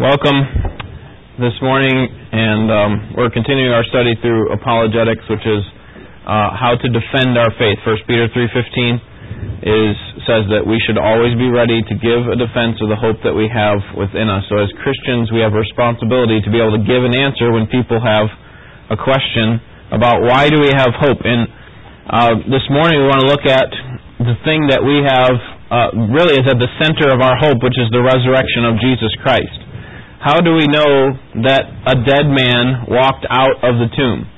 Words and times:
Welcome 0.00 0.48
this 1.36 1.52
morning, 1.60 1.92
and 1.92 2.72
um, 2.72 2.90
we're 3.20 3.28
continuing 3.28 3.68
our 3.68 3.84
study 3.84 4.16
through 4.24 4.48
apologetics, 4.48 5.20
which 5.28 5.44
is 5.44 5.60
uh, 6.24 6.56
how 6.56 6.72
to 6.72 6.88
defend 6.88 7.36
our 7.36 7.52
faith. 7.60 7.76
First 7.84 8.08
Peter 8.08 8.24
three 8.32 8.48
fifteen 8.48 8.96
is 9.60 9.92
says 10.24 10.48
that 10.56 10.64
we 10.64 10.80
should 10.88 10.96
always 10.96 11.36
be 11.36 11.52
ready 11.52 11.84
to 11.84 11.94
give 12.00 12.32
a 12.32 12.36
defense 12.40 12.80
of 12.80 12.88
the 12.88 12.96
hope 12.96 13.20
that 13.28 13.36
we 13.36 13.44
have 13.52 13.84
within 13.92 14.32
us. 14.32 14.48
So, 14.48 14.56
as 14.64 14.72
Christians, 14.80 15.28
we 15.36 15.44
have 15.44 15.52
a 15.52 15.60
responsibility 15.60 16.40
to 16.40 16.48
be 16.48 16.64
able 16.64 16.80
to 16.80 16.84
give 16.88 17.04
an 17.04 17.12
answer 17.12 17.52
when 17.52 17.68
people 17.68 18.00
have 18.00 18.32
a 18.88 18.96
question 18.96 19.60
about 19.92 20.24
why 20.24 20.48
do 20.48 20.64
we 20.64 20.72
have 20.72 20.96
hope. 20.96 21.20
And 21.28 21.44
uh, 22.08 22.40
this 22.48 22.64
morning, 22.72 23.04
we 23.04 23.06
want 23.12 23.20
to 23.20 23.28
look 23.28 23.44
at 23.44 23.68
the 24.16 24.40
thing 24.48 24.64
that 24.72 24.80
we 24.80 25.04
have 25.04 25.36
uh, 25.68 25.92
really 26.08 26.40
is 26.40 26.48
at 26.48 26.56
the 26.56 26.72
center 26.80 27.12
of 27.12 27.20
our 27.20 27.36
hope, 27.36 27.60
which 27.60 27.76
is 27.76 27.92
the 27.92 28.00
resurrection 28.00 28.64
of 28.64 28.80
Jesus 28.80 29.12
Christ. 29.20 29.59
How 30.20 30.44
do 30.44 30.52
we 30.52 30.68
know 30.68 31.16
that 31.48 31.64
a 31.88 31.96
dead 32.04 32.28
man 32.28 32.84
walked 32.92 33.24
out 33.24 33.56
of 33.64 33.80
the 33.80 33.88
tomb? 33.96 34.28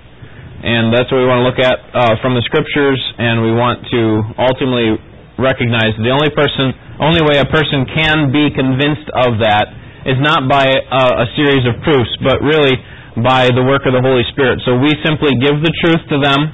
And 0.62 0.94
that's 0.94 1.10
what 1.10 1.18
we 1.18 1.26
want 1.26 1.42
to 1.42 1.46
look 1.50 1.58
at 1.58 1.74
uh, 1.90 2.14
from 2.22 2.38
the 2.38 2.44
scriptures, 2.46 3.02
and 3.18 3.42
we 3.42 3.50
want 3.50 3.82
to 3.90 4.02
ultimately 4.38 4.94
recognize 5.42 5.98
that 5.98 6.04
the 6.06 6.14
only 6.14 6.30
person, 6.30 6.70
only 7.02 7.18
way 7.26 7.42
a 7.42 7.50
person 7.50 7.82
can 7.90 8.30
be 8.30 8.54
convinced 8.54 9.10
of 9.10 9.42
that 9.42 9.74
is 10.06 10.22
not 10.22 10.46
by 10.46 10.70
uh, 10.70 11.26
a 11.26 11.26
series 11.34 11.66
of 11.66 11.74
proofs, 11.82 12.14
but 12.22 12.38
really 12.46 12.78
by 13.18 13.50
the 13.50 13.66
work 13.66 13.82
of 13.82 13.90
the 13.90 14.02
Holy 14.06 14.22
Spirit. 14.30 14.62
So 14.62 14.78
we 14.78 14.94
simply 15.02 15.34
give 15.42 15.58
the 15.66 15.74
truth 15.82 16.06
to 16.14 16.22
them, 16.22 16.46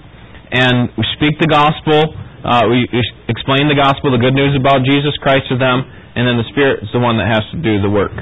and 0.56 0.88
we 0.96 1.04
speak 1.20 1.36
the 1.36 1.52
gospel 1.52 2.16
uh, 2.38 2.70
we 2.70 2.86
explain 3.26 3.66
the 3.66 3.74
gospel, 3.74 4.14
the 4.14 4.22
good 4.22 4.34
news 4.34 4.54
about 4.54 4.86
Jesus 4.86 5.10
Christ 5.18 5.50
to 5.50 5.58
them, 5.58 5.82
and 6.14 6.22
then 6.22 6.38
the 6.38 6.46
Spirit 6.54 6.86
is 6.86 6.90
the 6.94 7.02
one 7.02 7.18
that 7.18 7.26
has 7.26 7.42
to 7.50 7.58
do 7.58 7.82
the 7.82 7.90
work. 7.90 8.14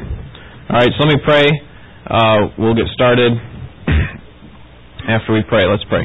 All 0.68 0.74
right, 0.74 0.90
so 0.98 1.06
let 1.06 1.14
me 1.14 1.22
pray. 1.22 1.46
Uh, 2.10 2.50
we'll 2.58 2.74
get 2.74 2.90
started 2.92 3.38
after 5.06 5.32
we 5.32 5.46
pray. 5.46 5.62
Let's 5.62 5.86
pray. 5.86 6.02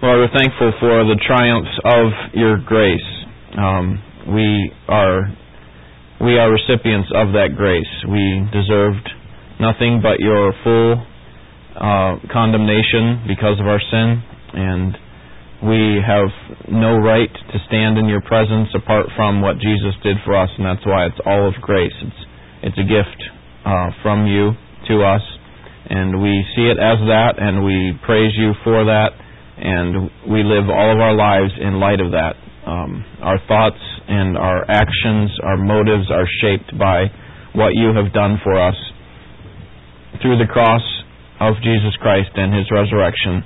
Lord, 0.00 0.22
we're 0.22 0.38
thankful 0.38 0.70
for 0.78 1.02
the 1.02 1.18
triumphs 1.26 1.74
of 1.82 2.38
your 2.38 2.62
grace. 2.62 3.02
Um, 3.58 3.98
we 4.30 4.70
are 4.86 5.26
we 6.22 6.38
are 6.38 6.54
recipients 6.54 7.10
of 7.10 7.34
that 7.34 7.58
grace. 7.58 7.90
We 8.06 8.46
deserved 8.54 9.10
nothing 9.58 9.98
but 9.98 10.22
your 10.22 10.54
full 10.62 11.02
uh, 11.74 12.22
condemnation 12.30 13.26
because 13.26 13.58
of 13.58 13.66
our 13.66 13.82
sin, 13.90 14.22
and 14.54 14.94
we 15.66 15.98
have 15.98 16.30
no 16.70 16.94
right 16.94 17.34
to 17.34 17.58
stand 17.66 17.98
in 17.98 18.06
your 18.06 18.22
presence 18.22 18.68
apart 18.78 19.06
from 19.16 19.42
what 19.42 19.58
Jesus 19.58 19.98
did 20.04 20.18
for 20.24 20.38
us, 20.38 20.50
and 20.56 20.64
that's 20.64 20.86
why 20.86 21.06
it's 21.06 21.18
all 21.26 21.48
of 21.48 21.54
grace. 21.60 21.90
It's 22.06 22.22
it's 22.62 22.78
a 22.78 22.86
gift 22.86 23.20
uh, 23.66 23.90
from 24.02 24.26
you 24.26 24.54
to 24.88 25.02
us, 25.02 25.22
and 25.90 26.22
we 26.22 26.30
see 26.54 26.70
it 26.70 26.78
as 26.78 26.98
that, 27.10 27.38
and 27.38 27.64
we 27.64 27.92
praise 28.06 28.32
you 28.38 28.54
for 28.62 28.86
that, 28.86 29.10
and 29.58 30.10
we 30.30 30.42
live 30.42 30.70
all 30.70 30.90
of 30.94 30.98
our 30.98 31.14
lives 31.14 31.52
in 31.58 31.78
light 31.78 32.00
of 32.00 32.12
that. 32.12 32.34
Um, 32.66 33.04
our 33.22 33.38
thoughts 33.50 33.82
and 34.06 34.38
our 34.38 34.62
actions, 34.70 35.30
our 35.42 35.58
motives 35.58 36.06
are 36.10 36.26
shaped 36.40 36.70
by 36.78 37.10
what 37.54 37.74
you 37.74 37.90
have 37.94 38.14
done 38.14 38.38
for 38.42 38.54
us 38.54 38.78
through 40.22 40.38
the 40.38 40.46
cross 40.46 40.82
of 41.40 41.58
Jesus 41.66 41.98
Christ 41.98 42.30
and 42.38 42.54
His 42.54 42.70
resurrection. 42.70 43.42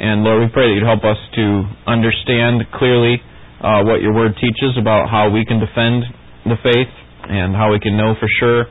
And 0.00 0.24
Lord, 0.24 0.40
we 0.40 0.48
pray 0.48 0.72
that 0.72 0.74
you'd 0.74 0.88
help 0.88 1.04
us 1.04 1.20
to 1.36 1.68
understand 1.86 2.64
clearly 2.74 3.20
uh, 3.60 3.84
what 3.84 4.00
your 4.00 4.16
word 4.16 4.32
teaches 4.40 4.74
about 4.80 5.12
how 5.12 5.28
we 5.28 5.44
can 5.44 5.60
defend 5.60 6.08
the 6.48 6.56
faith 6.64 6.90
and 7.28 7.54
how 7.54 7.72
we 7.72 7.80
can 7.80 7.96
know 7.96 8.14
for 8.18 8.28
sure 8.40 8.66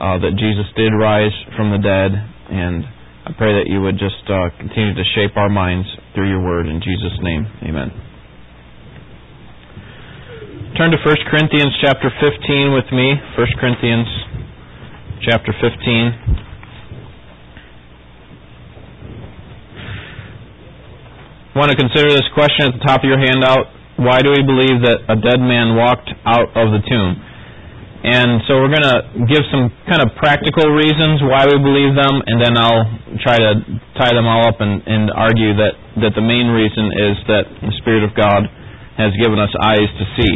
uh, 0.00 0.18
that 0.18 0.36
Jesus 0.36 0.66
did 0.76 0.92
rise 0.92 1.34
from 1.56 1.70
the 1.70 1.78
dead. 1.78 2.12
And 2.50 2.84
I 3.24 3.32
pray 3.36 3.56
that 3.56 3.70
you 3.70 3.80
would 3.80 3.96
just 3.96 4.24
uh, 4.28 4.50
continue 4.58 4.94
to 4.94 5.04
shape 5.14 5.36
our 5.36 5.48
minds 5.48 5.88
through 6.14 6.28
your 6.28 6.42
word. 6.42 6.66
In 6.66 6.80
Jesus' 6.80 7.16
name, 7.22 7.46
amen. 7.64 7.88
Turn 10.76 10.90
to 10.90 10.98
1 10.98 11.16
Corinthians 11.30 11.72
chapter 11.80 12.10
15 12.10 12.74
with 12.74 12.90
me. 12.90 13.14
1 13.38 13.46
Corinthians 13.60 14.10
chapter 15.22 15.54
15. 15.54 16.44
want 21.54 21.70
to 21.70 21.78
consider 21.78 22.10
this 22.10 22.26
question 22.34 22.66
at 22.66 22.74
the 22.74 22.84
top 22.84 23.00
of 23.00 23.08
your 23.08 23.18
handout. 23.18 23.70
Why 23.96 24.18
do 24.20 24.34
we 24.34 24.42
believe 24.42 24.82
that 24.82 25.06
a 25.06 25.14
dead 25.14 25.38
man 25.38 25.78
walked 25.78 26.10
out 26.26 26.50
of 26.58 26.74
the 26.74 26.82
tomb? 26.82 27.23
And 28.04 28.44
so 28.44 28.60
we're 28.60 28.68
going 28.68 28.84
to 28.84 29.00
give 29.32 29.48
some 29.48 29.72
kind 29.88 30.04
of 30.04 30.12
practical 30.20 30.68
reasons 30.76 31.24
why 31.24 31.48
we 31.48 31.56
believe 31.56 31.96
them, 31.96 32.20
and 32.28 32.36
then 32.36 32.52
I'll 32.60 32.84
try 33.24 33.40
to 33.40 33.52
tie 33.96 34.12
them 34.12 34.28
all 34.28 34.44
up 34.44 34.60
and, 34.60 34.84
and 34.84 35.08
argue 35.08 35.56
that, 35.56 35.72
that 36.04 36.12
the 36.12 36.20
main 36.20 36.52
reason 36.52 36.92
is 36.92 37.16
that 37.32 37.44
the 37.64 37.72
Spirit 37.80 38.04
of 38.04 38.12
God 38.12 38.44
has 39.00 39.08
given 39.16 39.40
us 39.40 39.48
eyes 39.56 39.88
to 39.88 40.04
see. 40.20 40.34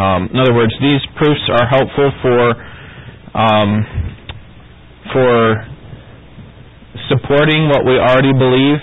Um, 0.00 0.32
in 0.32 0.40
other 0.40 0.56
words, 0.56 0.72
these 0.80 1.04
proofs 1.20 1.44
are 1.52 1.68
helpful 1.68 2.08
for 2.24 2.42
um, 3.36 3.70
for 5.12 5.66
supporting 7.08 7.68
what 7.68 7.84
we 7.84 7.98
already 7.98 8.32
believe 8.32 8.80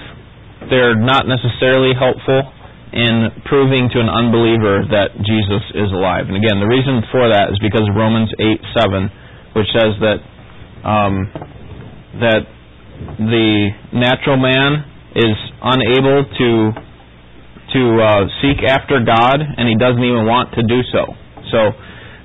they're 0.69 0.95
not 0.95 1.27
necessarily 1.27 1.91
helpful 1.97 2.53
in 2.97 3.45
proving 3.45 3.93
to 3.93 4.01
an 4.01 4.09
unbeliever 4.09 4.89
that 4.89 5.13
Jesus 5.21 5.63
is 5.77 5.93
alive. 5.93 6.25
And 6.25 6.33
again, 6.33 6.57
the 6.57 6.65
reason 6.65 7.05
for 7.13 7.29
that 7.29 7.53
is 7.53 7.61
because 7.61 7.85
of 7.85 7.93
Romans 7.93 8.33
8 8.41 8.57
7, 8.73 9.53
which 9.53 9.69
says 9.69 9.93
that 10.01 10.19
um, 10.81 11.29
that 12.17 12.41
the 13.21 13.69
natural 13.93 14.41
man 14.41 14.81
is 15.13 15.37
unable 15.61 16.25
to 16.25 16.49
to 17.77 17.81
uh, 17.99 18.23
seek 18.41 18.63
after 18.65 19.03
God, 19.03 19.37
and 19.43 19.67
he 19.67 19.75
doesn't 19.75 20.01
even 20.01 20.25
want 20.25 20.55
to 20.55 20.63
do 20.63 20.79
so. 20.87 21.13
So, 21.51 21.75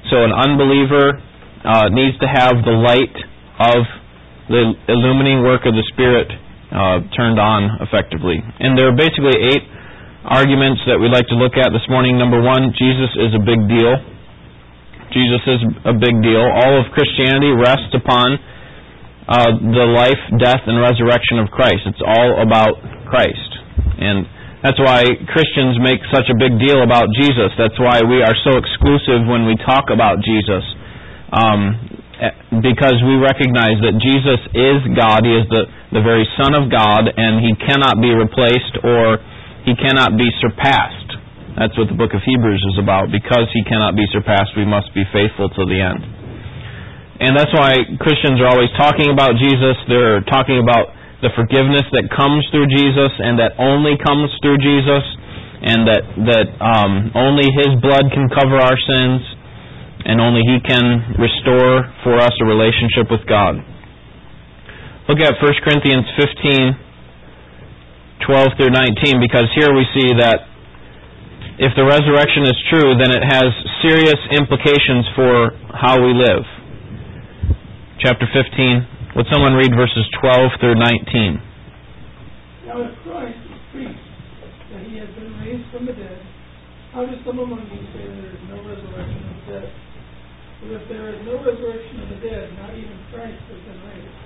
so 0.08 0.22
an 0.22 0.30
unbeliever 0.30 1.18
uh, 1.66 1.90
needs 1.90 2.14
to 2.22 2.28
have 2.30 2.62
the 2.62 2.78
light 2.78 3.16
of 3.58 3.82
the 4.48 4.62
illumining 4.86 5.42
work 5.42 5.66
of 5.66 5.74
the 5.74 5.82
Spirit 5.92 6.30
uh, 6.70 7.02
turned 7.14 7.42
on 7.42 7.82
effectively. 7.82 8.38
And 8.38 8.78
there 8.78 8.86
are 8.86 8.96
basically 8.96 9.34
eight 9.50 9.66
arguments 10.24 10.82
that 10.86 10.98
we'd 10.98 11.14
like 11.14 11.26
to 11.34 11.38
look 11.38 11.58
at 11.58 11.74
this 11.74 11.82
morning. 11.90 12.14
Number 12.18 12.38
one, 12.38 12.70
Jesus 12.78 13.10
is 13.18 13.34
a 13.34 13.42
big 13.42 13.66
deal. 13.66 13.94
Jesus 15.10 15.42
is 15.44 15.60
a 15.84 15.94
big 15.94 16.22
deal. 16.22 16.40
All 16.40 16.78
of 16.80 16.88
Christianity 16.94 17.52
rests 17.52 17.92
upon 17.92 18.38
uh, 19.28 19.50
the 19.60 19.86
life, 19.92 20.22
death, 20.40 20.62
and 20.66 20.80
resurrection 20.80 21.42
of 21.42 21.52
Christ. 21.52 21.84
It's 21.84 22.00
all 22.00 22.40
about 22.40 22.80
Christ. 23.10 23.50
And 23.98 24.24
that's 24.62 24.78
why 24.78 25.04
Christians 25.30 25.82
make 25.82 26.00
such 26.14 26.30
a 26.30 26.36
big 26.38 26.56
deal 26.58 26.86
about 26.86 27.10
Jesus. 27.18 27.50
That's 27.58 27.76
why 27.82 28.00
we 28.06 28.22
are 28.22 28.34
so 28.46 28.56
exclusive 28.56 29.26
when 29.26 29.44
we 29.44 29.58
talk 29.66 29.90
about 29.90 30.22
Jesus. 30.22 30.64
Um, 31.34 31.92
because 32.62 33.02
we 33.02 33.18
recognize 33.18 33.82
that 33.82 33.98
Jesus 33.98 34.40
is 34.54 34.78
God. 34.94 35.26
He 35.26 35.34
is 35.34 35.46
the, 35.50 35.66
the 35.90 36.02
very 36.06 36.22
Son 36.38 36.54
of 36.54 36.70
God, 36.70 37.10
and 37.10 37.42
He 37.42 37.58
cannot 37.58 37.98
be 37.98 38.14
replaced 38.14 38.78
or 38.86 39.18
He 39.64 39.74
cannot 39.78 40.18
be 40.18 40.26
surpassed. 40.42 41.10
That's 41.54 41.76
what 41.76 41.86
the 41.86 41.98
book 41.98 42.16
of 42.16 42.24
Hebrews 42.24 42.64
is 42.74 42.76
about. 42.82 43.12
Because 43.12 43.46
He 43.52 43.62
cannot 43.68 43.94
be 43.94 44.08
surpassed, 44.10 44.56
we 44.56 44.66
must 44.66 44.90
be 44.96 45.04
faithful 45.12 45.52
to 45.52 45.62
the 45.68 45.78
end. 45.78 46.02
And 47.22 47.38
that's 47.38 47.52
why 47.54 47.78
Christians 48.02 48.42
are 48.42 48.50
always 48.50 48.72
talking 48.74 49.14
about 49.14 49.38
Jesus. 49.38 49.78
They're 49.86 50.26
talking 50.26 50.58
about 50.58 50.90
the 51.22 51.30
forgiveness 51.38 51.86
that 51.94 52.10
comes 52.10 52.42
through 52.50 52.66
Jesus 52.66 53.12
and 53.22 53.38
that 53.38 53.54
only 53.62 53.94
comes 53.94 54.26
through 54.42 54.58
Jesus 54.58 55.04
and 55.62 55.86
that, 55.86 56.02
that 56.26 56.46
um, 56.58 57.14
only 57.14 57.46
His 57.62 57.78
blood 57.78 58.10
can 58.10 58.26
cover 58.26 58.58
our 58.58 58.74
sins 58.74 59.22
and 60.02 60.18
only 60.18 60.42
He 60.42 60.58
can 60.66 61.14
restore 61.22 61.86
for 62.02 62.18
us 62.18 62.34
a 62.42 62.46
relationship 62.46 63.06
with 63.06 63.22
God. 63.30 63.62
Look 65.06 65.22
at 65.22 65.38
1 65.38 65.62
Corinthians 65.62 66.10
15, 66.18 66.74
12 68.26 68.56
through 68.58 68.70
19, 68.70 69.20
because 69.20 69.46
here 69.54 69.74
we 69.74 69.84
see 69.94 70.14
that 70.18 70.46
if 71.58 71.74
the 71.76 71.84
resurrection 71.84 72.42
is 72.48 72.56
true, 72.72 72.96
then 72.96 73.12
it 73.12 73.22
has 73.22 73.50
serious 73.84 74.18
implications 74.32 75.04
for 75.14 75.52
how 75.74 76.00
we 76.00 76.14
live. 76.14 76.42
Chapter 78.00 78.26
15. 78.30 79.14
Would 79.14 79.28
someone 79.30 79.52
read 79.54 79.70
verses 79.76 80.08
12 80.24 80.58
through 80.58 80.80
19? 80.80 81.38
Now, 82.66 82.80
if 82.80 82.96
Christ 83.04 83.36
is 83.36 83.60
preached 83.70 84.08
that 84.72 84.82
he 84.88 84.96
has 84.98 85.10
been 85.12 85.36
raised 85.44 85.68
from 85.68 85.84
the 85.84 85.92
dead, 85.92 86.18
how 86.96 87.04
does 87.04 87.20
some 87.26 87.38
among 87.38 87.68
you 87.68 87.84
say 87.92 88.08
there 88.08 88.32
is 88.32 88.42
no 88.48 88.58
resurrection 88.64 89.22
of 89.28 89.36
the 89.36 89.52
dead? 89.52 89.68
But 90.62 90.70
if 90.78 90.84
there 90.88 91.06
is 91.12 91.20
no 91.28 91.36
resurrection 91.44 91.96
of 92.00 92.08
the 92.16 92.20
dead, 92.24 92.46
not 92.56 92.72
even 92.72 92.96
Christ 93.12 93.38
has 93.50 93.60
been 93.66 93.80
raised. 93.84 94.16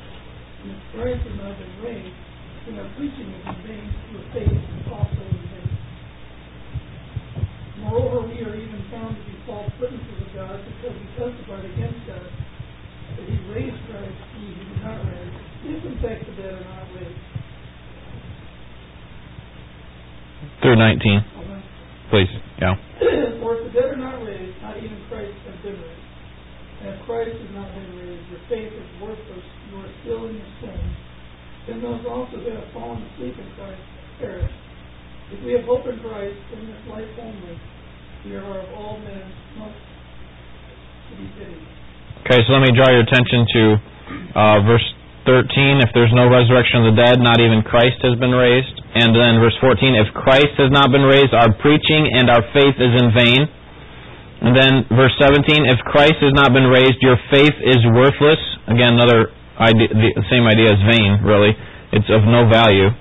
And 0.62 0.68
if 0.70 0.80
Christ 0.94 1.20
has 1.26 1.36
not 1.42 1.54
been 1.58 1.74
raised, 1.82 2.25
you 2.66 2.74
know, 2.74 2.86
preaching 2.98 3.30
is 3.30 3.46
in 3.46 3.56
vain, 3.62 3.86
your 4.10 4.26
faith 4.34 4.50
is 4.50 4.86
also 4.90 5.22
in 5.22 5.42
vain. 5.54 5.70
Moreover, 7.78 8.26
we 8.26 8.42
are 8.42 8.58
even 8.58 8.82
found 8.90 9.14
to 9.14 9.22
be 9.22 9.38
false 9.46 9.70
witnesses 9.78 10.18
of 10.26 10.30
God 10.34 10.58
because 10.66 10.98
we 10.98 11.06
testified 11.14 11.62
against 11.62 12.02
God 12.10 12.26
that 12.26 13.22
he 13.22 13.38
raised 13.54 13.78
Christ, 13.86 14.18
he 14.34 14.50
did 14.50 14.82
not 14.82 14.98
raise, 14.98 15.34
if 15.62 15.78
in 15.86 15.96
fact 16.02 16.26
the 16.26 16.34
dead 16.42 16.58
are 16.58 16.66
not 16.66 16.90
raised. 16.90 17.22
Through 20.66 20.76
19. 20.76 20.98
Uh-huh. 20.98 21.62
Please, 22.10 22.32
yeah. 22.58 22.74
For 23.46 23.62
if 23.62 23.70
the 23.70 23.72
dead 23.78 23.94
are 23.94 24.02
not 24.02 24.26
raised, 24.26 24.58
not 24.58 24.76
even 24.82 24.98
Christ 25.06 25.38
has 25.46 25.54
been 25.62 25.78
raised. 25.78 26.06
And 26.82 26.98
if 26.98 26.98
Christ 27.06 27.30
has 27.30 27.52
not 27.54 27.70
been 27.78 27.94
raised, 27.94 28.26
your 28.26 28.42
faith 28.50 28.74
is 28.74 28.90
worthless, 28.98 29.46
you 29.70 29.78
are 29.78 29.92
still 30.02 30.26
in 30.26 30.34
your 30.34 30.50
sins 30.58 31.05
then 31.66 31.82
those 31.82 32.06
also 32.06 32.38
that 32.38 32.54
have 32.54 32.70
fallen 32.72 33.02
asleep 33.10 33.34
in 33.34 33.48
Christ 33.58 33.82
perish. 34.22 34.54
If 35.34 35.42
we 35.42 35.52
have 35.58 35.66
hope 35.66 35.86
in 35.90 35.98
Christ 35.98 36.38
in 36.54 36.70
this 36.70 36.82
life 36.86 37.10
only, 37.18 37.58
we 38.24 38.38
are 38.38 38.58
of 38.62 38.68
all 38.78 38.98
men 39.02 39.26
most 39.58 39.74
to 39.74 41.12
be 41.18 41.26
pitied. 41.34 41.66
Okay, 42.22 42.38
so 42.46 42.54
let 42.54 42.62
me 42.62 42.70
draw 42.70 42.90
your 42.90 43.02
attention 43.02 43.42
to 43.50 43.62
uh, 44.34 44.58
verse 44.62 44.86
13. 45.26 45.82
If 45.82 45.90
there's 45.90 46.14
no 46.14 46.30
resurrection 46.30 46.86
of 46.86 46.94
the 46.94 46.96
dead, 47.02 47.18
not 47.18 47.42
even 47.42 47.66
Christ 47.66 47.98
has 48.06 48.14
been 48.18 48.34
raised. 48.34 48.78
And 48.94 49.10
then 49.10 49.42
verse 49.42 49.58
14, 49.58 49.98
if 49.98 50.14
Christ 50.14 50.54
has 50.62 50.70
not 50.70 50.94
been 50.94 51.02
raised, 51.02 51.34
our 51.34 51.50
preaching 51.58 52.06
and 52.14 52.30
our 52.30 52.46
faith 52.54 52.78
is 52.78 52.94
in 52.94 53.10
vain. 53.10 53.42
And 54.46 54.54
then 54.54 54.86
verse 54.94 55.14
17, 55.18 55.66
if 55.66 55.82
Christ 55.90 56.22
has 56.22 56.30
not 56.38 56.54
been 56.54 56.70
raised, 56.70 57.02
your 57.02 57.18
faith 57.34 57.54
is 57.66 57.82
worthless. 57.90 58.38
Again, 58.70 58.94
another 58.94 59.34
idea, 59.58 59.88
the 59.92 60.26
same 60.30 60.44
idea 60.46 60.72
as 60.72 60.80
vain, 60.84 61.20
really. 61.24 61.52
It's 61.92 62.08
of 62.12 62.24
no 62.28 62.48
value. 62.48 62.92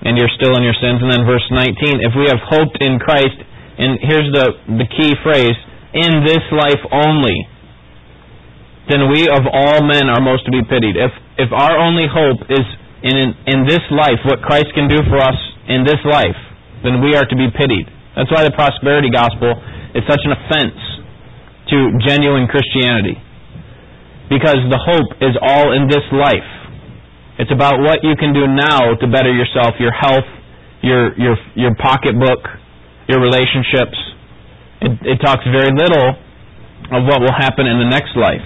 And 0.00 0.16
you're 0.16 0.32
still 0.34 0.56
in 0.56 0.64
your 0.64 0.76
sins. 0.80 1.04
And 1.04 1.12
then 1.12 1.28
verse 1.28 1.44
19, 1.52 2.00
if 2.00 2.16
we 2.16 2.26
have 2.32 2.40
hoped 2.40 2.80
in 2.80 2.98
Christ, 2.98 3.36
and 3.80 4.00
here's 4.00 4.28
the, 4.32 4.46
the 4.80 4.88
key 4.88 5.12
phrase, 5.22 5.56
in 5.92 6.24
this 6.24 6.44
life 6.54 6.80
only, 6.92 7.48
then 8.88 9.10
we 9.10 9.26
of 9.30 9.46
all 9.46 9.82
men 9.86 10.10
are 10.10 10.22
most 10.22 10.46
to 10.46 10.52
be 10.52 10.62
pitied. 10.66 10.98
If 10.98 11.14
if 11.38 11.50
our 11.54 11.78
only 11.78 12.06
hope 12.10 12.42
is 12.50 12.66
in, 13.02 13.14
in 13.16 13.28
in 13.46 13.58
this 13.66 13.82
life, 13.90 14.18
what 14.26 14.42
Christ 14.42 14.74
can 14.74 14.88
do 14.90 14.98
for 15.06 15.18
us 15.18 15.38
in 15.68 15.86
this 15.86 16.00
life, 16.06 16.38
then 16.82 17.02
we 17.02 17.14
are 17.14 17.26
to 17.26 17.36
be 17.36 17.50
pitied. 17.54 17.86
That's 18.16 18.30
why 18.30 18.42
the 18.42 18.54
prosperity 18.54 19.10
gospel 19.10 19.54
is 19.94 20.02
such 20.10 20.22
an 20.26 20.32
offense 20.34 20.78
to 21.70 21.94
genuine 22.02 22.50
Christianity. 22.50 23.18
Because 24.30 24.62
the 24.70 24.78
hope 24.78 25.10
is 25.20 25.34
all 25.42 25.74
in 25.74 25.90
this 25.90 26.06
life. 26.14 26.46
It's 27.42 27.50
about 27.50 27.82
what 27.82 28.04
you 28.06 28.14
can 28.14 28.32
do 28.32 28.46
now 28.46 28.94
to 28.94 29.04
better 29.10 29.32
yourself, 29.32 29.74
your 29.82 29.92
health, 29.92 30.28
your 30.86 31.12
your 31.18 31.36
your 31.58 31.74
pocketbook, 31.74 32.38
your 33.10 33.18
relationships. 33.18 33.98
It, 34.80 34.92
it 35.02 35.18
talks 35.20 35.44
very 35.50 35.74
little 35.74 36.14
of 36.94 37.00
what 37.04 37.20
will 37.20 37.34
happen 37.36 37.66
in 37.66 37.82
the 37.82 37.90
next 37.90 38.16
life. 38.16 38.44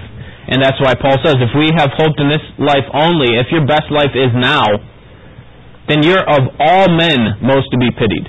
And 0.49 0.61
that's 0.61 0.77
why 0.81 0.93
Paul 0.95 1.17
says, 1.25 1.41
if 1.41 1.53
we 1.57 1.73
have 1.77 1.89
hoped 1.97 2.21
in 2.21 2.29
this 2.29 2.43
life 2.61 2.85
only, 2.93 3.39
if 3.41 3.49
your 3.49 3.65
best 3.65 3.89
life 3.89 4.13
is 4.13 4.29
now, 4.37 4.67
then 5.89 6.03
you're 6.03 6.21
of 6.21 6.53
all 6.61 6.89
men 6.89 7.41
most 7.41 7.71
to 7.73 7.79
be 7.79 7.89
pitied. 7.93 8.29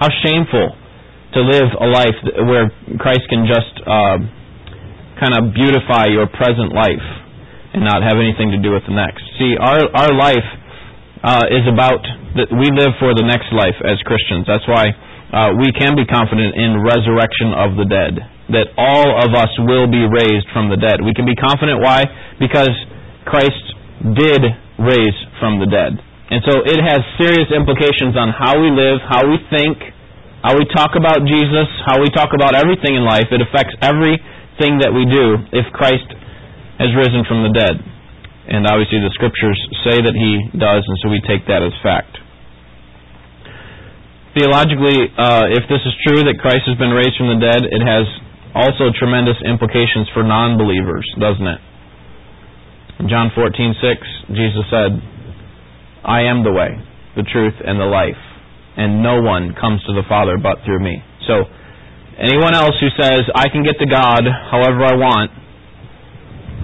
How 0.00 0.08
shameful 0.24 0.76
to 1.34 1.40
live 1.40 1.68
a 1.80 1.88
life 1.88 2.18
where 2.44 2.68
Christ 2.98 3.24
can 3.30 3.48
just 3.48 3.74
uh, 3.88 4.18
kind 5.24 5.40
of 5.40 5.56
beautify 5.56 6.12
your 6.12 6.28
present 6.28 6.76
life 6.76 7.08
and 7.72 7.80
not 7.80 8.04
have 8.04 8.20
anything 8.20 8.52
to 8.52 8.60
do 8.60 8.76
with 8.76 8.84
the 8.84 8.92
next. 8.92 9.24
See, 9.40 9.56
our 9.56 9.88
our 9.96 10.12
life 10.12 10.48
uh, 11.24 11.48
is 11.48 11.64
about 11.64 12.04
that 12.36 12.52
we 12.52 12.68
live 12.68 12.92
for 13.00 13.16
the 13.16 13.24
next 13.24 13.48
life 13.56 13.80
as 13.80 13.96
Christians. 14.04 14.44
That's 14.44 14.68
why 14.68 14.92
uh, 15.32 15.56
we 15.56 15.72
can 15.72 15.96
be 15.96 16.04
confident 16.04 16.52
in 16.60 16.84
resurrection 16.84 17.56
of 17.56 17.80
the 17.80 17.88
dead 17.88 18.20
that 18.52 18.68
all 18.76 19.08
of 19.24 19.32
us 19.32 19.48
will 19.64 19.88
be 19.88 20.04
raised 20.04 20.44
from 20.52 20.68
the 20.68 20.76
dead. 20.76 21.00
We 21.00 21.16
can 21.16 21.24
be 21.24 21.32
confident. 21.32 21.80
Why? 21.80 22.04
Because 22.36 22.76
Christ 23.24 23.64
did 24.04 24.44
raise 24.76 25.18
from 25.40 25.56
the 25.56 25.64
dead. 25.64 25.96
And 26.28 26.44
so 26.44 26.60
it 26.60 26.76
has 26.76 27.00
serious 27.16 27.48
implications 27.48 28.20
on 28.20 28.28
how 28.36 28.60
we 28.60 28.68
live, 28.68 29.00
how 29.08 29.24
we 29.24 29.40
think, 29.48 29.80
how 30.44 30.52
we 30.60 30.68
talk 30.76 30.92
about 30.92 31.24
Jesus, 31.24 31.68
how 31.88 31.96
we 32.04 32.12
talk 32.12 32.36
about 32.36 32.52
everything 32.52 33.00
in 33.00 33.04
life. 33.08 33.32
It 33.32 33.40
affects 33.40 33.72
everything 34.54 34.78
that 34.78 34.94
we 34.94 35.04
do 35.10 35.34
if 35.52 35.66
Christ 35.72 36.06
has 36.78 36.90
risen 36.94 37.24
from 37.26 37.42
the 37.42 37.52
dead. 37.54 37.74
And 38.46 38.66
obviously 38.66 39.00
the 39.00 39.10
scriptures 39.14 39.58
say 39.82 39.98
that 40.02 40.14
he 40.14 40.58
does, 40.58 40.84
and 40.86 40.96
so 41.02 41.08
we 41.08 41.20
take 41.26 41.46
that 41.48 41.62
as 41.62 41.72
fact. 41.82 42.18
Theologically, 44.36 45.10
uh, 45.16 45.46
if 45.54 45.64
this 45.70 45.80
is 45.86 45.94
true 46.06 46.22
that 46.26 46.36
Christ 46.42 46.66
has 46.66 46.76
been 46.76 46.90
raised 46.90 47.16
from 47.16 47.30
the 47.30 47.40
dead, 47.40 47.62
it 47.70 47.82
has 47.82 48.04
also 48.54 48.90
tremendous 48.98 49.38
implications 49.46 50.10
for 50.12 50.22
non-believers, 50.22 51.06
doesn't 51.18 51.46
it? 51.46 51.60
In 53.00 53.08
John 53.08 53.30
14:6, 53.30 54.06
Jesus 54.34 54.66
said, 54.70 55.00
"I 56.04 56.22
am 56.22 56.42
the 56.42 56.52
way, 56.52 56.78
the 57.14 57.22
truth, 57.22 57.54
and 57.64 57.80
the 57.80 57.86
life, 57.86 58.18
and 58.76 59.02
no 59.02 59.22
one 59.22 59.54
comes 59.54 59.82
to 59.84 59.92
the 59.92 60.02
Father 60.04 60.36
but 60.36 60.62
through 60.62 60.80
me." 60.80 61.02
So, 61.26 61.48
anyone 62.18 62.54
else 62.54 62.74
who 62.80 62.88
says, 63.00 63.22
"I 63.34 63.48
can 63.48 63.62
get 63.62 63.78
to 63.78 63.86
God 63.86 64.22
however 64.50 64.84
I 64.84 64.94
want," 64.94 65.30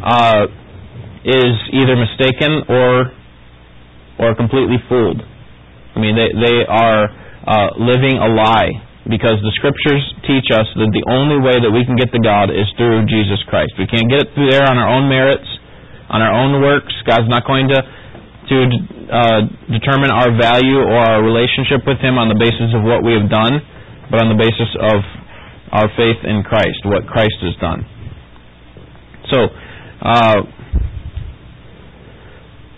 uh, 0.05 0.47
is 1.25 1.55
either 1.73 1.97
mistaken 1.97 2.65
or 2.69 3.13
or 4.21 4.35
completely 4.35 4.77
fooled. 4.89 5.21
I 5.97 5.99
mean, 6.01 6.17
they 6.17 6.31
they 6.33 6.57
are 6.69 7.09
uh, 7.47 7.69
living 7.81 8.17
a 8.21 8.29
lie 8.29 8.71
because 9.09 9.41
the 9.41 9.53
scriptures 9.57 10.05
teach 10.29 10.53
us 10.53 10.69
that 10.77 10.91
the 10.93 11.05
only 11.09 11.41
way 11.41 11.57
that 11.57 11.73
we 11.73 11.83
can 11.89 11.97
get 11.97 12.13
to 12.13 12.21
God 12.21 12.53
is 12.53 12.69
through 12.77 13.09
Jesus 13.09 13.41
Christ. 13.49 13.73
We 13.81 13.89
can't 13.89 14.07
get 14.07 14.23
it 14.23 14.29
through 14.37 14.53
there 14.53 14.69
on 14.69 14.77
our 14.77 14.93
own 14.93 15.09
merits, 15.09 15.49
on 16.13 16.21
our 16.21 16.31
own 16.31 16.61
works. 16.61 16.93
God's 17.09 17.29
not 17.29 17.49
going 17.49 17.69
to 17.73 17.81
to 18.51 18.57
uh, 19.11 19.41
determine 19.71 20.11
our 20.11 20.35
value 20.35 20.83
or 20.83 20.99
our 20.99 21.23
relationship 21.23 21.87
with 21.87 21.99
Him 22.03 22.19
on 22.19 22.29
the 22.29 22.39
basis 22.39 22.75
of 22.75 22.83
what 22.83 23.07
we 23.07 23.15
have 23.15 23.31
done, 23.31 23.63
but 24.11 24.19
on 24.19 24.29
the 24.29 24.39
basis 24.39 24.71
of 24.79 25.01
our 25.73 25.89
faith 25.97 26.21
in 26.25 26.43
Christ, 26.43 26.83
what 26.85 27.07
Christ 27.07 27.39
has 27.43 27.55
done. 27.61 27.87
So, 29.31 29.47
uh, 30.03 30.43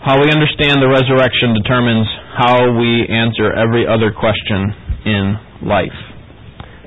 how 0.03 0.19
we 0.19 0.29
understand 0.35 0.83
the 0.83 0.91
resurrection 0.91 1.55
determines 1.55 2.11
how 2.35 2.75
we 2.75 3.07
answer 3.07 3.55
every 3.55 3.87
other 3.87 4.11
question 4.11 4.75
in 5.07 5.39
life. 5.63 5.95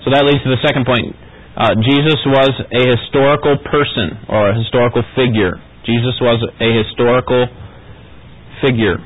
So 0.04 0.12
that 0.12 0.28
leads 0.28 0.44
to 0.44 0.52
the 0.52 0.62
second 0.62 0.86
point. 0.86 1.16
Uh, 1.56 1.80
Jesus 1.80 2.19
was 2.28 2.51
a 2.75 2.84
historical 2.84 3.56
person 3.63 4.19
or 4.28 4.51
a 4.51 4.56
historical 4.60 5.01
figure. 5.16 5.56
Jesus 5.88 6.19
was 6.19 6.44
a 6.60 6.69
historical 6.84 7.48
figure. 8.60 9.00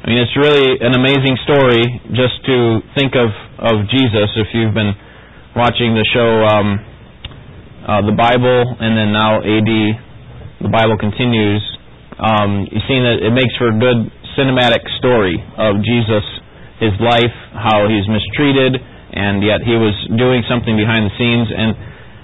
I 0.00 0.08
mean, 0.08 0.16
it's 0.24 0.32
really 0.32 0.80
an 0.80 0.96
amazing 0.96 1.36
story 1.44 1.84
just 2.16 2.40
to 2.48 2.80
think 2.96 3.12
of, 3.12 3.28
of 3.60 3.84
Jesus 3.92 4.32
if 4.40 4.48
you've 4.56 4.72
been 4.72 4.96
watching 5.52 5.92
the 5.92 6.06
show 6.16 6.40
um, 6.48 6.80
uh, 7.84 8.00
The 8.08 8.16
Bible 8.16 8.64
and 8.80 8.96
then 8.96 9.12
now 9.12 9.44
AD, 9.44 9.72
The 10.64 10.72
Bible 10.72 10.96
Continues. 10.96 11.60
Um, 12.16 12.64
you've 12.72 12.88
seen 12.88 13.04
that 13.04 13.20
it 13.20 13.28
makes 13.36 13.52
for 13.60 13.68
a 13.68 13.76
good 13.76 14.08
cinematic 14.40 14.80
story 14.96 15.36
of 15.60 15.84
Jesus 15.84 16.24
his 16.80 16.96
life, 16.96 17.36
how 17.52 17.84
he's 17.84 18.08
mistreated, 18.08 18.80
and 18.80 19.44
yet 19.44 19.60
he 19.60 19.76
was 19.76 19.92
doing 20.16 20.40
something 20.48 20.80
behind 20.80 21.12
the 21.12 21.14
scenes. 21.20 21.52
And 21.52 21.76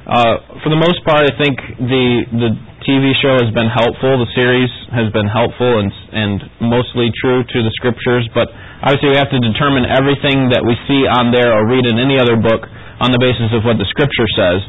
uh, 0.09 0.35
for 0.65 0.73
the 0.73 0.81
most 0.81 1.05
part, 1.05 1.29
I 1.29 1.35
think 1.37 1.61
the 1.77 2.25
the 2.41 2.51
TV 2.87 3.11
show 3.19 3.35
has 3.43 3.51
been 3.51 3.67
helpful. 3.67 4.15
The 4.23 4.31
series 4.39 4.71
has 4.95 5.11
been 5.11 5.27
helpful 5.27 5.83
and 5.83 5.91
and 6.15 6.39
mostly 6.63 7.11
true 7.19 7.43
to 7.43 7.59
the 7.67 7.73
scriptures. 7.83 8.31
But 8.31 8.47
obviously, 8.87 9.11
we 9.11 9.19
have 9.19 9.29
to 9.35 9.43
determine 9.43 9.91
everything 9.91 10.55
that 10.55 10.63
we 10.63 10.79
see 10.87 11.03
on 11.05 11.35
there 11.35 11.51
or 11.51 11.67
read 11.67 11.83
in 11.83 11.99
any 11.99 12.15
other 12.17 12.39
book 12.39 12.63
on 13.03 13.11
the 13.11 13.19
basis 13.19 13.51
of 13.51 13.67
what 13.67 13.77
the 13.83 13.91
scripture 13.91 14.31
says. 14.39 14.63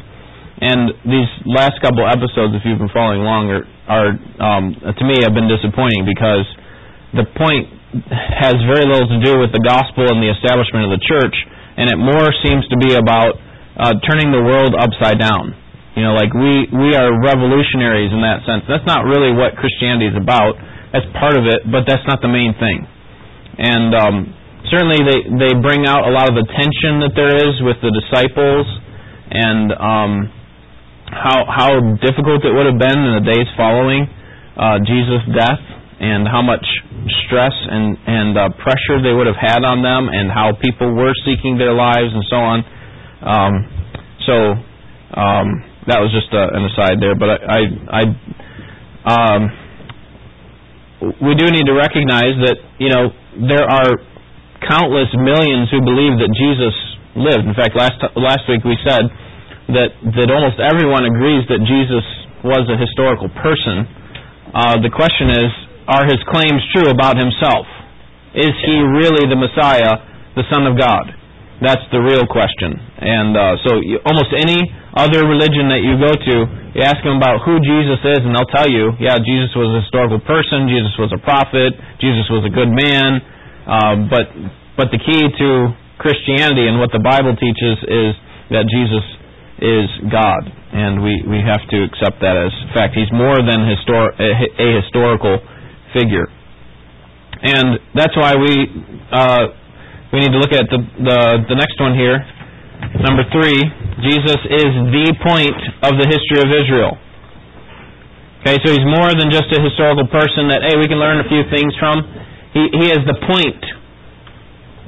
And 0.58 0.90
these 1.06 1.30
last 1.46 1.78
couple 1.78 2.02
episodes, 2.02 2.58
if 2.58 2.66
you've 2.66 2.82
been 2.82 2.90
following 2.90 3.22
along, 3.22 3.54
are, 3.54 3.64
are 3.86 4.10
um, 4.42 4.74
to 4.74 5.04
me 5.06 5.22
have 5.22 5.32
been 5.32 5.46
disappointing 5.46 6.02
because 6.02 6.42
the 7.14 7.24
point 7.38 7.70
has 8.18 8.58
very 8.66 8.82
little 8.82 9.06
to 9.06 9.20
do 9.22 9.38
with 9.38 9.54
the 9.54 9.62
gospel 9.62 10.10
and 10.10 10.18
the 10.18 10.34
establishment 10.34 10.90
of 10.90 10.98
the 10.98 11.02
church, 11.06 11.36
and 11.78 11.86
it 11.86 11.96
more 11.96 12.34
seems 12.42 12.66
to 12.68 12.76
be 12.82 12.98
about 12.98 13.38
uh, 13.78 13.94
turning 14.10 14.34
the 14.34 14.42
world 14.42 14.74
upside 14.74 15.22
down. 15.22 15.54
You 15.98 16.06
know, 16.06 16.14
like 16.14 16.30
we 16.30 16.70
we 16.70 16.94
are 16.94 17.10
revolutionaries 17.10 18.14
in 18.14 18.22
that 18.22 18.46
sense. 18.46 18.62
That's 18.70 18.86
not 18.86 19.02
really 19.02 19.34
what 19.34 19.58
Christianity 19.58 20.06
is 20.06 20.14
about. 20.14 20.54
That's 20.94 21.10
part 21.18 21.34
of 21.34 21.42
it, 21.50 21.66
but 21.66 21.90
that's 21.90 22.06
not 22.06 22.22
the 22.22 22.30
main 22.30 22.54
thing. 22.54 22.86
And 23.58 23.90
um, 23.98 24.16
certainly, 24.70 25.02
they 25.02 25.26
they 25.26 25.52
bring 25.58 25.90
out 25.90 26.06
a 26.06 26.12
lot 26.14 26.30
of 26.30 26.38
the 26.38 26.46
tension 26.54 27.02
that 27.02 27.18
there 27.18 27.34
is 27.34 27.58
with 27.66 27.82
the 27.82 27.90
disciples, 27.90 28.62
and 29.26 29.74
um, 29.74 30.12
how 31.10 31.42
how 31.50 31.70
difficult 31.98 32.46
it 32.46 32.54
would 32.54 32.70
have 32.70 32.78
been 32.78 32.98
in 33.02 33.12
the 33.18 33.26
days 33.26 33.50
following 33.58 34.06
uh, 34.54 34.78
Jesus' 34.86 35.26
death 35.34 35.58
and 35.98 36.30
how 36.30 36.46
much 36.46 36.62
stress 37.26 37.58
and 37.74 37.98
and 38.06 38.38
uh, 38.38 38.54
pressure 38.62 39.02
they 39.02 39.10
would 39.10 39.26
have 39.26 39.42
had 39.42 39.66
on 39.66 39.82
them, 39.82 40.06
and 40.06 40.30
how 40.30 40.54
people 40.62 40.94
were 40.94 41.10
seeking 41.26 41.58
their 41.58 41.74
lives 41.74 42.14
and 42.14 42.22
so 42.30 42.38
on. 42.38 42.58
Um, 43.18 43.52
so 44.22 44.36
um, 45.18 45.48
that 45.88 45.98
was 45.98 46.12
just 46.12 46.28
a, 46.36 46.44
an 46.52 46.62
aside 46.68 47.00
there, 47.00 47.16
but 47.16 47.28
I 47.32 47.36
I, 47.48 47.60
I 47.88 48.02
um, 49.08 49.42
we 51.00 51.32
do 51.38 51.46
need 51.54 51.66
to 51.70 51.76
recognize 51.78 52.34
that, 52.42 52.58
you 52.82 52.90
know, 52.90 53.14
there 53.46 53.62
are 53.62 53.90
countless 54.66 55.06
millions 55.14 55.70
who 55.70 55.78
believe 55.78 56.18
that 56.18 56.30
Jesus 56.34 56.74
lived. 57.14 57.46
In 57.46 57.54
fact, 57.54 57.78
last 57.78 57.96
last 58.18 58.42
week 58.50 58.66
we 58.66 58.74
said 58.82 59.06
that 59.78 59.94
that 60.18 60.28
almost 60.28 60.58
everyone 60.58 61.06
agrees 61.06 61.46
that 61.46 61.62
Jesus 61.62 62.04
was 62.42 62.66
a 62.66 62.76
historical 62.76 63.30
person. 63.38 63.86
Uh, 64.50 64.76
the 64.82 64.90
question 64.90 65.30
is, 65.30 65.50
are 65.86 66.04
his 66.04 66.18
claims 66.26 66.60
true 66.74 66.90
about 66.90 67.14
himself? 67.14 67.66
Is 68.34 68.52
he 68.66 68.76
really 68.82 69.24
the 69.30 69.38
Messiah, 69.38 70.02
the 70.34 70.44
Son 70.50 70.66
of 70.66 70.76
God? 70.76 71.14
That's 71.58 71.82
the 71.90 71.98
real 71.98 72.22
question. 72.30 72.78
And 73.02 73.34
uh, 73.34 73.58
so, 73.66 73.82
you, 73.82 73.98
almost 74.06 74.30
any 74.30 74.62
other 74.94 75.26
religion 75.26 75.66
that 75.74 75.82
you 75.82 75.98
go 75.98 76.14
to, 76.14 76.34
you 76.78 76.82
ask 76.86 77.02
them 77.02 77.18
about 77.18 77.42
who 77.42 77.58
Jesus 77.58 77.98
is, 78.02 78.22
and 78.22 78.30
they'll 78.30 78.54
tell 78.54 78.70
you, 78.70 78.94
yeah, 79.02 79.18
Jesus 79.18 79.50
was 79.58 79.74
a 79.74 79.82
historical 79.82 80.22
person, 80.22 80.70
Jesus 80.70 80.94
was 80.98 81.10
a 81.10 81.18
prophet, 81.18 81.74
Jesus 81.98 82.30
was 82.30 82.46
a 82.46 82.52
good 82.54 82.70
man. 82.70 83.18
Uh, 83.66 83.94
but 84.06 84.26
but 84.78 84.88
the 84.94 85.02
key 85.02 85.26
to 85.26 85.74
Christianity 85.98 86.70
and 86.70 86.78
what 86.78 86.94
the 86.94 87.02
Bible 87.02 87.34
teaches 87.34 87.76
is 87.84 88.14
that 88.54 88.64
Jesus 88.70 89.04
is 89.58 89.90
God, 90.06 90.46
and 90.70 91.02
we, 91.02 91.18
we 91.26 91.42
have 91.42 91.60
to 91.74 91.78
accept 91.82 92.22
that 92.22 92.38
as 92.38 92.54
fact. 92.72 92.94
He's 92.94 93.10
more 93.10 93.42
than 93.42 93.66
histor- 93.66 94.14
a, 94.14 94.68
historical 94.78 95.42
figure, 95.90 96.30
and 97.42 97.82
that's 97.98 98.14
why 98.14 98.38
we 98.38 98.54
uh, 99.10 99.50
we 100.12 100.20
need 100.24 100.32
to 100.32 100.40
look 100.40 100.52
at 100.52 100.66
the, 100.72 100.80
the 101.04 101.18
the 101.52 101.56
next 101.56 101.76
one 101.80 101.92
here. 101.92 102.20
Number 103.04 103.26
three, 103.34 103.58
Jesus 104.00 104.40
is 104.48 104.70
the 104.94 105.06
point 105.20 105.58
of 105.84 105.98
the 105.98 106.06
history 106.06 106.40
of 106.40 106.48
Israel. 106.48 106.96
Okay, 108.40 108.56
so 108.62 108.70
he's 108.70 108.86
more 108.86 109.10
than 109.12 109.28
just 109.34 109.50
a 109.50 109.60
historical 109.60 110.06
person 110.08 110.48
that 110.48 110.62
hey 110.64 110.78
we 110.78 110.86
can 110.86 110.96
learn 110.96 111.20
a 111.20 111.28
few 111.28 111.42
things 111.52 111.74
from. 111.76 112.00
He 112.54 112.64
he 112.72 112.86
is 112.88 113.02
the 113.04 113.18
point 113.26 113.62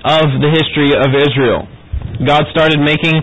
of 0.07 0.41
the 0.41 0.49
history 0.49 0.97
of 0.97 1.13
Israel. 1.13 1.69
God 2.25 2.49
started 2.53 2.81
making 2.81 3.21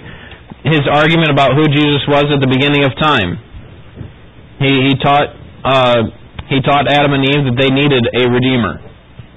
his 0.65 0.83
argument 0.85 1.31
about 1.31 1.55
who 1.55 1.65
Jesus 1.71 2.03
was 2.07 2.25
at 2.29 2.41
the 2.41 2.49
beginning 2.49 2.83
of 2.83 2.91
time. 2.99 3.39
He, 4.59 4.89
he 4.89 4.93
taught 5.01 5.29
uh, 5.63 6.01
he 6.49 6.61
taught 6.61 6.91
Adam 6.91 7.13
and 7.13 7.23
Eve 7.23 7.43
that 7.49 7.57
they 7.57 7.69
needed 7.69 8.03
a 8.13 8.23
redeemer. 8.29 8.81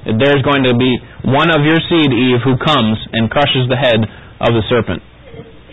There's 0.07 0.40
going 0.42 0.64
to 0.64 0.75
be 0.76 0.97
one 1.28 1.52
of 1.52 1.61
your 1.64 1.76
seed, 1.88 2.09
Eve, 2.09 2.40
who 2.40 2.57
comes 2.57 2.97
and 3.12 3.28
crushes 3.28 3.69
the 3.69 3.76
head 3.76 4.00
of 4.40 4.50
the 4.57 4.64
serpent. 4.73 5.04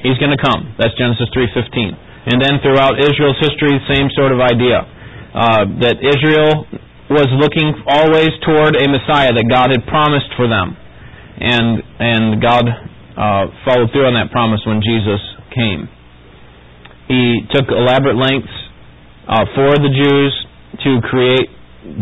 He's 0.04 0.20
going 0.20 0.36
to 0.36 0.42
come. 0.42 0.76
That's 0.78 0.94
Genesis 1.00 1.32
3:15. 1.32 1.96
And 2.28 2.44
then 2.44 2.60
throughout 2.60 3.00
Israel's 3.00 3.40
history, 3.40 3.80
same 3.88 4.12
sort 4.12 4.36
of 4.36 4.44
idea 4.44 4.84
uh, 5.32 5.64
that 5.80 6.04
Israel 6.04 6.68
was 7.08 7.32
looking 7.40 7.72
always 7.88 8.36
toward 8.44 8.76
a 8.76 8.86
Messiah 8.92 9.32
that 9.32 9.48
God 9.48 9.72
had 9.72 9.88
promised 9.88 10.28
for 10.36 10.52
them 10.52 10.76
and 11.40 11.84
and 12.00 12.42
God 12.42 12.66
uh, 12.68 13.46
followed 13.66 13.90
through 13.94 14.10
on 14.10 14.16
that 14.18 14.32
promise 14.32 14.62
when 14.66 14.82
Jesus 14.82 15.22
came. 15.54 15.90
He 17.08 17.48
took 17.54 17.70
elaborate 17.70 18.18
lengths 18.18 18.52
uh, 19.30 19.46
for 19.56 19.78
the 19.78 19.90
Jews 19.94 20.34
to 20.84 21.02
create 21.08 21.50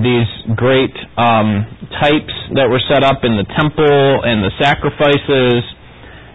these 0.01 0.29
great 0.57 0.93
um, 1.17 1.65
types 2.01 2.33
that 2.57 2.65
were 2.65 2.81
set 2.89 3.05
up 3.05 3.21
in 3.21 3.37
the 3.37 3.45
temple 3.53 4.25
and 4.25 4.41
the 4.41 4.51
sacrifices 4.57 5.61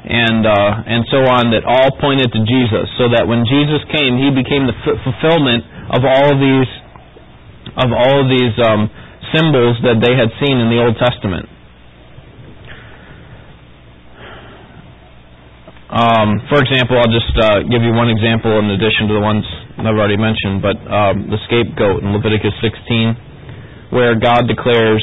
and 0.01 0.49
uh, 0.49 0.81
and 0.89 1.05
so 1.13 1.29
on 1.29 1.53
that 1.53 1.67
all 1.69 1.93
pointed 2.01 2.33
to 2.33 2.41
Jesus. 2.49 2.89
So 2.97 3.13
that 3.13 3.29
when 3.29 3.45
Jesus 3.45 3.85
came, 3.93 4.17
he 4.17 4.33
became 4.33 4.65
the 4.65 4.77
f- 4.77 4.97
fulfillment 5.05 5.67
of 5.93 6.01
all 6.07 6.33
of 6.33 6.39
these 6.41 6.71
of 7.77 7.91
all 7.93 8.25
of 8.25 8.29
these 8.33 8.55
um, 8.65 8.89
symbols 9.37 9.77
that 9.85 10.01
they 10.01 10.17
had 10.17 10.33
seen 10.41 10.57
in 10.57 10.73
the 10.73 10.81
Old 10.81 10.97
Testament. 10.97 11.47
Um, 15.91 16.39
for 16.47 16.63
example, 16.63 16.97
I'll 17.03 17.11
just 17.11 17.35
uh, 17.35 17.67
give 17.67 17.83
you 17.83 17.91
one 17.91 18.09
example 18.09 18.55
in 18.63 18.71
addition 18.71 19.11
to 19.11 19.15
the 19.19 19.21
ones 19.21 19.43
I've 19.75 19.91
already 19.91 20.17
mentioned, 20.17 20.63
but 20.63 20.79
um, 20.87 21.27
the 21.27 21.39
scapegoat 21.51 22.07
in 22.07 22.15
Leviticus 22.15 22.55
16, 22.63 23.30
where 23.91 24.19
God 24.19 24.47
declares 24.47 25.03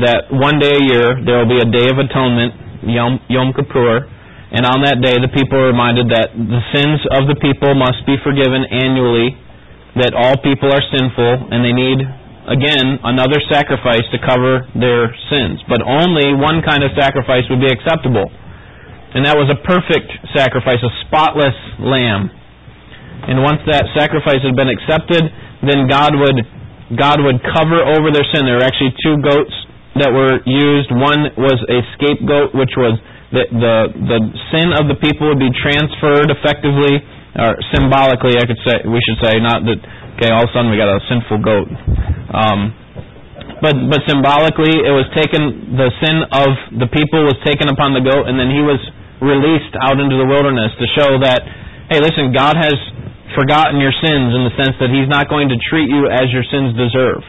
that 0.00 0.28
one 0.32 0.60
day 0.60 0.72
a 0.72 0.84
year 0.84 1.08
there 1.24 1.40
will 1.40 1.52
be 1.52 1.60
a 1.60 1.68
day 1.68 1.88
of 1.88 1.96
atonement, 1.96 2.84
Yom, 2.84 3.20
Yom 3.28 3.52
Kippur, 3.52 4.08
and 4.52 4.64
on 4.64 4.84
that 4.84 5.00
day 5.00 5.16
the 5.16 5.32
people 5.32 5.56
are 5.56 5.72
reminded 5.72 6.08
that 6.12 6.32
the 6.36 6.62
sins 6.72 7.00
of 7.16 7.28
the 7.28 7.36
people 7.40 7.72
must 7.76 8.04
be 8.04 8.16
forgiven 8.20 8.64
annually, 8.68 9.36
that 9.96 10.12
all 10.12 10.36
people 10.40 10.68
are 10.68 10.84
sinful, 10.92 11.48
and 11.52 11.64
they 11.64 11.72
need, 11.72 12.00
again, 12.48 13.00
another 13.04 13.40
sacrifice 13.48 14.04
to 14.12 14.18
cover 14.20 14.68
their 14.76 15.08
sins. 15.32 15.60
But 15.68 15.80
only 15.80 16.36
one 16.36 16.60
kind 16.60 16.84
of 16.84 16.92
sacrifice 16.96 17.48
would 17.48 17.60
be 17.60 17.72
acceptable 17.72 18.28
and 19.16 19.24
that 19.24 19.32
was 19.32 19.48
a 19.48 19.56
perfect 19.64 20.12
sacrifice, 20.36 20.76
a 20.84 20.92
spotless 21.08 21.56
lamb. 21.80 22.28
And 23.24 23.40
once 23.40 23.64
that 23.64 23.88
sacrifice 23.96 24.44
had 24.44 24.52
been 24.52 24.68
accepted, 24.68 25.24
then 25.64 25.88
God 25.88 26.12
would 26.12 26.44
God 26.94 27.18
would 27.18 27.42
cover 27.42 27.82
over 27.82 28.14
their 28.14 28.26
sin. 28.30 28.46
There 28.46 28.62
were 28.62 28.68
actually 28.68 28.94
two 29.02 29.18
goats 29.18 29.54
that 29.98 30.12
were 30.12 30.38
used. 30.46 30.92
One 30.94 31.34
was 31.34 31.58
a 31.66 31.82
scapegoat, 31.98 32.54
which 32.54 32.76
was 32.78 33.00
the 33.34 33.42
the, 33.50 33.74
the 33.90 34.18
sin 34.54 34.70
of 34.78 34.86
the 34.86 34.98
people 35.02 35.26
would 35.34 35.42
be 35.42 35.50
transferred 35.50 36.30
effectively 36.30 37.02
or 37.36 37.60
symbolically, 37.74 38.40
I 38.40 38.48
could 38.48 38.60
say 38.64 38.80
we 38.88 39.00
should 39.04 39.20
say, 39.20 39.36
not 39.44 39.60
that 39.68 39.80
okay, 40.16 40.32
all 40.32 40.48
of 40.48 40.50
a 40.50 40.52
sudden 40.56 40.72
we 40.72 40.80
got 40.80 40.88
a 40.88 41.00
sinful 41.04 41.44
goat. 41.44 41.68
Um, 42.32 42.72
but 43.60 43.76
but 43.92 44.00
symbolically, 44.08 44.72
it 44.80 44.92
was 44.92 45.08
taken. 45.12 45.76
The 45.76 45.92
sin 46.00 46.16
of 46.32 46.50
the 46.80 46.88
people 46.92 47.24
was 47.24 47.36
taken 47.44 47.68
upon 47.68 47.92
the 47.92 48.04
goat, 48.04 48.28
and 48.28 48.40
then 48.40 48.48
he 48.52 48.64
was 48.64 48.80
released 49.20 49.72
out 49.80 50.00
into 50.00 50.16
the 50.16 50.28
wilderness 50.28 50.72
to 50.76 50.86
show 50.92 51.16
that, 51.24 51.40
hey, 51.88 52.04
listen, 52.04 52.36
God 52.36 52.56
has 52.56 52.76
forgotten 53.34 53.82
your 53.82 53.94
sins 54.04 54.30
in 54.36 54.42
the 54.46 54.54
sense 54.54 54.76
that 54.78 54.92
He's 54.92 55.10
not 55.10 55.26
going 55.26 55.48
to 55.50 55.58
treat 55.66 55.90
you 55.90 56.06
as 56.06 56.30
your 56.30 56.46
sins 56.46 56.76
deserve. 56.76 57.24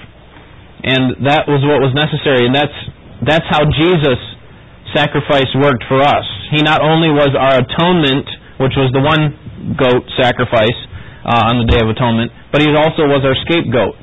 And 0.85 1.25
that 1.25 1.49
was 1.49 1.65
what 1.65 1.81
was 1.81 1.95
necessary, 1.97 2.45
and 2.45 2.53
that's 2.53 2.77
that's 3.25 3.47
how 3.49 3.65
Jesus' 3.65 4.21
sacrifice 4.93 5.49
worked 5.57 5.83
for 5.89 5.99
us. 6.05 6.25
He 6.53 6.61
not 6.61 6.85
only 6.85 7.09
was 7.09 7.33
our 7.33 7.65
atonement, 7.65 8.29
which 8.61 8.77
was 8.77 8.93
the 8.93 9.01
one 9.01 9.73
goat 9.73 10.05
sacrifice 10.21 10.77
uh, 11.25 11.49
on 11.49 11.65
the 11.65 11.67
Day 11.67 11.81
of 11.81 11.89
Atonement, 11.89 12.29
but 12.53 12.61
he 12.61 12.69
also 12.77 13.09
was 13.09 13.25
our 13.25 13.35
scapegoat. 13.49 13.97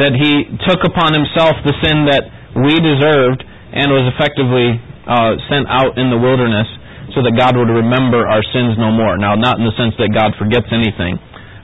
That 0.00 0.16
he 0.16 0.48
took 0.64 0.80
upon 0.88 1.12
himself 1.12 1.60
the 1.68 1.76
sin 1.84 2.08
that 2.08 2.24
we 2.56 2.80
deserved 2.80 3.44
and 3.44 3.92
was 3.92 4.08
effectively 4.16 4.80
uh, 5.04 5.36
sent 5.52 5.68
out 5.68 6.00
in 6.00 6.08
the 6.08 6.16
wilderness 6.16 6.66
so 7.14 7.22
that 7.22 7.34
God 7.34 7.58
would 7.58 7.70
remember 7.70 8.26
our 8.26 8.42
sins 8.54 8.78
no 8.78 8.90
more. 8.90 9.18
Now, 9.18 9.34
not 9.34 9.58
in 9.58 9.64
the 9.66 9.74
sense 9.74 9.94
that 9.98 10.10
God 10.14 10.34
forgets 10.38 10.70
anything, 10.70 11.18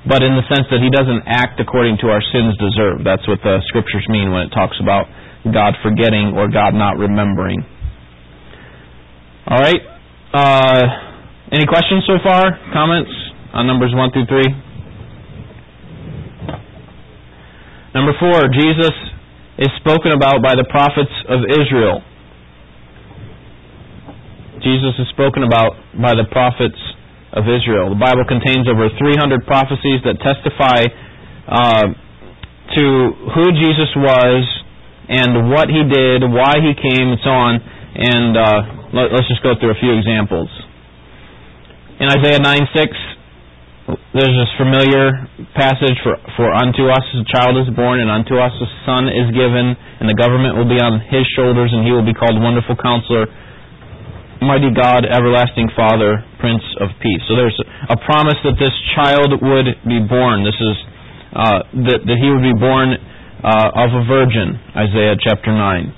but 0.07 0.23
in 0.23 0.35
the 0.35 0.47
sense 0.51 0.67
that 0.71 0.83
He 0.83 0.91
doesn't 0.91 1.27
act 1.27 1.59
according 1.59 1.99
to 2.03 2.11
our 2.11 2.23
sins 2.35 2.55
deserve. 2.59 3.07
That's 3.07 3.27
what 3.27 3.43
the 3.43 3.63
Scriptures 3.71 4.07
mean 4.11 4.31
when 4.31 4.47
it 4.47 4.53
talks 4.55 4.79
about 4.83 5.07
God 5.47 5.79
forgetting 5.83 6.35
or 6.35 6.51
God 6.51 6.75
not 6.75 6.99
remembering. 6.99 7.63
All 9.47 9.63
right. 9.63 9.83
Uh, 10.35 10.83
any 11.53 11.67
questions 11.67 12.03
so 12.07 12.19
far? 12.23 12.51
Comments 12.75 13.11
on 13.55 13.67
Numbers 13.67 13.95
1 13.95 14.11
through 14.11 14.27
3? 14.27 14.67
Number 17.95 18.13
4, 18.19 18.51
Jesus 18.53 18.93
is 19.59 19.71
spoken 19.81 20.13
about 20.13 20.43
by 20.43 20.53
the 20.53 20.67
prophets 20.69 21.15
of 21.31 21.47
Israel. 21.49 22.03
Jesus 24.63 24.97
is 24.99 25.09
spoken 25.13 25.45
about 25.45 25.77
by 25.97 26.17
the 26.17 26.25
prophets 26.33 26.79
of 27.37 27.45
Israel. 27.45 27.93
The 27.93 28.01
Bible 28.01 28.25
contains 28.25 28.65
over 28.65 28.89
300 28.89 29.45
prophecies 29.45 30.01
that 30.09 30.17
testify 30.25 30.89
uh, 31.45 31.87
to 32.75 32.85
who 33.37 33.47
Jesus 33.53 33.91
was 33.95 34.43
and 35.09 35.53
what 35.53 35.69
he 35.69 35.85
did, 35.85 36.25
why 36.25 36.59
he 36.59 36.73
came, 36.73 37.13
and 37.13 37.21
so 37.21 37.31
on. 37.31 37.55
And 37.97 38.33
uh, 38.37 38.61
let, 38.93 39.13
us 39.13 39.29
just 39.29 39.45
go 39.45 39.53
through 39.61 39.77
a 39.77 39.81
few 39.81 39.93
examples. 39.93 40.49
In 42.01 42.09
Isaiah 42.09 42.41
9 42.41 42.61
6, 42.77 43.97
there's 44.17 44.35
this 44.35 44.53
familiar 44.59 45.31
passage 45.55 45.97
for, 46.03 46.19
for 46.37 46.49
unto 46.51 46.91
us 46.91 47.05
a 47.15 47.25
child 47.31 47.57
is 47.61 47.71
born, 47.77 48.01
and 48.01 48.11
unto 48.11 48.37
us 48.37 48.53
a 48.59 48.69
son 48.85 49.09
is 49.09 49.31
given, 49.31 49.77
and 50.01 50.09
the 50.09 50.19
government 50.19 50.59
will 50.59 50.69
be 50.69 50.81
on 50.81 51.01
his 51.07 51.25
shoulders, 51.37 51.71
and 51.73 51.87
he 51.87 51.93
will 51.93 52.05
be 52.05 52.17
called 52.17 52.35
Wonderful 52.41 52.77
Counselor 52.77 53.31
mighty 54.43 54.73
God, 54.73 55.07
everlasting 55.07 55.69
Father, 55.77 56.25
Prince 56.41 56.65
of 56.81 56.91
Peace. 57.01 57.23
So 57.29 57.37
there's 57.37 57.57
a 57.89 57.97
promise 58.05 58.37
that 58.45 58.57
this 58.61 58.75
child 58.95 59.33
would 59.33 59.69
be 59.89 60.01
born. 60.05 60.45
This 60.45 60.59
is 60.59 60.77
uh, 61.33 61.61
that, 61.89 62.01
that 62.05 62.19
he 62.21 62.29
would 62.33 62.45
be 62.45 62.57
born 62.57 62.97
uh, 63.45 63.85
of 63.85 63.93
a 63.93 64.03
virgin, 64.09 64.57
Isaiah 64.73 65.17
chapter 65.21 65.53
9. 65.53 65.93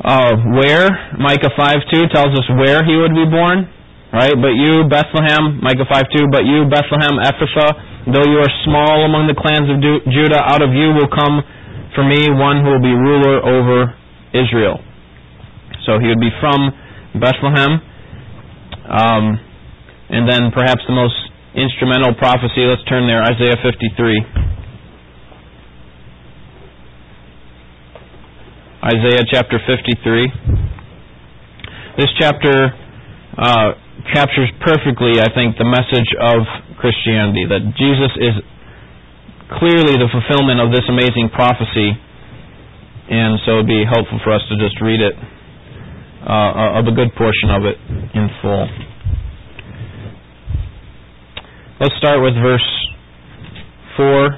Uh, 0.00 0.32
where? 0.56 0.88
Micah 1.20 1.52
5 1.52 1.76
2 1.92 2.08
tells 2.08 2.32
us 2.32 2.46
where 2.56 2.80
he 2.84 2.96
would 2.96 3.12
be 3.12 3.28
born. 3.28 3.68
Right? 4.10 4.34
But 4.34 4.58
you, 4.58 4.90
Bethlehem, 4.90 5.62
Micah 5.62 5.86
5 5.86 6.02
2, 6.10 6.34
but 6.34 6.42
you, 6.42 6.66
Bethlehem, 6.66 7.22
Ephrathah, 7.22 8.10
though 8.10 8.26
you 8.26 8.42
are 8.42 8.52
small 8.66 9.06
among 9.06 9.30
the 9.30 9.38
clans 9.38 9.70
of 9.70 9.78
Judah, 10.10 10.42
out 10.50 10.66
of 10.66 10.74
you 10.74 10.90
will 10.98 11.06
come 11.06 11.46
for 11.94 12.02
me 12.02 12.26
one 12.26 12.58
who 12.64 12.74
will 12.74 12.82
be 12.82 12.90
ruler 12.90 13.38
over 13.38 13.94
Israel. 14.34 14.82
So 15.90 15.98
he 15.98 16.06
would 16.06 16.22
be 16.22 16.30
from 16.38 16.70
Bethlehem. 17.18 17.82
Um, 18.86 19.24
and 20.06 20.30
then 20.30 20.54
perhaps 20.54 20.86
the 20.86 20.94
most 20.94 21.18
instrumental 21.58 22.14
prophecy, 22.14 22.62
let's 22.62 22.86
turn 22.86 23.10
there, 23.10 23.26
Isaiah 23.26 23.58
53. 23.58 24.22
Isaiah 28.86 29.26
chapter 29.34 29.58
53. 29.66 30.30
This 31.98 32.10
chapter 32.22 32.70
uh, 33.34 33.74
captures 34.14 34.50
perfectly, 34.62 35.18
I 35.18 35.34
think, 35.34 35.58
the 35.58 35.66
message 35.66 36.06
of 36.22 36.46
Christianity 36.78 37.50
that 37.50 37.66
Jesus 37.74 38.14
is 38.14 38.34
clearly 39.58 39.98
the 39.98 40.06
fulfillment 40.06 40.62
of 40.62 40.70
this 40.70 40.86
amazing 40.86 41.34
prophecy, 41.34 41.98
and 43.10 43.42
so 43.42 43.58
it 43.58 43.66
would 43.66 43.66
be 43.66 43.82
helpful 43.82 44.22
for 44.22 44.30
us 44.30 44.42
to 44.46 44.54
just 44.54 44.80
read 44.80 45.02
it 45.02 45.18
uh, 46.26 46.78
of 46.78 46.86
a 46.86 46.92
good 46.92 47.14
portion 47.16 47.48
of 47.50 47.64
it 47.64 47.76
in 48.14 48.28
full. 48.42 48.68
Let's 51.80 51.96
start 51.96 52.20
with 52.20 52.34
verse 52.36 52.68
4, 53.96 54.28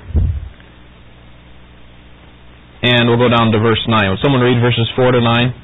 and 2.83 3.09
we'll 3.11 3.19
go 3.19 3.29
down 3.29 3.51
to 3.51 3.59
verse 3.59 3.83
9. 3.89 4.11
Will 4.11 4.19
someone 4.23 4.43
read 4.43 4.63
verses 4.63 4.87
4 4.95 5.11
to 5.13 5.21
9? 5.21 5.55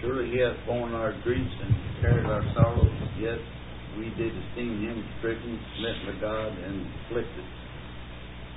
Surely 0.00 0.30
he 0.32 0.38
hath 0.40 0.60
borne 0.66 0.92
our 0.92 1.16
griefs 1.22 1.54
and 1.64 1.72
carried 2.02 2.26
our 2.26 2.44
sorrows, 2.52 2.92
yet 3.16 3.40
we 3.96 4.12
did 4.20 4.36
esteem 4.36 4.84
him 4.84 5.04
stricken, 5.18 5.58
smitten 5.80 6.14
of 6.14 6.20
God, 6.20 6.52
and 6.60 6.86
afflicted. 7.08 7.44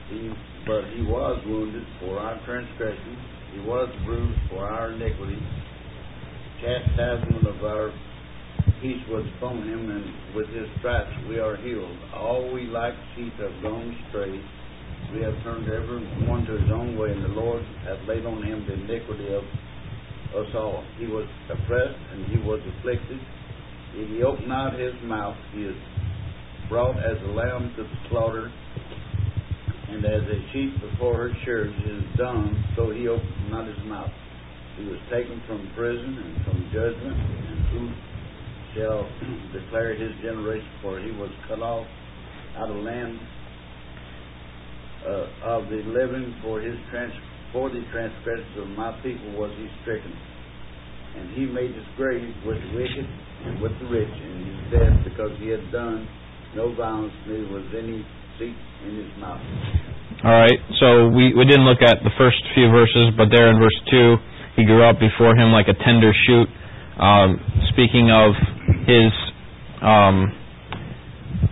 He, 0.10 0.30
but 0.68 0.84
he 0.92 1.08
was 1.08 1.42
wounded 1.48 1.88
for 2.02 2.20
our 2.20 2.36
transgressions, 2.46 3.20
he 3.54 3.62
was 3.62 3.88
bruised 4.04 4.40
for 4.52 4.68
our 4.68 4.92
iniquities 4.92 5.40
chastisement 6.62 7.48
of 7.48 7.64
our 7.64 7.92
peace 8.82 9.02
was 9.10 9.26
upon 9.38 9.68
him, 9.68 9.90
and 9.90 10.36
with 10.36 10.48
his 10.50 10.68
stripes 10.80 11.12
we 11.28 11.40
are 11.40 11.56
healed. 11.58 11.98
All 12.14 12.52
we 12.54 12.68
like 12.68 12.94
sheep 13.16 13.34
have 13.36 13.62
gone 13.62 13.96
astray. 14.08 14.40
We 15.14 15.22
have 15.22 15.36
turned 15.44 15.68
every 15.70 16.04
one 16.28 16.46
to 16.46 16.54
his 16.54 16.72
own 16.72 16.98
way, 16.98 17.12
and 17.12 17.24
the 17.24 17.30
Lord 17.30 17.64
hath 17.84 18.08
laid 18.08 18.26
on 18.26 18.44
him 18.44 18.66
the 18.68 18.74
iniquity 18.74 19.34
of 19.34 19.44
us 20.36 20.52
all. 20.56 20.84
He 20.98 21.06
was 21.06 21.28
oppressed, 21.50 22.00
and 22.12 22.26
he 22.26 22.38
was 22.38 22.60
afflicted. 22.78 23.20
If 23.96 24.10
he 24.10 24.24
opened 24.24 24.50
not 24.50 24.78
his 24.78 24.94
mouth. 25.04 25.38
He 25.54 25.64
is 25.64 25.76
brought 26.68 26.98
as 26.98 27.18
a 27.24 27.32
lamb 27.32 27.74
to 27.78 27.84
the 27.84 28.10
slaughter, 28.10 28.52
and 29.90 30.04
as 30.04 30.24
a 30.24 30.52
sheep 30.52 30.74
before 30.82 31.16
her 31.16 31.32
shears 31.46 31.74
is 31.86 32.04
dumb, 32.18 32.64
so 32.76 32.92
he 32.92 33.08
opened 33.08 33.50
not 33.50 33.68
his 33.68 33.78
mouth. 33.86 34.12
He 34.78 34.84
was 34.86 35.00
taken 35.12 35.42
from 35.48 35.72
prison 35.76 36.20
and 36.20 36.34
from 36.44 36.58
judgment, 36.74 37.16
and 37.16 37.60
who 37.72 37.84
shall 38.76 39.08
declare 39.56 39.96
his 39.96 40.12
generation? 40.22 40.68
For 40.82 41.00
he 41.00 41.12
was 41.12 41.32
cut 41.48 41.60
off 41.60 41.88
out 42.58 42.70
of 42.70 42.76
the 42.76 42.82
land 42.84 43.20
uh, 45.08 45.56
of 45.56 45.70
the 45.70 45.80
living. 45.88 46.36
For 46.44 46.60
his 46.60 46.76
trans- 46.92 47.16
for 47.54 47.70
the 47.70 47.84
transgressions 47.92 48.58
of 48.60 48.68
my 48.76 48.92
people 49.00 49.32
was 49.40 49.52
he 49.56 49.68
stricken, 49.82 50.12
and 51.16 51.32
he 51.40 51.46
made 51.46 51.72
his 51.72 51.88
grave 51.96 52.36
with 52.46 52.60
the 52.60 52.72
wicked 52.76 53.08
and 53.46 53.62
with 53.62 53.72
the 53.80 53.88
rich, 53.88 54.12
and 54.12 54.44
his 54.44 54.60
death 54.76 54.96
because 55.08 55.32
he 55.40 55.48
had 55.48 55.72
done 55.72 56.08
no 56.56 56.74
violence, 56.76 57.14
neither 57.28 57.48
was 57.48 57.64
any 57.76 58.04
deceit 58.36 58.56
in 58.88 58.96
his 58.96 59.12
mouth. 59.20 59.40
All 60.24 60.32
right, 60.32 60.60
so 60.80 61.08
we, 61.12 61.36
we 61.36 61.46
didn't 61.46 61.68
look 61.68 61.84
at 61.84 62.00
the 62.04 62.12
first 62.18 62.40
few 62.56 62.72
verses, 62.72 63.14
but 63.16 63.28
there 63.32 63.52
in 63.52 63.60
verse 63.60 63.80
2, 63.92 64.16
he 64.56 64.66
grew 64.66 64.84
up 64.84 65.00
before 65.00 65.36
him 65.36 65.52
like 65.52 65.68
a 65.68 65.78
tender 65.84 66.12
shoot. 66.26 66.48
Um, 66.96 67.40
speaking 67.76 68.10
of 68.10 68.32
his 68.88 69.12
um, 69.84 70.32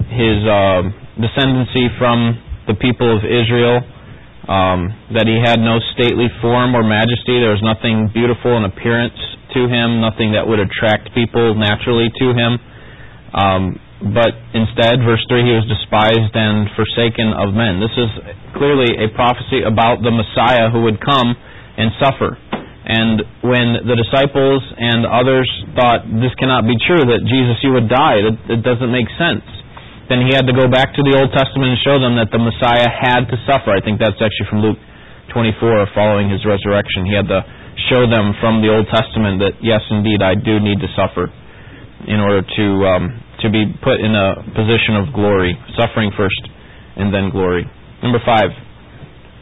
his 0.07 0.39
uh, 0.47 0.81
descendancy 1.19 1.91
from 1.99 2.39
the 2.67 2.75
people 2.79 3.11
of 3.11 3.27
Israel, 3.27 3.83
um, 4.47 4.91
that 5.15 5.27
he 5.27 5.39
had 5.39 5.59
no 5.59 5.79
stately 5.95 6.31
form 6.39 6.75
or 6.75 6.83
majesty. 6.83 7.39
There 7.39 7.51
was 7.51 7.63
nothing 7.63 8.11
beautiful 8.13 8.55
in 8.55 8.63
appearance 8.63 9.15
to 9.53 9.67
him, 9.67 9.99
nothing 9.99 10.33
that 10.33 10.47
would 10.47 10.59
attract 10.59 11.11
people 11.13 11.55
naturally 11.55 12.07
to 12.07 12.27
him. 12.31 12.51
Um, 13.33 13.63
but 14.03 14.35
instead, 14.51 14.99
verse 14.99 15.23
3, 15.31 15.47
he 15.47 15.55
was 15.55 15.63
despised 15.63 16.35
and 16.35 16.67
forsaken 16.75 17.31
of 17.31 17.55
men. 17.55 17.79
This 17.79 17.95
is 17.95 18.11
clearly 18.59 18.99
a 18.99 19.07
prophecy 19.15 19.63
about 19.63 20.03
the 20.03 20.11
Messiah 20.11 20.67
who 20.67 20.83
would 20.83 20.99
come 20.99 21.31
and 21.79 21.87
suffer. 22.03 22.35
And 22.83 23.23
when 23.47 23.87
the 23.87 23.95
disciples 23.95 24.59
and 24.75 25.07
others 25.07 25.47
thought 25.71 26.03
this 26.19 26.35
cannot 26.35 26.67
be 26.67 26.75
true, 26.83 26.99
that 26.99 27.23
Jesus, 27.23 27.63
you 27.63 27.71
would 27.71 27.87
die, 27.87 28.19
that 28.19 28.59
it 28.59 28.61
doesn't 28.61 28.91
make 28.91 29.07
sense, 29.15 29.47
then 30.11 30.27
he 30.27 30.35
had 30.35 30.43
to 30.51 30.55
go 30.55 30.67
back 30.67 30.91
to 30.99 31.01
the 31.01 31.15
Old 31.15 31.31
Testament 31.31 31.73
and 31.73 31.79
show 31.79 31.95
them 31.95 32.19
that 32.19 32.27
the 32.27 32.43
Messiah 32.43 32.91
had 32.91 33.31
to 33.31 33.39
suffer. 33.47 33.71
I 33.71 33.79
think 33.79 34.03
that's 34.03 34.19
actually 34.19 34.51
from 34.51 34.59
Luke 34.59 34.79
24, 35.31 35.95
following 35.95 36.27
his 36.27 36.43
resurrection. 36.43 37.07
He 37.07 37.15
had 37.15 37.31
to 37.31 37.39
show 37.87 38.03
them 38.03 38.35
from 38.43 38.59
the 38.59 38.67
Old 38.67 38.91
Testament 38.91 39.39
that, 39.39 39.63
yes, 39.63 39.79
indeed, 39.87 40.19
I 40.19 40.35
do 40.35 40.59
need 40.59 40.83
to 40.83 40.89
suffer 40.91 41.31
in 42.03 42.19
order 42.19 42.43
to, 42.43 42.65
um, 42.83 43.03
to 43.39 43.47
be 43.47 43.63
put 43.79 44.03
in 44.03 44.11
a 44.11 44.43
position 44.51 44.99
of 44.99 45.15
glory, 45.15 45.55
suffering 45.79 46.11
first 46.19 46.51
and 46.99 47.15
then 47.15 47.31
glory. 47.31 47.63
Number 48.03 48.19
five. 48.27 48.51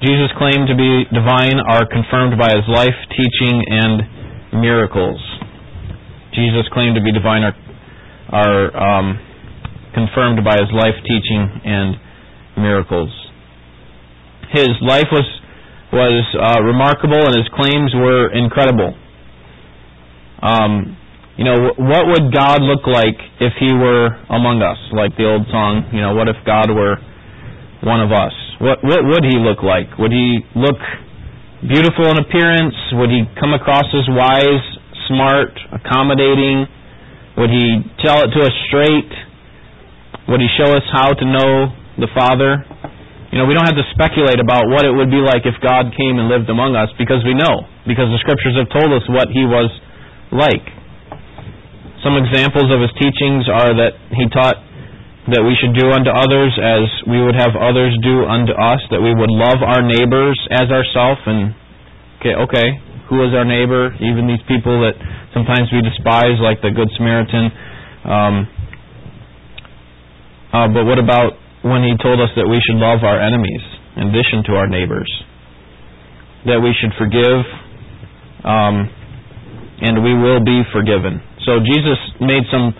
Jesus' 0.02 0.34
claim 0.38 0.66
to 0.66 0.76
be 0.76 1.06
divine 1.14 1.62
are 1.62 1.86
confirmed 1.86 2.34
by 2.38 2.50
his 2.50 2.66
life, 2.68 2.98
teaching, 3.14 3.62
and 3.70 4.62
miracles. 4.62 5.22
Jesus' 6.34 6.66
claim 6.74 6.96
to 6.96 7.02
be 7.02 7.12
divine 7.12 7.44
are, 7.44 7.56
are 8.34 8.66
um, 8.74 9.20
confirmed 9.94 10.44
by 10.44 10.58
his 10.58 10.74
life, 10.74 10.98
teaching, 11.06 11.62
and 11.66 11.96
miracles. 12.58 13.14
His 14.52 14.70
life 14.82 15.08
was 15.12 15.28
was 15.94 16.24
uh, 16.40 16.64
remarkable, 16.64 17.20
and 17.20 17.36
his 17.36 17.52
claims 17.52 17.92
were 17.94 18.32
incredible. 18.32 18.96
Um, 20.42 20.98
you 21.38 21.44
know, 21.44 21.74
what 21.78 22.08
would 22.08 22.34
God 22.34 22.62
look 22.64 22.88
like 22.88 23.20
if 23.40 23.54
He 23.60 23.74
were 23.74 24.16
among 24.30 24.62
us? 24.64 24.80
Like 24.92 25.16
the 25.18 25.28
old 25.28 25.48
song, 25.52 25.90
you 25.94 26.02
know, 26.02 26.16
what 26.16 26.28
if 26.28 26.36
God 26.46 26.72
were 26.72 26.96
one 27.82 28.02
of 28.02 28.12
us? 28.14 28.34
What, 28.62 28.84
what 28.86 29.02
would 29.06 29.26
he 29.26 29.38
look 29.42 29.66
like? 29.66 29.90
Would 29.98 30.14
he 30.14 30.46
look 30.54 30.78
beautiful 31.66 32.10
in 32.14 32.18
appearance? 32.22 32.78
Would 32.94 33.10
he 33.10 33.26
come 33.38 33.54
across 33.54 33.86
as 33.94 34.06
wise, 34.10 34.66
smart, 35.10 35.54
accommodating? 35.74 36.66
Would 37.38 37.50
he 37.50 37.82
tell 38.06 38.22
it 38.22 38.30
to 38.34 38.40
us 38.46 38.56
straight? 38.70 39.12
Would 40.30 40.42
he 40.42 40.50
show 40.58 40.78
us 40.78 40.86
how 40.94 41.14
to 41.14 41.26
know 41.26 41.74
the 41.98 42.10
Father? 42.14 42.62
You 43.34 43.40
know, 43.40 43.48
we 43.48 43.56
don't 43.56 43.66
have 43.66 43.80
to 43.80 43.88
speculate 43.96 44.44
about 44.44 44.68
what 44.68 44.86
it 44.86 44.92
would 44.92 45.10
be 45.10 45.24
like 45.24 45.48
if 45.48 45.56
God 45.64 45.90
came 45.96 46.20
and 46.20 46.28
lived 46.28 46.52
among 46.52 46.76
us 46.76 46.92
because 47.00 47.24
we 47.24 47.34
know, 47.34 47.66
because 47.88 48.12
the 48.12 48.20
Scriptures 48.20 48.60
have 48.60 48.70
told 48.70 48.92
us 48.92 49.08
what 49.08 49.32
he 49.32 49.48
was 49.48 49.72
like. 50.30 50.68
Some 52.04 52.20
examples 52.20 52.68
of 52.70 52.82
his 52.84 52.92
teachings 53.00 53.48
are 53.48 53.72
that 53.72 53.94
he 54.12 54.28
taught 54.30 54.60
that 55.30 55.46
we 55.46 55.54
should 55.62 55.78
do 55.78 55.94
unto 55.94 56.10
others 56.10 56.50
as 56.58 56.90
we 57.06 57.22
would 57.22 57.38
have 57.38 57.54
others 57.54 57.94
do 58.02 58.26
unto 58.26 58.58
us, 58.58 58.82
that 58.90 58.98
we 58.98 59.14
would 59.14 59.30
love 59.30 59.62
our 59.62 59.86
neighbors 59.86 60.34
as 60.50 60.66
ourselves. 60.74 61.22
And 61.30 61.54
okay, 62.18 62.34
okay, 62.50 62.68
who 63.06 63.22
is 63.22 63.30
our 63.38 63.46
neighbor? 63.46 63.94
Even 64.02 64.26
these 64.26 64.42
people 64.50 64.82
that 64.82 64.98
sometimes 65.38 65.70
we 65.70 65.86
despise, 65.86 66.42
like 66.42 66.58
the 66.66 66.74
Good 66.74 66.90
Samaritan. 66.98 67.54
Um, 68.02 68.36
uh, 70.50 70.68
but 70.74 70.90
what 70.90 70.98
about 70.98 71.38
when 71.62 71.86
he 71.86 71.94
told 72.02 72.18
us 72.18 72.34
that 72.34 72.50
we 72.50 72.58
should 72.66 72.82
love 72.82 73.06
our 73.06 73.22
enemies 73.22 73.62
in 74.02 74.10
addition 74.10 74.42
to 74.50 74.58
our 74.58 74.66
neighbors? 74.66 75.10
That 76.50 76.58
we 76.66 76.74
should 76.74 76.98
forgive, 76.98 77.46
um, 78.42 78.90
and 79.86 80.02
we 80.02 80.18
will 80.18 80.42
be 80.42 80.66
forgiven. 80.74 81.22
So 81.46 81.62
Jesus 81.62 82.00
made 82.18 82.42
some 82.50 82.74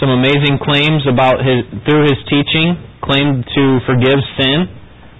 some 0.00 0.10
amazing 0.10 0.58
claims 0.62 1.02
about 1.06 1.42
his 1.42 1.66
through 1.86 2.06
his 2.06 2.18
teaching, 2.30 2.78
claimed 3.02 3.44
to 3.44 3.64
forgive 3.86 4.18
sin. 4.38 4.70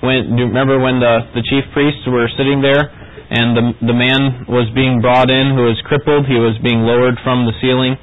When 0.01 0.35
do 0.35 0.43
you 0.43 0.49
remember 0.49 0.79
when 0.79 1.03
the 1.03 1.27
the 1.35 1.43
chief 1.43 1.67
priests 1.75 2.07
were 2.07 2.31
sitting 2.39 2.63
there 2.63 2.87
and 3.31 3.57
the 3.59 3.65
the 3.91 3.97
man 3.97 4.47
was 4.47 4.71
being 4.75 5.03
brought 5.03 5.31
in 5.31 5.55
who 5.59 5.67
was 5.67 5.79
crippled, 5.85 6.27
he 6.27 6.39
was 6.39 6.55
being 6.63 6.87
lowered 6.87 7.19
from 7.27 7.45
the 7.47 7.55
ceiling 7.61 7.99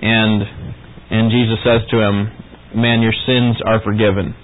and 0.00 0.42
and 1.10 1.30
Jesus 1.30 1.58
says 1.62 1.82
to 1.90 1.96
him, 2.00 2.16
"Man, 2.74 3.02
your 3.02 3.14
sins 3.26 3.56
are 3.66 3.80
forgiven." 3.80 4.34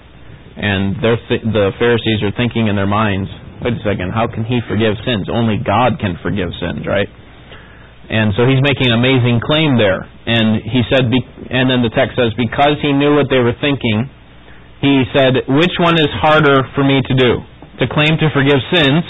And 0.56 0.96
th- 1.00 1.42
the 1.52 1.72
Pharisees 1.78 2.22
are 2.22 2.32
thinking 2.32 2.68
in 2.68 2.76
their 2.76 2.88
minds, 2.88 3.28
"Wait 3.62 3.74
a 3.74 3.82
second, 3.82 4.12
how 4.12 4.26
can 4.26 4.44
he 4.44 4.60
forgive 4.68 4.96
sins? 5.04 5.28
Only 5.28 5.58
God 5.58 5.98
can 5.98 6.16
forgive 6.22 6.54
sins, 6.60 6.86
right?" 6.86 7.08
And 8.06 8.30
so 8.38 8.46
he's 8.46 8.62
making 8.62 8.86
an 8.86 8.96
amazing 8.98 9.42
claim 9.42 9.74
there. 9.74 10.06
And 10.26 10.62
he 10.62 10.86
said, 10.86 11.10
and 11.50 11.66
then 11.66 11.82
the 11.82 11.90
text 11.90 12.14
says, 12.14 12.30
because 12.38 12.78
he 12.78 12.94
knew 12.94 13.18
what 13.18 13.26
they 13.26 13.42
were 13.42 13.54
thinking, 13.58 14.06
he 14.78 15.02
said, 15.10 15.42
which 15.50 15.74
one 15.82 15.98
is 15.98 16.10
harder 16.22 16.62
for 16.78 16.86
me 16.86 17.02
to 17.02 17.14
do? 17.18 17.42
To 17.82 17.84
claim 17.90 18.14
to 18.22 18.26
forgive 18.30 18.62
sins 18.70 19.02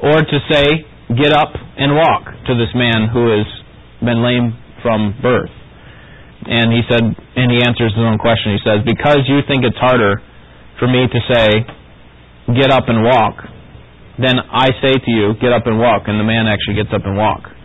or 0.00 0.24
to 0.24 0.36
say, 0.48 0.88
get 1.16 1.36
up 1.36 1.52
and 1.76 1.96
walk 1.96 2.24
to 2.48 2.52
this 2.56 2.72
man 2.72 3.12
who 3.12 3.28
has 3.28 3.48
been 4.00 4.24
lame 4.24 4.56
from 4.80 5.12
birth. 5.20 5.52
And 6.48 6.72
he 6.72 6.80
said, 6.88 7.02
and 7.02 7.48
he 7.52 7.60
answers 7.60 7.92
his 7.92 8.04
own 8.04 8.16
question. 8.16 8.56
He 8.56 8.62
says, 8.64 8.80
because 8.88 9.28
you 9.28 9.44
think 9.44 9.64
it's 9.68 9.76
harder 9.76 10.22
for 10.78 10.88
me 10.88 11.04
to 11.04 11.20
say, 11.28 11.48
get 12.56 12.70
up 12.72 12.88
and 12.88 13.04
walk, 13.04 13.44
then 14.16 14.38
I 14.38 14.72
say 14.80 14.96
to 14.96 15.10
you, 15.10 15.34
get 15.42 15.52
up 15.52 15.66
and 15.66 15.78
walk, 15.78 16.06
and 16.06 16.18
the 16.18 16.24
man 16.24 16.46
actually 16.46 16.80
gets 16.80 16.94
up 16.94 17.04
and 17.04 17.16
walk. 17.16 17.57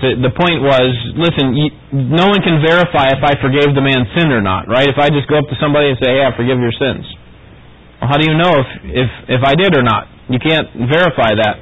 So 0.00 0.16
the 0.16 0.32
point 0.32 0.64
was, 0.64 0.88
listen, 1.12 1.52
you, 1.52 1.68
no 1.92 2.32
one 2.32 2.40
can 2.40 2.64
verify 2.64 3.12
if 3.12 3.20
I 3.20 3.36
forgave 3.36 3.76
the 3.76 3.84
man's 3.84 4.08
sin 4.16 4.32
or 4.32 4.40
not, 4.40 4.64
right? 4.64 4.88
If 4.88 4.96
I 4.96 5.12
just 5.12 5.28
go 5.28 5.36
up 5.36 5.48
to 5.52 5.56
somebody 5.60 5.92
and 5.92 5.98
say, 6.00 6.16
hey, 6.16 6.24
I 6.24 6.32
forgive 6.32 6.56
your 6.56 6.72
sins. 6.72 7.04
Well, 8.00 8.08
how 8.08 8.16
do 8.16 8.24
you 8.24 8.32
know 8.32 8.48
if, 8.56 8.68
if, 8.88 9.10
if 9.40 9.42
I 9.44 9.52
did 9.52 9.76
or 9.76 9.84
not? 9.84 10.08
You 10.32 10.40
can't 10.40 10.72
verify 10.88 11.36
that. 11.36 11.54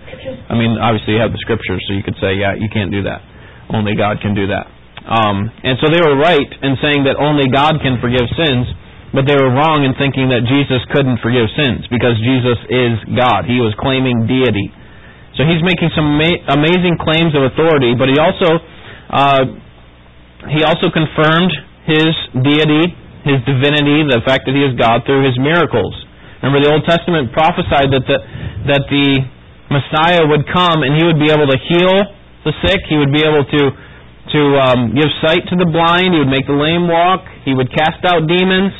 I 0.47 0.55
mean, 0.55 0.79
obviously 0.79 1.19
you 1.19 1.21
have 1.21 1.35
the 1.35 1.43
scriptures, 1.43 1.83
so 1.89 1.99
you 1.99 2.07
could 2.07 2.15
say, 2.23 2.39
yeah, 2.39 2.55
you 2.55 2.71
can't 2.71 2.95
do 2.95 3.03
that. 3.11 3.27
Only 3.75 3.99
God 3.99 4.23
can 4.23 4.39
do 4.39 4.47
that. 4.55 4.71
Um, 5.09 5.51
and 5.65 5.81
so 5.81 5.91
they 5.91 6.05
were 6.05 6.21
right 6.21 6.51
in 6.63 6.77
saying 6.85 7.09
that 7.09 7.17
only 7.17 7.49
God 7.49 7.81
can 7.81 7.97
forgive 7.99 8.29
sins, 8.37 8.69
but 9.11 9.25
they 9.25 9.35
were 9.35 9.51
wrong 9.51 9.89
in 9.89 9.97
thinking 9.97 10.29
that 10.29 10.45
Jesus 10.45 10.85
couldn't 10.93 11.19
forgive 11.25 11.49
sins 11.57 11.89
because 11.89 12.15
Jesus 12.21 12.61
is 12.69 12.95
God. 13.17 13.49
He 13.49 13.57
was 13.59 13.73
claiming 13.81 14.29
deity. 14.29 14.69
So 15.39 15.47
he's 15.47 15.63
making 15.63 15.95
some 15.95 16.19
ma- 16.19 16.43
amazing 16.51 16.99
claims 16.99 17.31
of 17.39 17.47
authority, 17.47 17.95
but 17.95 18.11
he 18.11 18.19
also 18.19 18.59
uh, 19.09 19.45
he 20.51 20.67
also 20.67 20.91
confirmed 20.91 21.55
his 21.87 22.13
deity, 22.43 22.91
his 23.23 23.39
divinity, 23.47 24.05
the 24.11 24.21
fact 24.27 24.45
that 24.51 24.53
he 24.53 24.63
is 24.67 24.75
God 24.75 25.07
through 25.07 25.25
his 25.25 25.39
miracles. 25.39 25.95
Remember, 26.43 26.63
the 26.63 26.71
Old 26.75 26.85
Testament 26.85 27.31
prophesied 27.31 27.95
that 27.95 28.05
the 28.05 28.19
that 28.67 28.83
the 28.91 29.07
Messiah 29.71 30.27
would 30.27 30.45
come 30.51 30.83
and 30.83 30.99
he 30.99 31.07
would 31.07 31.23
be 31.23 31.31
able 31.31 31.47
to 31.47 31.59
heal 31.71 31.97
the 32.45 32.53
sick. 32.67 32.83
He 32.91 32.99
would 32.99 33.15
be 33.15 33.23
able 33.23 33.47
to 33.47 33.63
to 34.35 34.41
um, 34.61 34.81
give 34.93 35.09
sight 35.25 35.47
to 35.49 35.57
the 35.57 35.71
blind. 35.71 36.13
He 36.13 36.21
would 36.21 36.35
make 36.35 36.51
the 36.51 36.59
lame 36.59 36.91
walk. 36.91 37.25
He 37.47 37.55
would 37.55 37.71
cast 37.73 38.03
out 38.05 38.27
demons. 38.27 38.75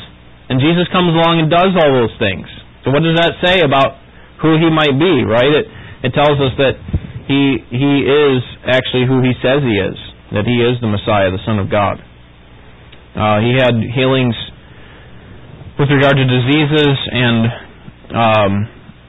And 0.49 0.59
Jesus 0.59 0.91
comes 0.91 1.13
along 1.13 1.39
and 1.39 1.47
does 1.47 1.71
all 1.77 1.91
those 1.93 2.13
things. 2.17 2.45
So 2.83 2.91
what 2.91 3.05
does 3.05 3.17
that 3.17 3.37
say 3.43 3.61
about 3.61 4.01
who 4.41 4.57
he 4.57 4.69
might 4.69 4.97
be? 4.97 5.25
Right? 5.25 5.51
It, 5.51 5.65
it 6.03 6.13
tells 6.13 6.39
us 6.39 6.53
that 6.57 6.75
he 7.27 7.61
he 7.69 7.93
is 8.07 8.41
actually 8.65 9.05
who 9.05 9.21
he 9.21 9.33
says 9.43 9.61
he 9.61 9.77
is, 9.77 9.97
that 10.33 10.45
he 10.45 10.57
is 10.63 10.79
the 10.81 10.89
Messiah, 10.89 11.29
the 11.29 11.43
Son 11.45 11.59
of 11.59 11.69
God. 11.69 12.01
Uh, 13.15 13.39
he 13.41 13.53
had 13.57 13.75
healings 13.93 14.35
with 15.77 15.89
regard 15.89 16.15
to 16.17 16.25
diseases 16.25 16.95
and 17.11 17.39
um, 18.15 18.51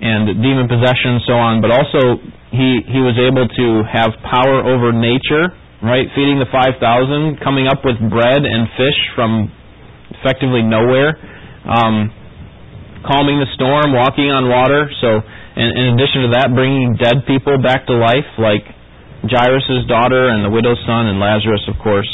and 0.00 0.22
demon 0.42 0.68
possession 0.68 1.20
and 1.20 1.24
so 1.26 1.36
on, 1.36 1.60
but 1.60 1.70
also 1.70 2.20
he 2.50 2.82
he 2.88 3.00
was 3.00 3.16
able 3.20 3.46
to 3.46 3.66
have 3.86 4.10
power 4.26 4.64
over 4.66 4.92
nature, 4.92 5.52
right? 5.82 6.06
Feeding 6.14 6.38
the 6.38 6.50
five 6.50 6.76
thousand, 6.80 7.38
coming 7.40 7.68
up 7.68 7.84
with 7.84 7.96
bread 8.10 8.42
and 8.42 8.68
fish 8.76 8.98
from 9.14 9.52
effectively 10.20 10.62
nowhere, 10.62 11.16
um, 11.64 12.10
calming 13.06 13.38
the 13.38 13.48
storm, 13.54 13.92
walking 13.94 14.28
on 14.28 14.48
water. 14.48 14.90
So 15.00 15.20
and 15.60 15.68
in 15.76 15.86
addition 15.94 16.24
to 16.24 16.30
that, 16.40 16.56
bringing 16.56 16.96
dead 16.96 17.28
people 17.28 17.60
back 17.60 17.84
to 17.86 17.94
life, 17.94 18.24
like 18.40 18.64
Jairus' 19.28 19.84
daughter 19.84 20.32
and 20.32 20.40
the 20.40 20.48
widow's 20.48 20.80
son 20.88 21.06
and 21.12 21.20
Lazarus, 21.20 21.60
of 21.68 21.76
course. 21.84 22.08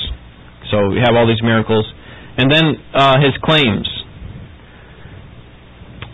So 0.71 0.91
we 0.91 0.99
have 0.99 1.15
all 1.15 1.31
these 1.31 1.43
miracles. 1.43 1.87
And 2.37 2.51
then 2.51 2.75
uh, 2.91 3.23
his 3.23 3.33
claims. 3.47 3.87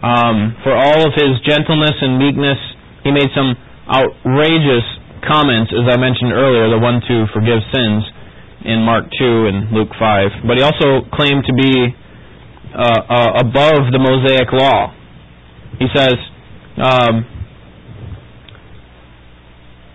Um, 0.04 0.58
for 0.62 0.74
all 0.74 1.06
of 1.08 1.14
his 1.16 1.40
gentleness 1.46 1.96
and 2.02 2.18
meekness, 2.20 2.58
he 3.02 3.10
made 3.10 3.30
some 3.34 3.56
outrageous 3.88 4.84
comments, 5.24 5.72
as 5.72 5.86
I 5.88 5.96
mentioned 5.96 6.34
earlier, 6.34 6.68
the 6.68 6.82
one 6.82 7.00
to 7.00 7.16
forgive 7.32 7.62
sins 7.72 8.02
in 8.66 8.82
Mark 8.82 9.06
2 9.18 9.46
and 9.46 9.72
Luke 9.72 9.90
5. 9.98 10.46
But 10.46 10.58
he 10.58 10.62
also 10.62 11.06
claimed 11.14 11.46
to 11.46 11.54
be 11.54 11.72
uh, 12.74 13.00
uh, 13.08 13.30
above 13.40 13.90
the 13.90 13.98
Mosaic 13.98 14.50
law. 14.52 14.92
He 15.78 15.86
says, 15.94 16.14
um, 16.82 17.14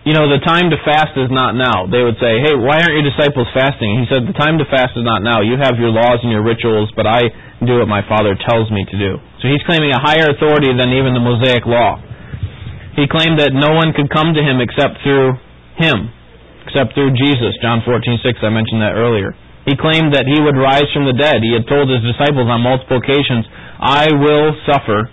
you 0.07 0.15
know, 0.15 0.31
the 0.31 0.39
time 0.39 0.71
to 0.71 0.79
fast 0.87 1.19
is 1.19 1.27
not 1.27 1.51
now. 1.59 1.83
They 1.83 1.99
would 1.99 2.15
say, 2.15 2.39
hey, 2.39 2.55
why 2.55 2.79
aren't 2.79 2.95
your 2.95 3.03
disciples 3.03 3.51
fasting? 3.51 3.99
He 3.99 4.07
said, 4.07 4.23
the 4.23 4.39
time 4.39 4.55
to 4.55 4.63
fast 4.71 4.95
is 4.95 5.03
not 5.03 5.19
now. 5.19 5.43
You 5.43 5.59
have 5.59 5.75
your 5.75 5.91
laws 5.91 6.23
and 6.23 6.31
your 6.31 6.47
rituals, 6.47 6.87
but 6.95 7.03
I 7.03 7.27
do 7.59 7.83
what 7.83 7.91
my 7.91 8.07
Father 8.07 8.39
tells 8.39 8.71
me 8.71 8.87
to 8.87 8.95
do. 8.95 9.19
So 9.43 9.51
he's 9.51 9.59
claiming 9.67 9.91
a 9.91 9.99
higher 9.99 10.31
authority 10.31 10.71
than 10.71 10.95
even 10.95 11.11
the 11.11 11.19
Mosaic 11.19 11.67
law. 11.67 11.99
He 12.95 13.03
claimed 13.11 13.35
that 13.43 13.51
no 13.51 13.75
one 13.75 13.91
could 13.91 14.07
come 14.07 14.31
to 14.31 14.39
him 14.39 14.63
except 14.63 15.03
through 15.03 15.35
him, 15.75 16.07
except 16.63 16.95
through 16.95 17.11
Jesus. 17.11 17.59
John 17.59 17.83
14:6. 17.83 18.23
I 18.41 18.49
mentioned 18.49 18.79
that 18.79 18.95
earlier. 18.95 19.35
He 19.67 19.75
claimed 19.75 20.15
that 20.15 20.23
he 20.23 20.39
would 20.39 20.55
rise 20.55 20.87
from 20.95 21.03
the 21.03 21.13
dead. 21.13 21.43
He 21.43 21.51
had 21.51 21.67
told 21.67 21.91
his 21.91 21.99
disciples 21.99 22.47
on 22.47 22.63
multiple 22.63 23.03
occasions, 23.03 23.43
I 23.75 24.07
will 24.15 24.55
suffer 24.63 25.11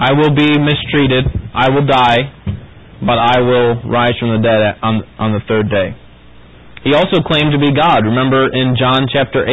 I 0.00 0.16
will 0.16 0.32
be 0.32 0.48
mistreated, 0.56 1.28
I 1.52 1.68
will 1.68 1.84
die, 1.84 2.24
but 3.04 3.20
I 3.20 3.44
will 3.44 3.84
rise 3.84 4.16
from 4.16 4.32
the 4.32 4.40
dead 4.40 4.80
on, 4.80 5.04
on 5.20 5.36
the 5.36 5.44
third 5.44 5.68
day. 5.68 5.92
He 6.88 6.96
also 6.96 7.20
claimed 7.20 7.52
to 7.52 7.60
be 7.60 7.76
God. 7.76 8.08
Remember 8.08 8.48
in 8.48 8.80
John 8.80 9.04
chapter 9.12 9.44
8, 9.44 9.52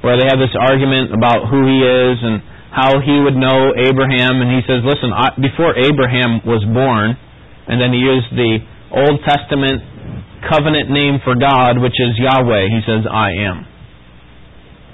where 0.00 0.16
they 0.16 0.24
have 0.24 0.40
this 0.40 0.56
argument 0.56 1.12
about 1.12 1.52
who 1.52 1.68
he 1.68 1.84
is 1.84 2.16
and 2.24 2.40
how 2.72 3.04
he 3.04 3.20
would 3.20 3.36
know 3.36 3.76
Abraham, 3.76 4.40
and 4.40 4.48
he 4.48 4.64
says, 4.64 4.80
Listen, 4.80 5.12
I, 5.12 5.36
before 5.36 5.76
Abraham 5.76 6.40
was 6.48 6.64
born, 6.64 7.12
and 7.68 7.76
then 7.76 7.92
he 7.92 8.00
used 8.00 8.32
the 8.32 8.56
Old 8.88 9.20
Testament 9.28 9.84
covenant 10.48 10.88
name 10.88 11.20
for 11.20 11.36
God, 11.36 11.76
which 11.76 12.00
is 12.00 12.16
Yahweh. 12.16 12.72
He 12.72 12.80
says, 12.88 13.04
I 13.04 13.36
am. 13.44 13.68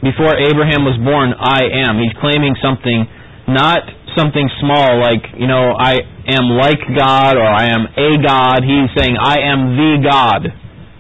Before 0.03 0.35
Abraham 0.35 0.83
was 0.83 0.99
born, 0.99 1.31
I 1.38 1.87
am. 1.87 2.03
He's 2.03 2.14
claiming 2.18 2.59
something 2.59 3.07
not 3.47 3.87
something 4.16 4.49
small 4.61 5.01
like, 5.01 5.25
you 5.37 5.47
know, 5.47 5.75
I 5.77 5.99
am 6.29 6.55
like 6.57 6.81
God 6.97 7.37
or 7.37 7.47
I 7.47 7.68
am 7.73 7.85
a 7.92 8.11
God. 8.23 8.62
He's 8.62 8.88
saying, 8.97 9.16
I 9.18 9.42
am 9.44 9.77
the 9.77 9.92
God 10.05 10.42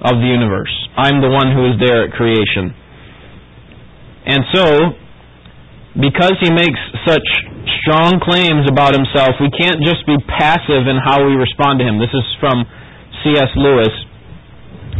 of 0.02 0.14
the 0.20 0.28
universe. 0.28 0.72
I'm 0.96 1.20
the 1.22 1.30
one 1.30 1.52
who 1.52 1.72
is 1.72 1.76
there 1.78 2.04
at 2.06 2.12
creation. 2.12 2.74
And 4.26 4.44
so, 4.52 4.64
because 5.98 6.36
he 6.42 6.52
makes 6.52 6.78
such 7.06 7.24
strong 7.82 8.20
claims 8.20 8.68
about 8.70 8.94
himself, 8.94 9.40
we 9.40 9.50
can't 9.50 9.80
just 9.82 10.06
be 10.06 10.16
passive 10.28 10.86
in 10.86 11.00
how 11.00 11.24
we 11.24 11.34
respond 11.34 11.80
to 11.80 11.84
him. 11.86 11.98
This 11.98 12.12
is 12.12 12.26
from 12.38 12.62
C.S. 13.24 13.50
Lewis. 13.56 13.90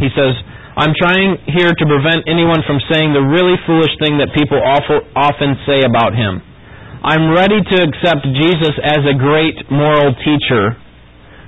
He 0.01 0.09
says, 0.17 0.35
I'm 0.75 0.95
trying 0.95 1.37
here 1.47 1.71
to 1.71 1.85
prevent 1.85 2.27
anyone 2.27 2.63
from 2.65 2.79
saying 2.91 3.11
the 3.11 3.23
really 3.23 3.55
foolish 3.67 3.91
thing 3.99 4.17
that 4.19 4.31
people 4.31 4.59
often 4.59 5.55
say 5.67 5.83
about 5.83 6.15
him. 6.15 6.43
I'm 6.99 7.31
ready 7.31 7.63
to 7.63 7.77
accept 7.79 8.27
Jesus 8.35 8.75
as 8.83 8.99
a 9.07 9.15
great 9.15 9.55
moral 9.71 10.11
teacher, 10.19 10.75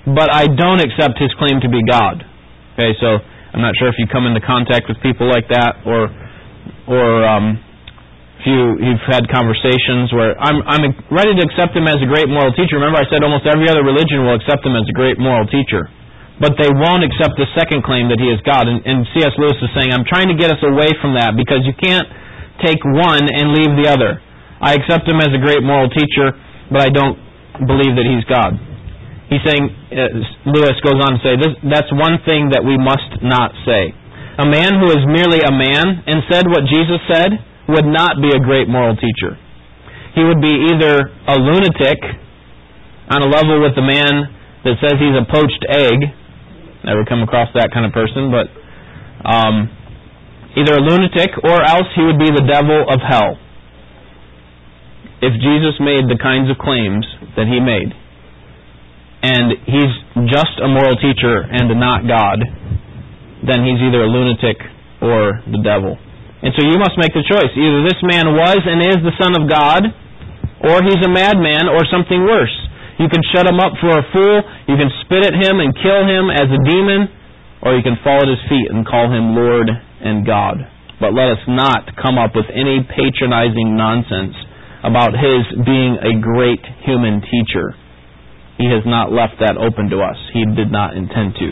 but 0.08 0.32
I 0.32 0.48
don't 0.48 0.80
accept 0.80 1.20
his 1.20 1.28
claim 1.36 1.60
to 1.60 1.68
be 1.68 1.84
God. 1.84 2.24
Okay, 2.80 2.96
so 3.04 3.20
I'm 3.52 3.60
not 3.60 3.76
sure 3.76 3.92
if 3.92 4.00
you 4.00 4.08
come 4.08 4.24
into 4.24 4.40
contact 4.40 4.88
with 4.88 4.96
people 5.04 5.28
like 5.28 5.52
that, 5.52 5.84
or 5.84 6.08
or 6.88 7.28
um, 7.28 7.60
if 8.40 8.48
you 8.48 8.80
you've 8.80 9.04
had 9.12 9.28
conversations 9.28 10.16
where 10.16 10.40
I'm 10.40 10.64
I'm 10.64 10.88
ready 11.12 11.36
to 11.36 11.44
accept 11.44 11.76
him 11.76 11.84
as 11.84 12.00
a 12.00 12.08
great 12.08 12.32
moral 12.32 12.56
teacher. 12.56 12.80
Remember, 12.80 13.04
I 13.04 13.08
said 13.12 13.20
almost 13.20 13.44
every 13.44 13.68
other 13.68 13.84
religion 13.84 14.24
will 14.24 14.40
accept 14.40 14.64
him 14.64 14.80
as 14.80 14.88
a 14.88 14.96
great 14.96 15.20
moral 15.20 15.44
teacher, 15.52 15.92
but 16.40 16.56
they 16.56 16.72
won't 16.72 17.04
accept 17.04 17.36
the 17.36 17.52
second 17.60 17.84
claim 17.84 18.08
that 18.08 18.24
he 18.24 18.32
is 18.32 18.40
God. 18.48 18.72
And, 18.72 18.80
and 18.88 19.04
C.S. 19.20 19.36
Lewis 19.36 19.60
is 19.60 19.68
saying, 19.76 19.92
I'm 19.92 20.08
trying 20.08 20.32
to 20.32 20.38
get 20.40 20.48
us 20.48 20.64
away 20.64 20.96
from 21.04 21.20
that 21.20 21.36
because 21.36 21.68
you 21.68 21.76
can't 21.76 22.08
take 22.64 22.80
one 22.88 23.28
and 23.28 23.52
leave 23.52 23.76
the 23.76 23.92
other. 23.92 24.24
I 24.62 24.78
accept 24.78 25.10
him 25.10 25.18
as 25.18 25.34
a 25.34 25.42
great 25.42 25.66
moral 25.66 25.90
teacher, 25.90 26.38
but 26.70 26.86
I 26.86 26.94
don't 26.94 27.18
believe 27.66 27.98
that 27.98 28.06
he's 28.06 28.22
God. 28.30 28.54
He's 29.34 29.42
saying, 29.42 29.64
uh, 29.90 30.54
Lewis 30.54 30.78
goes 30.86 31.02
on 31.02 31.18
to 31.18 31.20
say, 31.26 31.34
that's 31.66 31.90
one 31.90 32.22
thing 32.30 32.54
that 32.54 32.62
we 32.62 32.78
must 32.78 33.26
not 33.26 33.58
say. 33.66 33.90
A 34.38 34.46
man 34.46 34.78
who 34.78 34.94
is 34.94 35.02
merely 35.10 35.42
a 35.42 35.50
man 35.50 36.06
and 36.06 36.22
said 36.30 36.46
what 36.46 36.70
Jesus 36.70 37.02
said 37.10 37.42
would 37.74 37.90
not 37.90 38.22
be 38.22 38.30
a 38.32 38.40
great 38.40 38.70
moral 38.70 38.94
teacher. 38.94 39.34
He 40.14 40.24
would 40.24 40.44
be 40.44 40.52
either 40.72 41.10
a 41.28 41.36
lunatic 41.40 42.00
on 43.10 43.24
a 43.24 43.30
level 43.32 43.64
with 43.64 43.74
the 43.74 43.84
man 43.84 44.30
that 44.68 44.78
says 44.78 45.00
he's 45.02 45.18
a 45.18 45.26
poached 45.26 45.64
egg. 45.74 46.00
Never 46.86 47.06
come 47.08 47.24
across 47.24 47.50
that 47.56 47.74
kind 47.74 47.86
of 47.86 47.94
person, 47.96 48.30
but 48.30 48.46
um, 49.26 49.70
either 50.60 50.76
a 50.78 50.84
lunatic 50.84 51.34
or 51.44 51.64
else 51.64 51.88
he 51.96 52.04
would 52.04 52.20
be 52.20 52.30
the 52.30 52.46
devil 52.46 52.86
of 52.92 53.00
hell 53.02 53.40
if 55.22 55.34
Jesus 55.38 55.78
made 55.78 56.10
the 56.10 56.18
kinds 56.18 56.50
of 56.50 56.58
claims 56.58 57.06
that 57.38 57.46
he 57.46 57.62
made, 57.62 57.94
and 59.22 59.54
he's 59.70 59.94
just 60.34 60.58
a 60.58 60.68
moral 60.68 60.98
teacher 60.98 61.46
and 61.46 61.70
not 61.78 62.10
God, 62.10 62.42
then 63.46 63.62
he's 63.62 63.78
either 63.86 64.02
a 64.02 64.10
lunatic 64.10 64.58
or 64.98 65.46
the 65.46 65.62
devil. 65.62 65.94
And 66.42 66.50
so 66.58 66.66
you 66.66 66.82
must 66.82 66.98
make 66.98 67.14
the 67.14 67.22
choice. 67.22 67.54
Either 67.54 67.86
this 67.86 68.02
man 68.02 68.34
was 68.34 68.62
and 68.66 68.82
is 68.82 68.98
the 69.06 69.14
Son 69.22 69.38
of 69.38 69.46
God, 69.46 69.94
or 70.66 70.82
he's 70.82 71.02
a 71.06 71.10
madman 71.10 71.70
or 71.70 71.86
something 71.86 72.26
worse. 72.26 72.54
You 72.98 73.10
can 73.10 73.22
shut 73.34 73.46
him 73.46 73.62
up 73.62 73.78
for 73.78 73.94
a 73.94 74.06
fool, 74.10 74.42
you 74.70 74.78
can 74.78 74.90
spit 75.06 75.22
at 75.22 75.38
him 75.38 75.62
and 75.62 75.70
kill 75.78 76.02
him 76.02 76.34
as 76.34 76.50
a 76.50 76.62
demon, 76.66 77.10
or 77.62 77.78
you 77.78 77.86
can 77.86 77.98
fall 78.02 78.26
at 78.26 78.30
his 78.30 78.42
feet 78.50 78.74
and 78.74 78.86
call 78.86 79.06
him 79.06 79.38
Lord 79.38 79.70
and 79.70 80.26
God. 80.26 80.66
But 80.98 81.14
let 81.14 81.30
us 81.30 81.42
not 81.46 81.94
come 81.98 82.18
up 82.18 82.34
with 82.34 82.50
any 82.50 82.82
patronizing 82.90 83.78
nonsense 83.78 84.34
about 84.84 85.14
his 85.14 85.46
being 85.66 85.98
a 86.02 86.18
great 86.22 86.62
human 86.86 87.22
teacher. 87.22 87.74
He 88.58 88.66
has 88.70 88.86
not 88.86 89.12
left 89.12 89.42
that 89.42 89.58
open 89.58 89.90
to 89.90 90.02
us. 90.02 90.18
He 90.34 90.46
did 90.46 90.72
not 90.72 90.98
intend 90.98 91.36
to. 91.42 91.50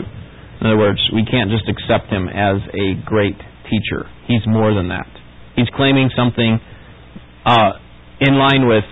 In 0.60 0.66
other 0.66 0.78
words, 0.78 1.00
we 1.14 1.24
can't 1.24 1.50
just 1.50 1.66
accept 1.66 2.12
him 2.12 2.28
as 2.28 2.60
a 2.74 2.98
great 3.06 3.38
teacher. 3.70 4.06
He's 4.26 4.44
more 4.46 4.74
than 4.74 4.88
that. 4.88 5.08
He's 5.56 5.70
claiming 5.74 6.10
something 6.14 6.60
uh, 7.46 7.72
in 8.20 8.36
line 8.36 8.68
with 8.68 8.84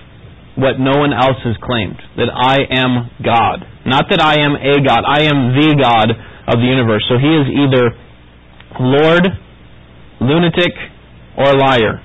what 0.57 0.81
no 0.81 0.99
one 0.99 1.13
else 1.13 1.39
has 1.45 1.55
claimed 1.63 1.99
that 2.17 2.31
I 2.35 2.67
am 2.75 3.11
God. 3.23 3.63
Not 3.87 4.11
that 4.11 4.19
I 4.19 4.43
am 4.43 4.59
a 4.59 4.83
God, 4.83 5.07
I 5.07 5.31
am 5.31 5.55
the 5.55 5.71
God 5.79 6.09
of 6.51 6.59
the 6.59 6.67
universe. 6.67 7.05
So 7.07 7.19
he 7.19 7.31
is 7.31 7.47
either 7.47 7.95
Lord, 8.81 9.25
lunatic, 10.21 10.75
or 11.39 11.55
liar. 11.55 12.03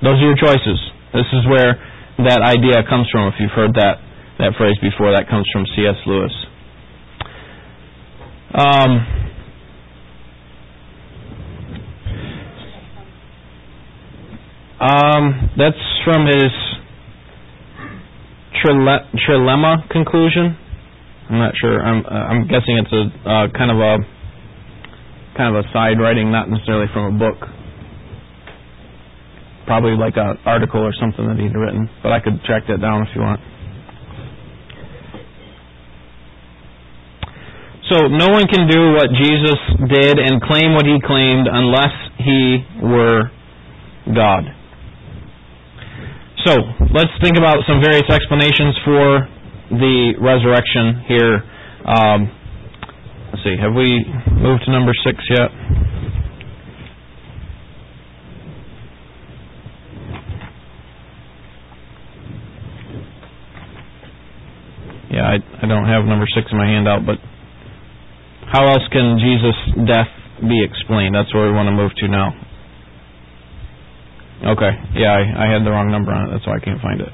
Those 0.00 0.16
are 0.16 0.26
your 0.32 0.40
choices. 0.40 0.80
This 1.12 1.26
is 1.32 1.46
where 1.48 1.76
that 2.24 2.40
idea 2.42 2.82
comes 2.88 3.08
from, 3.10 3.28
if 3.28 3.34
you've 3.40 3.50
heard 3.52 3.74
that, 3.74 3.98
that 4.38 4.52
phrase 4.56 4.76
before. 4.80 5.12
That 5.12 5.28
comes 5.28 5.46
from 5.52 5.64
C.S. 5.76 5.96
Lewis. 6.06 6.32
Um, 8.54 8.90
um, 14.80 15.50
that's 15.56 15.80
from 16.04 16.26
his 16.26 16.52
trile- 18.62 19.08
trilemma 19.28 19.88
conclusion. 19.90 20.56
I'm 21.30 21.38
not 21.38 21.54
sure. 21.60 21.80
I'm 21.80 22.04
uh, 22.04 22.08
I'm 22.10 22.46
guessing 22.46 22.76
it's 22.78 22.92
a 22.92 23.28
uh, 23.28 23.46
kind 23.56 23.70
of 23.70 23.78
a 23.78 23.96
kind 25.36 25.56
of 25.56 25.64
a 25.64 25.68
side 25.72 25.98
writing, 26.00 26.30
not 26.30 26.50
necessarily 26.50 26.86
from 26.92 27.14
a 27.16 27.18
book. 27.18 27.48
Probably 29.66 29.96
like 29.96 30.16
an 30.16 30.38
article 30.44 30.80
or 30.80 30.92
something 30.98 31.26
that 31.26 31.38
he'd 31.38 31.54
written, 31.54 31.88
but 32.02 32.12
I 32.12 32.20
could 32.20 32.42
track 32.44 32.64
that 32.68 32.80
down 32.80 33.02
if 33.02 33.14
you 33.14 33.22
want. 33.22 33.40
So 37.90 38.08
no 38.08 38.28
one 38.28 38.46
can 38.48 38.66
do 38.68 38.92
what 38.94 39.12
Jesus 39.12 39.58
did 39.90 40.18
and 40.18 40.40
claim 40.40 40.74
what 40.74 40.86
he 40.86 40.96
claimed 41.04 41.46
unless 41.50 41.92
he 42.18 42.64
were 42.82 43.30
God. 44.14 44.44
So 46.46 46.56
let's 46.94 47.12
think 47.22 47.36
about 47.36 47.58
some 47.68 47.82
various 47.82 48.08
explanations 48.10 48.74
for 48.84 49.28
the 49.70 50.14
resurrection 50.18 51.04
here. 51.06 51.44
Um, 51.86 52.32
let's 53.30 53.44
see, 53.44 53.56
have 53.60 53.74
we 53.74 54.02
moved 54.40 54.64
to 54.64 54.72
number 54.72 54.92
six 55.04 55.18
yet? 55.30 55.50
Yeah, 65.12 65.28
I, 65.28 65.36
I 65.60 65.64
don't 65.68 65.84
have 65.86 66.08
number 66.08 66.24
six 66.32 66.48
in 66.50 66.56
my 66.56 66.66
handout, 66.66 67.04
but 67.04 67.20
how 68.48 68.64
else 68.64 68.82
can 68.90 69.20
Jesus' 69.20 69.86
death 69.86 70.08
be 70.40 70.64
explained? 70.64 71.14
That's 71.14 71.32
where 71.34 71.46
we 71.46 71.52
want 71.52 71.68
to 71.68 71.76
move 71.76 71.92
to 72.00 72.08
now. 72.08 72.32
Okay. 74.56 74.72
Yeah, 74.96 75.12
I, 75.14 75.46
I 75.46 75.52
had 75.52 75.62
the 75.62 75.70
wrong 75.70 75.92
number 75.92 76.10
on 76.10 76.26
it. 76.26 76.32
That's 76.32 76.46
why 76.48 76.56
I 76.56 76.62
can't 76.64 76.80
find 76.80 77.00
it. 77.00 77.12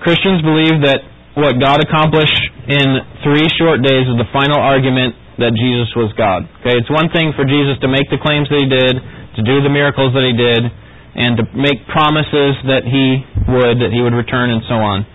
Christians 0.00 0.40
believe 0.40 0.80
that 0.88 1.04
what 1.36 1.60
God 1.60 1.84
accomplished 1.84 2.40
in 2.70 2.86
three 3.20 3.46
short 3.60 3.84
days 3.84 4.08
is 4.08 4.16
the 4.16 4.30
final 4.32 4.56
argument 4.56 5.14
that 5.36 5.52
Jesus 5.52 5.92
was 5.92 6.08
God. 6.16 6.48
Okay, 6.64 6.78
it's 6.78 6.88
one 6.88 7.12
thing 7.12 7.36
for 7.36 7.44
Jesus 7.44 7.76
to 7.84 7.88
make 7.88 8.08
the 8.08 8.16
claims 8.16 8.48
that 8.48 8.58
he 8.62 8.68
did, 8.68 8.94
to 9.36 9.42
do 9.44 9.60
the 9.60 9.68
miracles 9.68 10.16
that 10.16 10.24
he 10.24 10.32
did, 10.32 10.72
and 11.14 11.36
to 11.38 11.44
make 11.56 11.82
promises 11.90 12.54
that 12.70 12.86
he 12.86 13.24
would, 13.50 13.82
that 13.82 13.90
he 13.90 14.00
would 14.00 14.14
return, 14.14 14.50
and 14.50 14.62
so 14.68 14.76
on, 14.78 15.06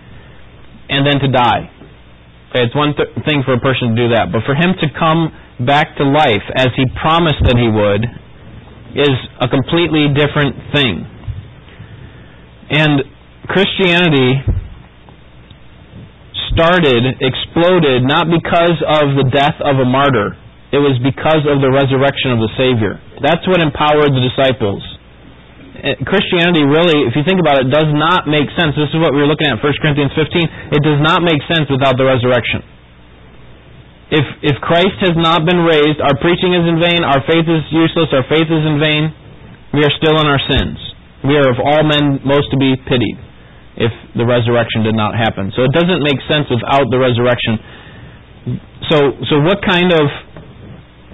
and 0.88 1.06
then 1.06 1.18
to 1.20 1.28
die. 1.32 1.70
Okay, 2.50 2.64
it's 2.64 2.76
one 2.76 2.94
th- 2.94 3.10
thing 3.26 3.42
for 3.44 3.54
a 3.54 3.60
person 3.60 3.94
to 3.94 3.96
do 3.96 4.08
that, 4.14 4.30
but 4.30 4.44
for 4.44 4.54
him 4.54 4.76
to 4.80 4.86
come 4.98 5.32
back 5.64 5.96
to 5.96 6.04
life 6.04 6.44
as 6.54 6.68
he 6.76 6.84
promised 7.00 7.40
that 7.48 7.56
he 7.56 7.68
would 7.68 8.04
is 8.96 9.16
a 9.40 9.48
completely 9.48 10.08
different 10.14 10.56
thing. 10.72 11.04
And 12.70 13.04
Christianity 13.48 14.40
started, 16.52 17.04
exploded, 17.20 18.02
not 18.04 18.26
because 18.32 18.80
of 18.88 19.16
the 19.20 19.28
death 19.32 19.60
of 19.60 19.76
a 19.76 19.84
martyr. 19.84 20.32
It 20.72 20.80
was 20.80 20.98
because 21.04 21.44
of 21.46 21.60
the 21.60 21.70
resurrection 21.70 22.32
of 22.32 22.40
the 22.40 22.50
Savior. 22.56 22.98
That's 23.22 23.44
what 23.46 23.60
empowered 23.60 24.10
the 24.10 24.24
disciples. 24.24 24.82
Christianity 26.04 26.64
really, 26.64 27.04
if 27.06 27.14
you 27.16 27.24
think 27.26 27.40
about 27.40 27.60
it, 27.62 27.70
does 27.70 27.90
not 27.92 28.26
make 28.26 28.48
sense. 28.56 28.74
This 28.74 28.90
is 28.90 28.98
what 29.00 29.12
we 29.12 29.20
were 29.20 29.30
looking 29.30 29.48
at 29.48 29.60
1 29.60 29.82
Corinthians 29.82 30.12
15. 30.14 30.76
It 30.76 30.82
does 30.82 31.00
not 31.02 31.22
make 31.22 31.40
sense 31.50 31.68
without 31.68 31.96
the 31.96 32.06
resurrection. 32.06 32.64
If, 34.10 34.26
if 34.54 34.56
Christ 34.62 34.96
has 35.02 35.18
not 35.18 35.42
been 35.42 35.66
raised, 35.66 35.98
our 35.98 36.14
preaching 36.22 36.54
is 36.54 36.62
in 36.62 36.78
vain, 36.78 37.02
our 37.02 37.18
faith 37.26 37.46
is 37.46 37.62
useless, 37.74 38.06
our 38.14 38.22
faith 38.30 38.46
is 38.46 38.62
in 38.62 38.78
vain, 38.78 39.10
we 39.74 39.82
are 39.82 39.94
still 39.98 40.14
in 40.22 40.26
our 40.30 40.38
sins. 40.46 40.78
We 41.26 41.34
are 41.34 41.50
of 41.50 41.58
all 41.58 41.82
men 41.82 42.22
most 42.22 42.54
to 42.54 42.56
be 42.56 42.78
pitied 42.86 43.18
if 43.76 43.90
the 44.14 44.24
resurrection 44.24 44.86
did 44.86 44.94
not 44.94 45.18
happen. 45.18 45.50
So 45.58 45.66
it 45.66 45.74
doesn't 45.74 46.00
make 46.06 46.22
sense 46.30 46.46
without 46.48 46.86
the 46.88 47.02
resurrection. 47.02 47.58
So, 48.88 49.18
so 49.26 49.42
what 49.42 49.58
kind 49.66 49.90
of 49.90 50.06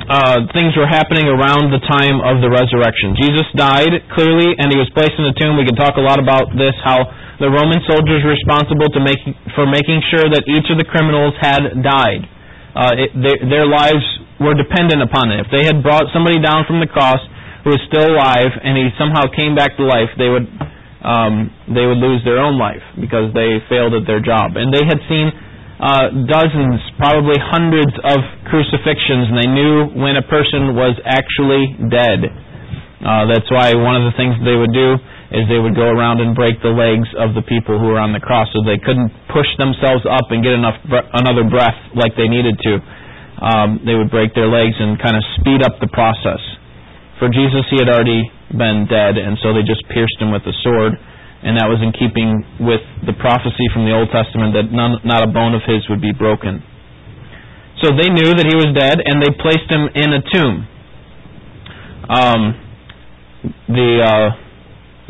uh, 0.08 0.46
things 0.54 0.74
were 0.74 0.88
happening 0.88 1.30
around 1.30 1.70
the 1.70 1.82
time 1.86 2.18
of 2.22 2.42
the 2.42 2.50
resurrection? 2.50 3.14
Jesus 3.20 3.46
died 3.54 3.92
clearly, 4.14 4.54
and 4.58 4.72
he 4.72 4.78
was 4.78 4.90
placed 4.96 5.14
in 5.18 5.24
the 5.26 5.36
tomb. 5.38 5.58
We 5.58 5.66
can 5.68 5.78
talk 5.78 5.98
a 5.98 6.04
lot 6.04 6.18
about 6.18 6.50
this. 6.54 6.74
How 6.82 7.06
the 7.38 7.50
Roman 7.50 7.82
soldiers 7.86 8.22
were 8.22 8.34
responsible 8.34 8.90
to 8.90 9.00
make 9.02 9.20
for 9.54 9.66
making 9.66 10.02
sure 10.10 10.26
that 10.30 10.46
each 10.46 10.66
of 10.72 10.78
the 10.78 10.86
criminals 10.88 11.34
had 11.38 11.82
died 11.82 12.26
uh, 12.72 12.96
it, 12.96 13.12
they, 13.12 13.36
their 13.52 13.68
lives 13.68 14.04
were 14.40 14.56
dependent 14.56 15.04
upon 15.04 15.28
it. 15.30 15.44
If 15.44 15.48
they 15.52 15.64
had 15.64 15.84
brought 15.84 16.08
somebody 16.12 16.40
down 16.40 16.64
from 16.64 16.80
the 16.80 16.88
cross 16.88 17.20
who 17.64 17.76
was 17.76 17.82
still 17.86 18.16
alive 18.16 18.52
and 18.64 18.74
he 18.80 18.88
somehow 18.96 19.28
came 19.28 19.54
back 19.54 19.76
to 19.76 19.84
life, 19.84 20.08
they 20.16 20.28
would 20.28 20.48
um, 21.02 21.50
they 21.66 21.82
would 21.82 21.98
lose 21.98 22.22
their 22.22 22.38
own 22.38 22.62
life 22.62 22.82
because 22.94 23.34
they 23.34 23.58
failed 23.66 23.90
at 23.90 24.06
their 24.06 24.22
job. 24.22 24.54
And 24.54 24.70
they 24.70 24.86
had 24.86 25.02
seen 25.10 25.34
uh, 25.82 26.14
dozens, 26.30 26.78
probably 26.94 27.34
hundreds 27.42 27.90
of 28.06 28.22
crucifixions, 28.46 29.34
and 29.34 29.36
they 29.42 29.50
knew 29.50 29.90
when 29.98 30.14
a 30.14 30.22
person 30.30 30.78
was 30.78 30.94
actually 31.02 31.74
dead. 31.90 32.22
Uh, 33.02 33.26
that's 33.26 33.50
why 33.50 33.74
one 33.74 33.98
of 33.98 34.06
the 34.06 34.14
things 34.14 34.38
they 34.46 34.54
would 34.54 34.70
do 34.70 34.94
is 35.34 35.42
they 35.50 35.58
would 35.58 35.74
go 35.74 35.90
around 35.90 36.22
and 36.22 36.38
break 36.38 36.60
the 36.62 36.70
legs 36.70 37.08
of 37.18 37.34
the 37.34 37.42
people 37.50 37.82
who 37.82 37.90
were 37.90 37.98
on 37.98 38.14
the 38.14 38.22
cross 38.22 38.46
so 38.54 38.62
they 38.62 38.78
couldn't 38.78 39.10
push 39.34 39.48
themselves 39.58 40.06
up 40.06 40.30
and 40.30 40.44
get 40.44 40.54
enough 40.54 40.78
bre- 40.86 41.08
another 41.18 41.42
breath 41.50 41.74
like 41.98 42.14
they 42.14 42.30
needed 42.30 42.54
to. 42.62 42.72
Um, 43.42 43.82
they 43.82 43.98
would 43.98 44.12
break 44.12 44.38
their 44.38 44.46
legs 44.46 44.78
and 44.78 44.94
kind 45.02 45.18
of 45.18 45.24
speed 45.40 45.66
up 45.66 45.82
the 45.82 45.90
process. 45.90 46.38
For 47.18 47.26
Jesus, 47.26 47.66
he 47.74 47.82
had 47.82 47.90
already 47.90 48.22
been 48.54 48.86
dead, 48.86 49.18
and 49.18 49.34
so 49.42 49.50
they 49.50 49.66
just 49.66 49.82
pierced 49.90 50.14
him 50.22 50.30
with 50.30 50.46
a 50.46 50.54
sword, 50.62 50.94
and 51.42 51.58
that 51.58 51.66
was 51.66 51.82
in 51.82 51.90
keeping 51.94 52.46
with 52.62 52.82
the 53.02 53.14
prophecy 53.18 53.66
from 53.74 53.84
the 53.84 53.92
Old 53.92 54.08
Testament 54.14 54.54
that 54.54 54.70
none, 54.70 55.02
not 55.02 55.26
a 55.26 55.30
bone 55.30 55.54
of 55.54 55.62
his 55.66 55.82
would 55.90 56.00
be 56.00 56.14
broken. 56.14 56.62
So 57.82 57.90
they 57.90 58.08
knew 58.10 58.30
that 58.38 58.46
he 58.46 58.54
was 58.54 58.70
dead, 58.78 59.02
and 59.02 59.18
they 59.18 59.34
placed 59.42 59.66
him 59.66 59.90
in 59.90 60.08
a 60.14 60.22
tomb. 60.22 60.56
Um, 62.06 62.40
the 63.66 63.90
uh, 64.06 64.28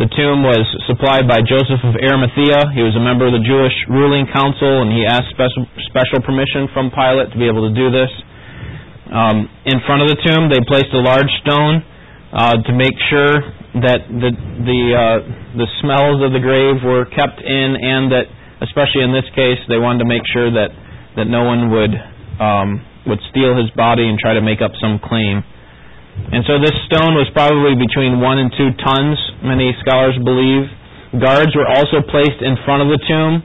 the 0.00 0.08
tomb 0.08 0.40
was 0.40 0.64
supplied 0.88 1.28
by 1.28 1.44
Joseph 1.44 1.84
of 1.84 1.94
Arimathea. 2.00 2.72
He 2.72 2.80
was 2.80 2.96
a 2.96 3.04
member 3.04 3.28
of 3.28 3.36
the 3.36 3.44
Jewish 3.44 3.76
ruling 3.92 4.24
council, 4.32 4.82
and 4.82 4.88
he 4.88 5.04
asked 5.04 5.28
special, 5.36 5.68
special 5.92 6.24
permission 6.24 6.66
from 6.72 6.88
Pilate 6.88 7.28
to 7.30 7.38
be 7.38 7.44
able 7.44 7.68
to 7.68 7.74
do 7.76 7.92
this. 7.92 8.08
Um, 9.12 9.52
in 9.68 9.84
front 9.84 10.00
of 10.00 10.08
the 10.08 10.16
tomb, 10.24 10.48
they 10.48 10.64
placed 10.64 10.88
a 10.96 11.02
large 11.04 11.28
stone 11.44 11.84
uh, 12.32 12.56
to 12.64 12.72
make 12.72 12.96
sure 13.12 13.61
that 13.72 14.04
the 14.04 14.30
the 14.68 14.80
uh, 14.92 15.18
the 15.56 15.68
smells 15.80 16.20
of 16.20 16.36
the 16.36 16.42
grave 16.44 16.84
were 16.84 17.08
kept 17.08 17.40
in, 17.40 17.68
and 17.80 18.12
that, 18.12 18.28
especially 18.60 19.00
in 19.00 19.16
this 19.16 19.24
case, 19.32 19.56
they 19.64 19.80
wanted 19.80 20.04
to 20.04 20.08
make 20.08 20.20
sure 20.28 20.52
that 20.52 20.68
that 21.16 21.24
no 21.24 21.48
one 21.48 21.72
would 21.72 21.94
um, 22.36 22.84
would 23.08 23.20
steal 23.32 23.56
his 23.56 23.72
body 23.72 24.04
and 24.04 24.20
try 24.20 24.36
to 24.36 24.44
make 24.44 24.60
up 24.60 24.76
some 24.76 25.00
claim. 25.00 25.40
And 26.12 26.44
so 26.44 26.60
this 26.60 26.76
stone 26.92 27.16
was 27.16 27.24
probably 27.32 27.72
between 27.72 28.20
one 28.20 28.36
and 28.36 28.52
two 28.52 28.76
tons, 28.84 29.16
many 29.40 29.72
scholars 29.80 30.20
believe. 30.20 30.68
Guards 31.16 31.56
were 31.56 31.64
also 31.64 32.04
placed 32.04 32.44
in 32.44 32.60
front 32.68 32.84
of 32.84 32.92
the 32.92 33.00
tomb, 33.08 33.40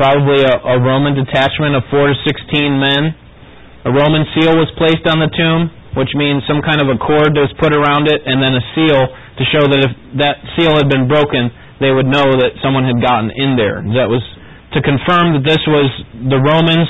probably 0.00 0.40
a, 0.40 0.56
a 0.56 0.76
Roman 0.80 1.12
detachment 1.12 1.76
of 1.76 1.84
four 1.92 2.08
to 2.08 2.16
sixteen 2.24 2.80
men. 2.80 3.12
A 3.84 3.92
Roman 3.92 4.24
seal 4.32 4.56
was 4.56 4.72
placed 4.80 5.04
on 5.04 5.20
the 5.20 5.28
tomb, 5.36 5.68
which 6.00 6.16
means 6.16 6.40
some 6.48 6.64
kind 6.64 6.80
of 6.80 6.88
a 6.88 6.96
cord 6.96 7.36
was 7.36 7.52
put 7.60 7.76
around 7.76 8.08
it, 8.08 8.24
and 8.24 8.40
then 8.40 8.56
a 8.56 8.64
seal 8.72 9.04
to 9.36 9.42
show 9.52 9.64
that 9.68 9.80
if 9.84 9.92
that 10.16 10.40
seal 10.56 10.72
had 10.76 10.88
been 10.88 11.06
broken, 11.08 11.52
they 11.80 11.92
would 11.92 12.08
know 12.08 12.24
that 12.40 12.56
someone 12.64 12.88
had 12.88 12.96
gotten 13.04 13.28
in 13.32 13.56
there. 13.56 13.84
That 13.96 14.08
was 14.08 14.24
to 14.72 14.80
confirm 14.80 15.36
that 15.36 15.44
this 15.44 15.60
was 15.68 15.88
the 16.32 16.40
Romans. 16.40 16.88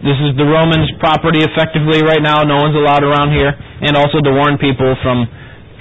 This 0.00 0.16
is 0.24 0.32
the 0.40 0.48
Romans' 0.48 0.88
property 0.96 1.44
effectively 1.44 2.00
right 2.00 2.24
now. 2.24 2.40
No 2.48 2.64
one's 2.64 2.76
allowed 2.76 3.04
around 3.04 3.36
here, 3.36 3.52
and 3.52 3.92
also 3.96 4.24
to 4.24 4.32
warn 4.32 4.56
people 4.56 4.96
from 5.04 5.28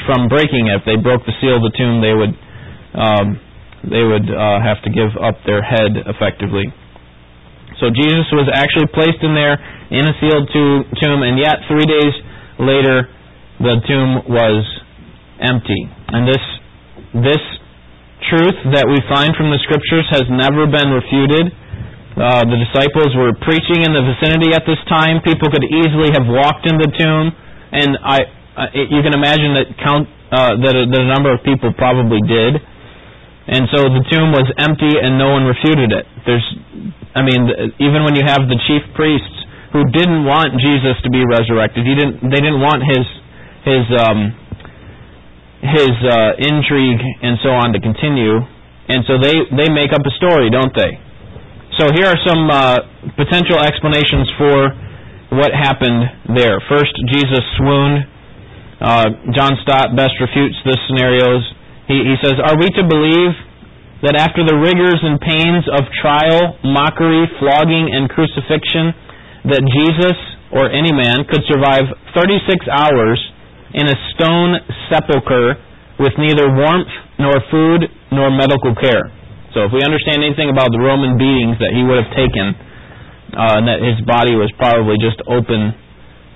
from 0.04 0.28
breaking 0.28 0.68
it. 0.68 0.84
If 0.84 0.86
they 0.86 1.00
broke 1.00 1.24
the 1.24 1.36
seal 1.40 1.60
of 1.60 1.64
the 1.64 1.72
tomb, 1.76 2.04
they 2.04 2.12
would 2.12 2.34
um, 3.00 3.28
they 3.88 4.04
would 4.04 4.28
uh, 4.28 4.60
have 4.60 4.84
to 4.84 4.92
give 4.92 5.16
up 5.16 5.40
their 5.48 5.64
head 5.64 5.96
effectively. 6.12 6.68
So 7.80 7.88
Jesus 7.96 8.28
was 8.36 8.52
actually 8.52 8.92
placed 8.92 9.24
in 9.24 9.32
there 9.32 9.56
in 9.88 10.04
a 10.04 10.14
sealed 10.20 10.52
tomb, 10.52 11.24
and 11.24 11.40
yet 11.40 11.64
three 11.72 11.88
days 11.88 12.12
later, 12.60 13.08
the 13.64 13.80
tomb 13.88 14.28
was 14.28 14.68
empty. 15.40 15.88
And 16.12 16.28
this 16.28 16.44
this 17.16 17.44
truth 18.30 18.60
that 18.76 18.86
we 18.86 19.02
find 19.10 19.34
from 19.34 19.50
the 19.50 19.60
scriptures 19.66 20.06
has 20.14 20.28
never 20.30 20.68
been 20.70 20.92
refuted. 20.94 21.50
Uh, 22.20 22.44
the 22.44 22.60
disciples 22.60 23.16
were 23.16 23.32
preaching 23.48 23.82
in 23.88 23.96
the 23.96 24.04
vicinity 24.04 24.52
at 24.52 24.68
this 24.68 24.80
time. 24.92 25.24
People 25.24 25.48
could 25.48 25.64
easily 25.64 26.12
have 26.12 26.28
walked 26.28 26.68
in 26.68 26.76
the 26.76 26.92
tomb, 26.92 27.32
and 27.72 27.96
I, 28.04 28.18
uh, 28.60 28.76
it, 28.76 28.92
you 28.92 29.00
can 29.00 29.16
imagine 29.16 29.56
that 29.56 29.72
count 29.80 30.06
uh, 30.30 30.60
that, 30.60 30.76
a, 30.76 30.84
that 30.84 31.02
a 31.02 31.10
number 31.10 31.32
of 31.32 31.40
people 31.48 31.72
probably 31.80 32.20
did. 32.28 32.60
And 33.50 33.66
so 33.74 33.88
the 33.88 34.04
tomb 34.12 34.30
was 34.36 34.46
empty, 34.62 35.00
and 35.00 35.18
no 35.18 35.34
one 35.34 35.48
refuted 35.48 35.90
it. 35.90 36.06
There's, 36.28 36.46
I 37.18 37.26
mean, 37.26 37.50
even 37.82 38.06
when 38.06 38.14
you 38.14 38.22
have 38.28 38.46
the 38.46 38.60
chief 38.68 38.84
priests 38.94 39.38
who 39.74 39.88
didn't 39.90 40.28
want 40.28 40.54
Jesus 40.62 41.02
to 41.02 41.10
be 41.10 41.24
resurrected, 41.26 41.82
he 41.82 41.96
didn't. 41.98 42.30
They 42.30 42.42
didn't 42.44 42.62
want 42.62 42.86
his 42.86 43.06
his 43.66 43.86
um, 43.98 44.36
his 45.62 45.92
uh, 46.08 46.40
intrigue 46.40 47.04
and 47.22 47.36
so 47.44 47.52
on 47.52 47.76
to 47.76 47.80
continue, 47.84 48.40
and 48.88 49.04
so 49.04 49.20
they 49.20 49.36
they 49.56 49.68
make 49.68 49.92
up 49.92 50.02
a 50.08 50.14
story, 50.16 50.48
don't 50.50 50.72
they? 50.76 50.96
So 51.78 51.92
here 51.92 52.08
are 52.08 52.20
some 52.28 52.50
uh, 52.50 52.78
potential 53.16 53.60
explanations 53.60 54.28
for 54.40 54.72
what 55.36 55.52
happened 55.54 56.36
there. 56.36 56.60
First, 56.68 56.96
Jesus 57.12 57.44
swooned. 57.60 58.08
Uh, 58.80 59.08
John 59.36 59.60
Stott 59.62 59.96
best 59.96 60.16
refutes 60.24 60.56
this 60.64 60.80
scenarios. 60.88 61.44
He, 61.88 62.00
he 62.08 62.16
says, 62.24 62.40
"Are 62.40 62.56
we 62.56 62.72
to 62.80 62.84
believe 62.88 63.36
that 64.02 64.16
after 64.16 64.48
the 64.48 64.56
rigors 64.56 65.04
and 65.04 65.20
pains 65.20 65.68
of 65.76 65.84
trial, 66.00 66.56
mockery, 66.64 67.28
flogging, 67.40 67.92
and 67.92 68.08
crucifixion, 68.08 68.96
that 69.52 69.60
Jesus 69.60 70.16
or 70.56 70.72
any 70.72 70.96
man 70.96 71.28
could 71.28 71.44
survive 71.52 71.84
36 72.16 72.48
hours?" 72.72 73.20
In 73.74 73.86
a 73.86 73.98
stone 74.18 74.58
sepulchre 74.90 75.58
with 76.00 76.16
neither 76.18 76.50
warmth 76.50 76.90
nor 77.20 77.38
food 77.52 77.86
nor 78.12 78.32
medical 78.32 78.74
care. 78.74 79.12
So 79.54 79.66
if 79.66 79.72
we 79.74 79.82
understand 79.84 80.24
anything 80.24 80.50
about 80.50 80.72
the 80.72 80.80
Roman 80.80 81.18
beatings 81.18 81.58
that 81.60 81.74
he 81.74 81.84
would 81.84 82.00
have 82.02 82.12
taken, 82.16 82.56
uh, 83.36 83.62
and 83.62 83.66
that 83.70 83.82
his 83.82 84.00
body 84.06 84.34
was 84.34 84.50
probably 84.58 84.98
just 84.98 85.22
open, 85.30 85.74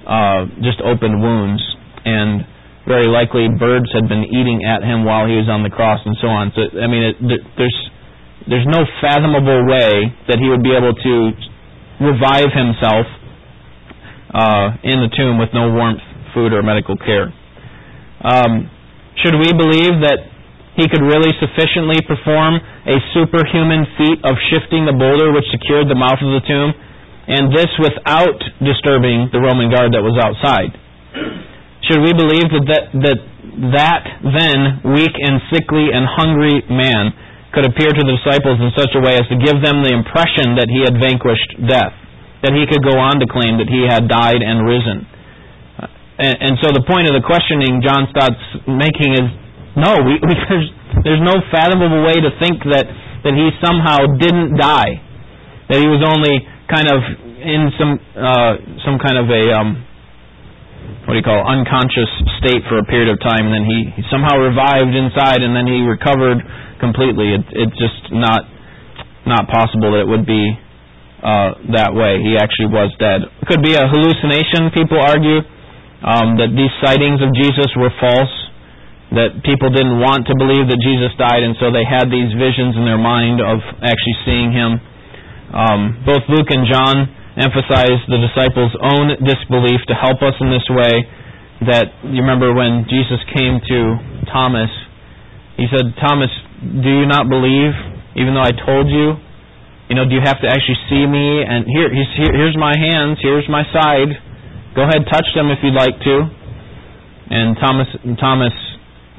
uh, 0.06 0.46
just 0.62 0.82
open 0.82 1.22
wounds, 1.22 1.62
and 2.06 2.46
very 2.86 3.08
likely 3.08 3.48
birds 3.50 3.90
had 3.96 4.06
been 4.10 4.28
eating 4.28 4.66
at 4.68 4.84
him 4.84 5.08
while 5.08 5.26
he 5.26 5.40
was 5.40 5.48
on 5.48 5.64
the 5.64 5.72
cross, 5.72 6.04
and 6.06 6.18
so 6.22 6.28
on. 6.28 6.52
So 6.54 6.62
I 6.78 6.86
mean, 6.86 7.16
it, 7.16 7.16
there's 7.58 7.80
there's 8.50 8.68
no 8.68 8.84
fathomable 9.00 9.64
way 9.66 10.12
that 10.28 10.38
he 10.38 10.52
would 10.52 10.62
be 10.62 10.76
able 10.76 10.94
to 10.94 11.16
revive 12.04 12.52
himself 12.52 13.08
uh, 14.36 14.76
in 14.84 15.00
the 15.00 15.10
tomb 15.16 15.40
with 15.40 15.50
no 15.56 15.72
warmth 15.72 16.04
food 16.34 16.54
or 16.54 16.62
medical 16.62 16.98
care. 16.98 17.32
Um, 18.24 18.70
should 19.22 19.38
we 19.38 19.54
believe 19.54 20.02
that 20.02 20.34
he 20.76 20.90
could 20.90 21.06
really 21.06 21.30
sufficiently 21.38 22.02
perform 22.02 22.58
a 22.90 22.98
superhuman 23.14 23.86
feat 23.98 24.20
of 24.26 24.34
shifting 24.50 24.90
the 24.90 24.96
boulder 24.98 25.30
which 25.30 25.46
secured 25.54 25.86
the 25.86 25.98
mouth 25.98 26.18
of 26.18 26.34
the 26.34 26.44
tomb, 26.50 26.74
and 27.30 27.54
this 27.54 27.70
without 27.78 28.36
disturbing 28.60 29.30
the 29.32 29.40
Roman 29.40 29.70
guard 29.70 29.94
that 29.94 30.02
was 30.02 30.18
outside? 30.18 30.74
Should 31.88 32.02
we 32.02 32.12
believe 32.16 32.50
that 32.50 32.66
that, 32.74 32.84
that, 33.06 33.20
that 33.76 34.04
then 34.24 34.60
weak 34.98 35.14
and 35.14 35.40
sickly 35.54 35.94
and 35.94 36.10
hungry 36.10 36.64
man 36.68 37.14
could 37.54 37.70
appear 37.70 37.94
to 37.94 38.02
the 38.02 38.18
disciples 38.18 38.58
in 38.58 38.74
such 38.74 38.98
a 38.98 39.02
way 39.04 39.14
as 39.14 39.30
to 39.30 39.38
give 39.38 39.62
them 39.62 39.86
the 39.86 39.94
impression 39.94 40.58
that 40.58 40.74
he 40.74 40.82
had 40.82 40.98
vanquished 40.98 41.54
death, 41.70 41.94
that 42.42 42.58
he 42.58 42.66
could 42.66 42.82
go 42.82 42.98
on 42.98 43.22
to 43.22 43.30
claim 43.30 43.62
that 43.62 43.70
he 43.70 43.86
had 43.86 44.10
died 44.10 44.42
and 44.42 44.66
risen? 44.66 45.06
And, 46.24 46.36
and 46.40 46.54
so 46.64 46.72
the 46.72 46.88
point 46.88 47.12
of 47.12 47.14
the 47.20 47.24
questioning 47.26 47.84
John 47.84 48.08
Stott's 48.16 48.48
making 48.64 49.12
is 49.20 49.28
no, 49.76 50.00
we, 50.06 50.22
we, 50.28 50.34
there's, 50.48 50.70
there's 51.04 51.24
no 51.24 51.36
fathomable 51.52 52.06
way 52.06 52.16
to 52.16 52.32
think 52.40 52.64
that, 52.72 52.88
that 53.28 53.34
he 53.36 53.52
somehow 53.60 54.08
didn't 54.16 54.56
die, 54.56 55.04
that 55.68 55.78
he 55.84 55.88
was 55.90 56.00
only 56.06 56.40
kind 56.72 56.88
of 56.88 57.00
in 57.44 57.62
some 57.76 58.00
uh, 58.16 58.56
some 58.88 58.96
kind 59.04 59.20
of 59.20 59.28
a 59.28 59.44
um, 59.52 59.84
what 61.04 61.16
do 61.16 61.20
you 61.20 61.28
call 61.28 61.44
it, 61.44 61.48
unconscious 61.48 62.08
state 62.40 62.64
for 62.72 62.80
a 62.80 62.86
period 62.88 63.12
of 63.12 63.20
time, 63.20 63.52
and 63.52 63.54
then 63.54 63.66
he, 63.68 63.92
he 64.00 64.04
somehow 64.08 64.40
revived 64.40 64.96
inside, 64.96 65.44
and 65.44 65.52
then 65.52 65.68
he 65.68 65.84
recovered 65.84 66.40
completely. 66.80 67.36
It, 67.36 67.44
it's 67.52 67.76
just 67.76 68.16
not 68.16 68.48
not 69.28 69.52
possible 69.52 69.92
that 69.96 70.08
it 70.08 70.10
would 70.10 70.24
be 70.24 70.56
uh, 71.20 71.60
that 71.76 71.92
way. 71.92 72.24
He 72.24 72.40
actually 72.40 72.72
was 72.72 72.92
dead. 73.00 73.28
It 73.28 73.46
could 73.52 73.64
be 73.64 73.76
a 73.76 73.84
hallucination. 73.88 74.72
People 74.72 75.00
argue 75.04 75.44
um, 76.04 76.36
that 76.36 76.52
these 76.52 76.72
sightings 76.84 77.24
of 77.24 77.32
Jesus 77.32 77.72
were 77.80 77.92
false, 77.96 78.36
that 79.16 79.40
people 79.48 79.72
didn't 79.72 80.04
want 80.04 80.28
to 80.28 80.36
believe 80.36 80.68
that 80.68 80.82
Jesus 80.84 81.16
died, 81.16 81.48
and 81.48 81.56
so 81.64 81.72
they 81.72 81.88
had 81.88 82.12
these 82.12 82.28
visions 82.36 82.76
in 82.76 82.84
their 82.84 83.00
mind 83.00 83.40
of 83.40 83.64
actually 83.80 84.18
seeing 84.28 84.52
him. 84.52 84.84
Um, 85.56 86.04
both 86.04 86.28
Luke 86.28 86.52
and 86.52 86.68
John 86.68 87.08
emphasize 87.40 88.04
the 88.12 88.20
disciples' 88.20 88.76
own 88.84 89.16
disbelief 89.24 89.80
to 89.88 89.96
help 89.96 90.20
us 90.20 90.36
in 90.44 90.52
this 90.52 90.68
way. 90.68 91.08
That 91.64 91.88
you 92.04 92.20
remember 92.20 92.52
when 92.52 92.84
Jesus 92.92 93.24
came 93.32 93.64
to 93.64 93.80
Thomas, 94.28 94.68
he 95.56 95.72
said, 95.72 95.96
Thomas, 96.04 96.34
do 96.60 96.90
you 96.92 97.08
not 97.08 97.32
believe, 97.32 97.72
even 98.20 98.36
though 98.36 98.44
I 98.44 98.52
told 98.52 98.92
you? 98.92 99.16
You 99.88 99.96
know, 99.96 100.04
do 100.04 100.20
you 100.20 100.26
have 100.26 100.42
to 100.44 100.50
actually 100.52 100.82
see 100.92 101.08
me? 101.08 101.48
And 101.48 101.64
here, 101.64 101.88
here's 101.88 102.58
my 102.60 102.76
hands, 102.76 103.24
here's 103.24 103.48
my 103.48 103.64
side 103.72 104.33
Go 104.74 104.82
ahead, 104.82 105.06
touch 105.06 105.30
them 105.38 105.54
if 105.54 105.62
you'd 105.62 105.78
like 105.78 105.94
to. 106.02 106.16
And 107.30 107.54
Thomas, 107.62 107.90
Thomas, 108.18 108.56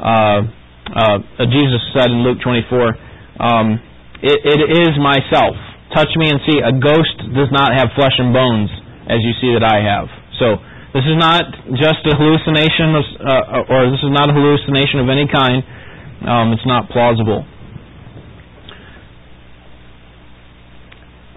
uh, 0.03 0.43
uh, 0.91 1.19
Jesus 1.47 1.79
said 1.95 2.11
in 2.11 2.27
Luke 2.27 2.43
24, 2.43 2.91
um, 3.39 3.79
it, 4.19 4.39
it 4.43 4.61
is 4.83 4.99
myself. 4.99 5.55
Touch 5.95 6.11
me 6.19 6.27
and 6.27 6.43
see. 6.43 6.59
A 6.59 6.75
ghost 6.75 7.15
does 7.39 7.55
not 7.55 7.71
have 7.71 7.95
flesh 7.95 8.19
and 8.19 8.35
bones, 8.35 8.67
as 9.07 9.23
you 9.23 9.31
see 9.39 9.55
that 9.55 9.63
I 9.63 9.79
have. 9.79 10.11
So 10.43 10.59
this 10.91 11.07
is 11.07 11.15
not 11.23 11.47
just 11.79 12.03
a 12.03 12.19
hallucination, 12.19 12.99
of, 12.99 13.05
uh, 13.23 13.71
or 13.71 13.95
this 13.95 14.03
is 14.03 14.11
not 14.11 14.27
a 14.27 14.35
hallucination 14.35 15.07
of 15.07 15.09
any 15.09 15.31
kind. 15.31 15.63
Um, 16.27 16.51
it's 16.51 16.67
not 16.67 16.91
plausible. 16.91 17.47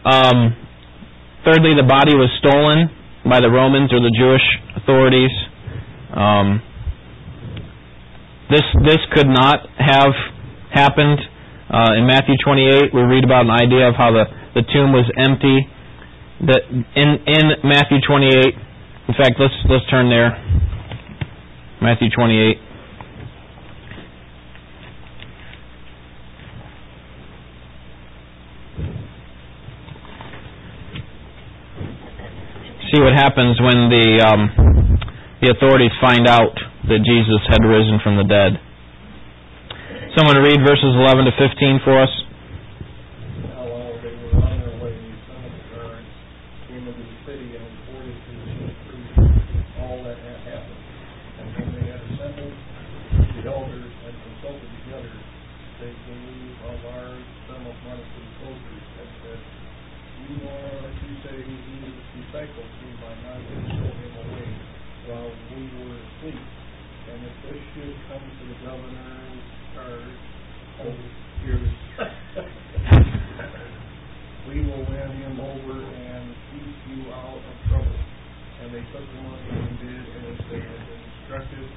Um, 0.09 0.57
thirdly, 1.45 1.77
the 1.77 1.85
body 1.85 2.17
was 2.17 2.33
stolen 2.41 2.96
by 3.29 3.39
the 3.39 3.49
Romans 3.49 3.91
or 3.93 3.99
the 3.99 4.13
Jewish 4.15 4.43
authorities. 4.75 5.31
Um, 6.15 6.61
this 8.49 8.63
this 8.85 8.99
could 9.13 9.27
not 9.27 9.67
have 9.77 10.13
happened. 10.71 11.19
Uh, 11.67 11.99
in 11.99 12.07
Matthew 12.07 12.35
28, 12.43 12.95
we 12.95 13.01
read 13.01 13.25
about 13.25 13.43
an 13.43 13.51
idea 13.51 13.89
of 13.89 13.95
how 13.95 14.11
the, 14.11 14.23
the 14.55 14.63
tomb 14.71 14.95
was 14.95 15.03
empty. 15.19 15.67
That 16.47 16.63
in 16.71 17.09
in 17.27 17.45
Matthew 17.67 17.99
28, 18.07 18.55
in 19.09 19.15
fact, 19.15 19.35
let's 19.39 19.55
let's 19.67 19.85
turn 19.91 20.09
there. 20.09 20.31
Matthew 21.81 22.09
28. 22.09 22.66
See 32.91 32.99
what 33.01 33.13
happens 33.13 33.59
when 33.59 33.89
the 33.89 34.07
um, 34.23 34.41
the 35.41 35.53
authorities 35.53 35.93
find 36.01 36.27
out 36.27 36.55
that 36.87 37.03
Jesus 37.03 37.41
had 37.51 37.61
risen 37.61 37.99
from 38.01 38.17
the 38.17 38.25
dead. 38.25 38.57
Someone 40.17 40.41
read 40.41 40.57
verses 40.65 40.97
11 40.97 41.29
to 41.29 41.33
15 41.37 41.85
for 41.85 41.93
us. 41.93 42.09
we 74.47 74.65
will 74.65 74.81
win 74.89 75.09
him 75.21 75.39
over 75.39 75.77
and 75.77 76.33
keep 76.49 76.73
you 76.89 77.11
out 77.13 77.37
of 77.37 77.55
trouble. 77.69 77.99
And 78.63 78.73
they 78.73 78.81
took 78.89 79.05
him 79.05 79.25
and 79.29 79.77
did, 79.77 80.01
instructed. 81.21 81.67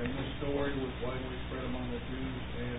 And 0.00 0.08
this 0.14 0.30
story 0.38 0.70
was 0.78 0.92
widely 1.02 1.36
spread 1.48 1.64
among 1.64 1.90
the 1.90 1.98
Jews 1.98 2.42
and. 2.62 2.78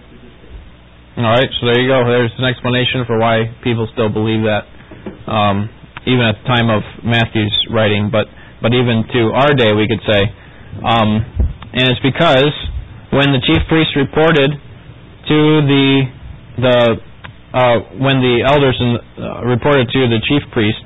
All 1.18 1.36
right, 1.36 1.49
so 1.60 1.68
there 1.68 1.82
you 1.82 1.89
go. 1.91 2.08
There's 2.08 2.32
an 2.39 2.45
explanation 2.45 3.04
for 3.06 3.20
why 3.20 3.52
people 3.64 3.88
still 3.91 4.08
believe 4.08 4.47
that, 4.47 4.64
um, 5.28 5.68
even 6.08 6.24
at 6.24 6.39
the 6.39 6.47
time 6.47 6.72
of 6.72 6.82
Matthew's 7.04 7.52
writing. 7.70 8.10
But 8.10 8.32
but 8.62 8.74
even 8.74 9.04
to 9.12 9.36
our 9.36 9.54
day, 9.54 9.74
we 9.74 9.91
could 9.91 9.99
say, 10.08 10.24
um, 10.86 11.20
and 11.76 11.91
it's 11.91 11.99
because 11.99 12.54
when 13.12 13.32
the 13.36 13.41
chief 13.43 13.62
priest 13.68 13.91
reported 13.95 14.51
to 15.28 15.39
the 15.68 15.88
the 16.57 16.78
uh, 17.51 17.78
when 17.99 18.24
the 18.24 18.47
elders 18.47 18.80
and, 18.80 18.95
uh, 19.20 19.43
reported 19.43 19.91
to 19.91 20.07
the 20.07 20.20
chief 20.24 20.43
priest, 20.55 20.84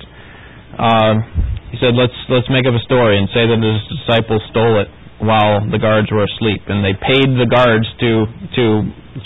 uh, 0.78 1.22
he 1.70 1.78
said, 1.78 1.94
"Let's 1.94 2.18
let's 2.30 2.50
make 2.50 2.66
up 2.66 2.74
a 2.74 2.84
story 2.86 3.22
and 3.22 3.30
say 3.30 3.46
that 3.46 3.62
his 3.62 3.82
disciples 4.02 4.42
stole 4.50 4.82
it 4.82 4.90
while 5.22 5.62
the 5.70 5.78
guards 5.78 6.10
were 6.12 6.26
asleep, 6.26 6.66
and 6.68 6.82
they 6.82 6.98
paid 6.98 7.30
the 7.38 7.46
guards 7.46 7.86
to 8.02 8.26
to 8.58 8.66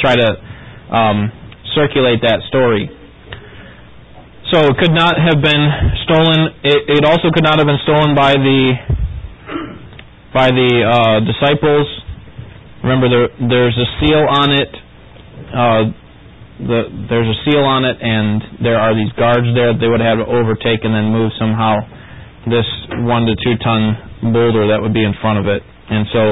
try 0.04 0.20
to 0.20 0.30
um, 0.92 1.32
circulate 1.76 2.20
that 2.28 2.44
story." 2.52 2.92
So 4.52 4.66
it 4.66 4.76
could 4.82 4.92
not 4.92 5.16
have 5.16 5.40
been 5.46 5.66
stolen. 6.04 6.40
It, 6.66 7.00
it 7.00 7.04
also 7.06 7.30
could 7.32 7.46
not 7.46 7.62
have 7.62 7.68
been 7.70 7.80
stolen 7.86 8.16
by 8.16 8.34
the 8.34 8.62
by 10.34 10.52
the 10.52 10.72
uh, 10.84 11.20
disciples. 11.24 11.88
Remember, 12.84 13.10
there, 13.10 13.28
there's 13.50 13.78
a 13.78 13.88
seal 14.00 14.24
on 14.24 14.50
it. 14.56 14.72
Uh, 15.50 15.84
the, 16.60 16.80
there's 17.08 17.30
a 17.32 17.38
seal 17.48 17.64
on 17.64 17.88
it, 17.88 17.98
and 18.00 18.64
there 18.64 18.80
are 18.80 18.92
these 18.96 19.12
guards 19.16 19.48
there. 19.56 19.72
That 19.72 19.80
they 19.80 19.88
would 19.88 20.04
have 20.04 20.20
to 20.20 20.28
overtake 20.28 20.84
and 20.84 20.92
then 20.92 21.12
move 21.12 21.32
somehow 21.40 21.84
this 22.48 22.68
one 23.04 23.28
to 23.28 23.36
two 23.36 23.56
ton 23.60 24.32
boulder 24.32 24.68
that 24.72 24.80
would 24.80 24.94
be 24.94 25.04
in 25.04 25.16
front 25.20 25.40
of 25.40 25.48
it. 25.48 25.64
And 25.64 26.04
so 26.12 26.24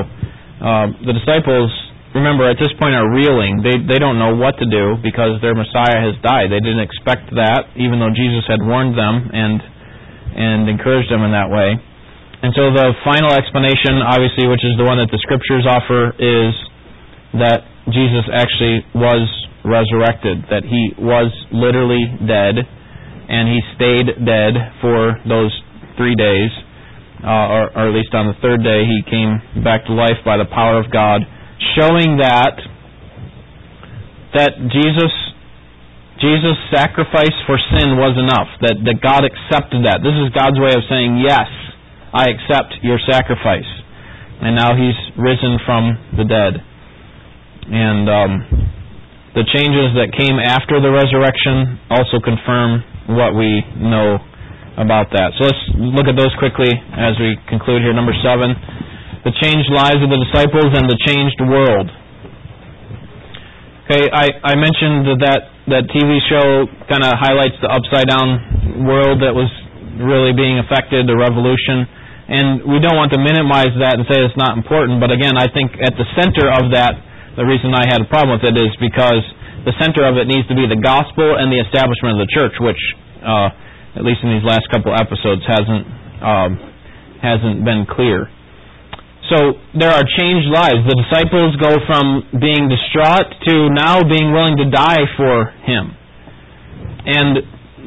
uh, 0.64 0.86
the 1.04 1.14
disciples 1.16 1.72
remember 2.16 2.50
at 2.50 2.58
this 2.60 2.72
point 2.80 2.96
are 2.96 3.08
reeling. 3.08 3.62
They 3.62 3.78
they 3.84 4.00
don't 4.00 4.18
know 4.18 4.36
what 4.36 4.58
to 4.60 4.66
do 4.68 4.98
because 5.04 5.40
their 5.40 5.56
Messiah 5.56 6.00
has 6.02 6.16
died. 6.24 6.50
They 6.50 6.64
didn't 6.64 6.84
expect 6.84 7.32
that, 7.36 7.76
even 7.76 8.00
though 8.00 8.12
Jesus 8.12 8.44
had 8.48 8.64
warned 8.64 8.98
them 8.98 9.30
and 9.32 9.62
and 10.38 10.70
encouraged 10.70 11.12
them 11.12 11.24
in 11.24 11.32
that 11.32 11.50
way. 11.50 11.78
And 12.44 12.54
so 12.54 12.70
the 12.70 12.94
final 13.04 13.34
explanation, 13.34 14.02
obviously, 14.06 14.46
which 14.48 14.62
is 14.62 14.78
the 14.78 14.86
one 14.86 15.02
that 15.02 15.10
the 15.10 15.18
scriptures 15.26 15.66
offer, 15.66 16.14
is 16.22 16.54
that 17.42 17.66
Jesus 17.90 18.30
actually 18.30 18.86
was 18.94 19.26
resurrected, 19.66 20.46
that 20.50 20.64
he 20.64 20.94
was 21.02 21.34
literally 21.52 22.06
dead, 22.24 22.62
and 23.28 23.50
he 23.50 23.60
stayed 23.76 24.08
dead 24.24 24.54
for 24.80 25.18
those 25.28 25.52
three 25.98 26.16
days, 26.16 26.52
uh, 27.26 27.28
or, 27.28 27.62
or 27.74 27.84
at 27.90 27.94
least 27.94 28.14
on 28.14 28.30
the 28.30 28.38
third 28.40 28.62
day 28.64 28.86
he 28.86 29.02
came 29.10 29.64
back 29.66 29.84
to 29.90 29.94
life 29.94 30.22
by 30.24 30.38
the 30.38 30.46
power 30.46 30.78
of 30.78 30.92
God 30.94 31.26
showing 31.76 32.18
that 32.22 32.54
that 34.38 34.54
Jesus 34.70 35.14
Jesus' 36.22 36.58
sacrifice 36.74 37.34
for 37.46 37.58
sin 37.78 37.98
was 37.98 38.18
enough. 38.18 38.50
That 38.62 38.78
that 38.86 38.98
God 39.02 39.22
accepted 39.26 39.86
that. 39.86 40.02
This 40.02 40.18
is 40.18 40.34
God's 40.34 40.58
way 40.58 40.74
of 40.74 40.82
saying, 40.90 41.22
"Yes, 41.22 41.50
I 42.14 42.30
accept 42.30 42.84
your 42.84 43.00
sacrifice." 43.08 43.68
And 44.42 44.56
now 44.56 44.76
He's 44.78 44.98
risen 45.18 45.58
from 45.66 45.98
the 46.16 46.26
dead. 46.26 46.54
And 47.68 48.06
um, 48.08 48.32
the 49.36 49.44
changes 49.50 49.98
that 49.98 50.14
came 50.16 50.40
after 50.40 50.80
the 50.80 50.94
resurrection 50.94 51.82
also 51.90 52.22
confirm 52.24 52.84
what 53.18 53.36
we 53.36 53.66
know 53.82 54.20
about 54.78 55.10
that. 55.12 55.34
So 55.36 55.50
let's 55.50 55.64
look 55.76 56.08
at 56.08 56.16
those 56.16 56.32
quickly 56.38 56.70
as 56.96 57.18
we 57.20 57.36
conclude 57.50 57.82
here. 57.82 57.94
Number 57.98 58.14
seven 58.24 58.56
the 59.28 59.36
changed 59.44 59.68
lives 59.76 60.00
of 60.00 60.08
the 60.08 60.22
disciples 60.24 60.72
and 60.72 60.88
the 60.88 60.96
changed 61.04 61.36
world. 61.44 61.92
Okay, 63.84 64.08
I, 64.08 64.32
I 64.40 64.54
mentioned 64.56 65.20
that 65.20 65.42
that 65.68 65.84
TV 65.92 66.24
show 66.32 66.64
kind 66.88 67.04
of 67.04 67.12
highlights 67.20 67.60
the 67.60 67.68
upside 67.68 68.08
down 68.08 68.88
world 68.88 69.20
that 69.20 69.36
was 69.36 69.52
really 70.00 70.32
being 70.32 70.64
affected, 70.64 71.12
the 71.12 71.20
revolution. 71.20 71.84
And 72.28 72.68
we 72.68 72.84
don't 72.84 73.00
want 73.00 73.16
to 73.16 73.20
minimize 73.24 73.72
that 73.80 73.96
and 73.96 74.04
say 74.12 74.20
it's 74.20 74.36
not 74.36 74.60
important, 74.60 75.00
but 75.00 75.16
again, 75.16 75.40
I 75.40 75.48
think 75.48 75.72
at 75.80 75.96
the 75.96 76.04
center 76.20 76.52
of 76.52 76.76
that, 76.76 77.00
the 77.40 77.48
reason 77.48 77.72
I 77.72 77.88
had 77.88 78.04
a 78.04 78.08
problem 78.12 78.36
with 78.36 78.44
it 78.44 78.58
is 78.60 78.76
because 78.84 79.24
the 79.64 79.72
center 79.80 80.04
of 80.04 80.20
it 80.20 80.28
needs 80.28 80.44
to 80.52 80.56
be 80.56 80.68
the 80.68 80.80
gospel 80.80 81.40
and 81.40 81.48
the 81.48 81.64
establishment 81.64 82.20
of 82.20 82.28
the 82.28 82.32
church, 82.36 82.56
which, 82.60 82.82
uh, 83.24 83.48
at 83.96 84.04
least 84.04 84.20
in 84.28 84.36
these 84.36 84.44
last 84.44 84.68
couple 84.68 84.92
episodes, 84.92 85.44
hasn't 85.48 85.88
um, 86.20 86.52
hasn't 87.24 87.64
been 87.64 87.86
clear. 87.88 88.28
So 89.30 89.60
there 89.76 89.92
are 89.92 90.04
changed 90.04 90.48
lives. 90.48 90.88
The 90.88 90.96
disciples 91.04 91.56
go 91.60 91.76
from 91.84 92.40
being 92.40 92.72
distraught 92.72 93.28
to 93.48 93.70
now 93.76 94.04
being 94.04 94.32
willing 94.32 94.56
to 94.64 94.68
die 94.72 95.04
for 95.20 95.52
him. 95.68 95.92
And 97.08 97.44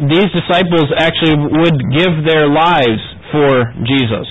these 0.08 0.28
disciples 0.32 0.88
actually 0.96 1.36
would 1.40 1.78
give 1.96 2.24
their 2.28 2.48
lives 2.48 3.00
for 3.32 3.70
Jesus. 3.86 4.28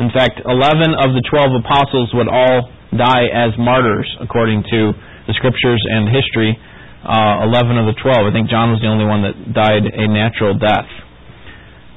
In 0.00 0.08
fact, 0.10 0.40
11 0.44 0.96
of 0.96 1.12
the 1.12 1.22
12 1.28 1.60
apostles 1.64 2.08
would 2.16 2.28
all 2.28 2.72
die 2.96 3.28
as 3.28 3.52
martyrs, 3.60 4.08
according 4.20 4.64
to 4.72 4.92
the 5.28 5.34
scriptures 5.36 5.80
and 5.88 6.08
history. 6.08 6.56
Uh, 7.00 7.48
11 7.48 7.80
of 7.80 7.86
the 7.88 7.96
12. 7.96 8.28
I 8.28 8.32
think 8.32 8.52
John 8.52 8.76
was 8.76 8.80
the 8.84 8.88
only 8.92 9.08
one 9.08 9.24
that 9.24 9.56
died 9.56 9.88
a 9.88 10.04
natural 10.08 10.52
death. 10.52 10.88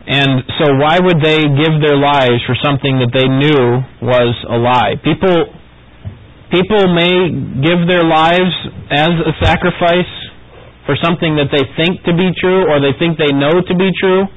And 0.08 0.44
so 0.60 0.76
why 0.80 1.00
would 1.00 1.20
they 1.24 1.44
give 1.44 1.80
their 1.80 1.96
lives 1.96 2.44
for 2.44 2.56
something 2.60 3.00
that 3.00 3.12
they 3.16 3.28
knew 3.28 3.84
was 4.04 4.36
a 4.48 4.60
lie? 4.60 5.00
People 5.00 5.48
people 6.52 6.92
may 6.92 7.32
give 7.64 7.88
their 7.88 8.04
lives 8.04 8.52
as 8.92 9.12
a 9.16 9.34
sacrifice 9.42 10.12
for 10.86 10.96
something 11.00 11.40
that 11.40 11.50
they 11.50 11.64
think 11.80 12.04
to 12.04 12.14
be 12.14 12.30
true 12.36 12.68
or 12.68 12.84
they 12.84 12.92
think 13.00 13.18
they 13.18 13.32
know 13.32 13.64
to 13.64 13.76
be 13.76 13.90
true. 13.96 14.28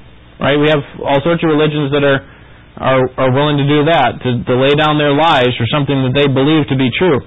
Right? 0.40 0.56
We 0.60 0.68
have 0.68 0.84
all 1.00 1.20
sorts 1.24 1.40
of 1.42 1.48
religions 1.48 1.92
that 1.92 2.04
are 2.04 2.20
are, 2.76 3.08
are 3.16 3.32
willing 3.32 3.56
to 3.56 3.64
do 3.64 3.88
that, 3.88 4.20
to, 4.20 4.28
to 4.44 4.54
lay 4.60 4.76
down 4.76 5.00
their 5.00 5.16
lives 5.16 5.56
for 5.56 5.64
something 5.72 5.96
that 6.04 6.12
they 6.12 6.28
believe 6.28 6.68
to 6.68 6.76
be 6.76 6.92
true. 6.92 7.24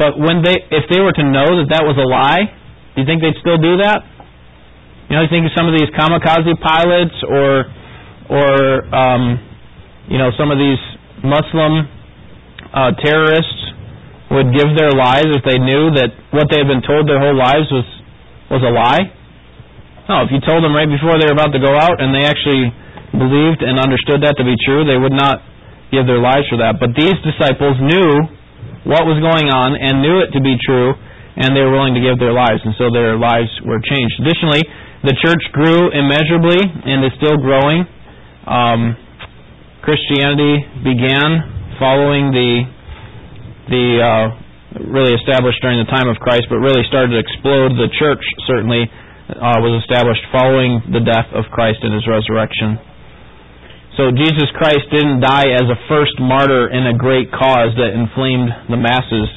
But 0.00 0.16
when 0.16 0.40
they 0.40 0.56
if 0.72 0.88
they 0.88 1.00
were 1.02 1.12
to 1.12 1.26
know 1.26 1.60
that 1.60 1.68
that 1.76 1.84
was 1.84 1.98
a 2.00 2.06
lie, 2.08 2.48
do 2.94 3.02
you 3.02 3.06
think 3.06 3.20
they'd 3.20 3.36
still 3.42 3.60
do 3.60 3.82
that? 3.84 4.00
You 5.10 5.16
know, 5.16 5.22
you 5.26 5.30
think 5.32 5.44
of 5.44 5.52
some 5.52 5.68
of 5.68 5.74
these 5.76 5.90
kamikaze 5.92 6.54
pilots 6.62 7.16
or 7.26 7.68
or 8.32 8.48
um, 8.94 9.22
you 10.08 10.16
know 10.16 10.30
some 10.38 10.54
of 10.54 10.56
these 10.56 10.80
Muslim 11.20 11.84
uh, 12.72 12.92
terrorists 13.02 13.60
would 14.30 14.54
give 14.54 14.70
their 14.76 14.92
lives 14.92 15.32
if 15.34 15.42
they 15.44 15.58
knew 15.58 15.90
that 15.96 16.12
what 16.30 16.46
they 16.52 16.60
had 16.60 16.68
been 16.68 16.84
told 16.84 17.08
their 17.08 17.20
whole 17.20 17.36
lives 17.36 17.66
was 17.74 17.88
was 18.54 18.62
a 18.62 18.72
lie. 18.72 19.17
No, 20.08 20.24
if 20.24 20.32
you 20.32 20.40
told 20.40 20.64
them 20.64 20.72
right 20.72 20.88
before 20.88 21.20
they 21.20 21.28
were 21.28 21.36
about 21.36 21.52
to 21.52 21.60
go 21.60 21.76
out 21.76 22.00
and 22.00 22.16
they 22.16 22.24
actually 22.24 22.72
believed 23.12 23.60
and 23.60 23.76
understood 23.76 24.24
that 24.24 24.40
to 24.40 24.44
be 24.44 24.56
true, 24.64 24.88
they 24.88 24.96
would 24.96 25.12
not 25.12 25.44
give 25.92 26.08
their 26.08 26.20
lives 26.20 26.48
for 26.48 26.56
that. 26.64 26.80
But 26.80 26.96
these 26.96 27.16
disciples 27.20 27.76
knew 27.76 28.24
what 28.88 29.04
was 29.04 29.20
going 29.20 29.52
on 29.52 29.76
and 29.76 30.00
knew 30.00 30.24
it 30.24 30.32
to 30.32 30.40
be 30.40 30.56
true, 30.64 30.96
and 31.36 31.52
they 31.52 31.60
were 31.60 31.76
willing 31.76 31.92
to 31.92 32.00
give 32.00 32.16
their 32.16 32.32
lives, 32.32 32.64
and 32.64 32.72
so 32.80 32.88
their 32.88 33.20
lives 33.20 33.52
were 33.68 33.80
changed. 33.84 34.16
Additionally, 34.24 34.64
the 35.04 35.14
church 35.20 35.44
grew 35.52 35.92
immeasurably 35.92 36.58
and 36.58 37.04
is 37.04 37.12
still 37.20 37.36
growing. 37.36 37.84
Um, 38.48 38.96
Christianity 39.84 40.64
began 40.88 41.76
following 41.76 42.32
the 42.32 42.64
the 43.68 43.86
uh, 44.00 44.26
really 44.88 45.12
established 45.12 45.60
during 45.60 45.84
the 45.84 45.90
time 45.92 46.08
of 46.08 46.16
Christ, 46.16 46.48
but 46.48 46.58
really 46.64 46.80
started 46.88 47.12
to 47.12 47.20
explode. 47.20 47.76
The 47.76 47.92
church 48.00 48.24
certainly 48.48 48.88
uh, 49.28 49.60
was 49.60 49.84
established 49.84 50.24
following 50.32 50.80
the 50.88 51.04
death 51.04 51.28
of 51.36 51.44
Christ 51.52 51.84
and 51.84 51.92
his 51.92 52.08
resurrection. 52.08 52.80
So 54.00 54.14
Jesus 54.14 54.46
Christ 54.54 54.86
didn't 54.94 55.20
die 55.20 55.52
as 55.52 55.66
a 55.66 55.78
first 55.90 56.16
martyr 56.22 56.70
in 56.70 56.86
a 56.86 56.94
great 56.94 57.34
cause 57.34 57.74
that 57.76 57.92
inflamed 57.92 58.48
the 58.70 58.78
masses. 58.78 59.28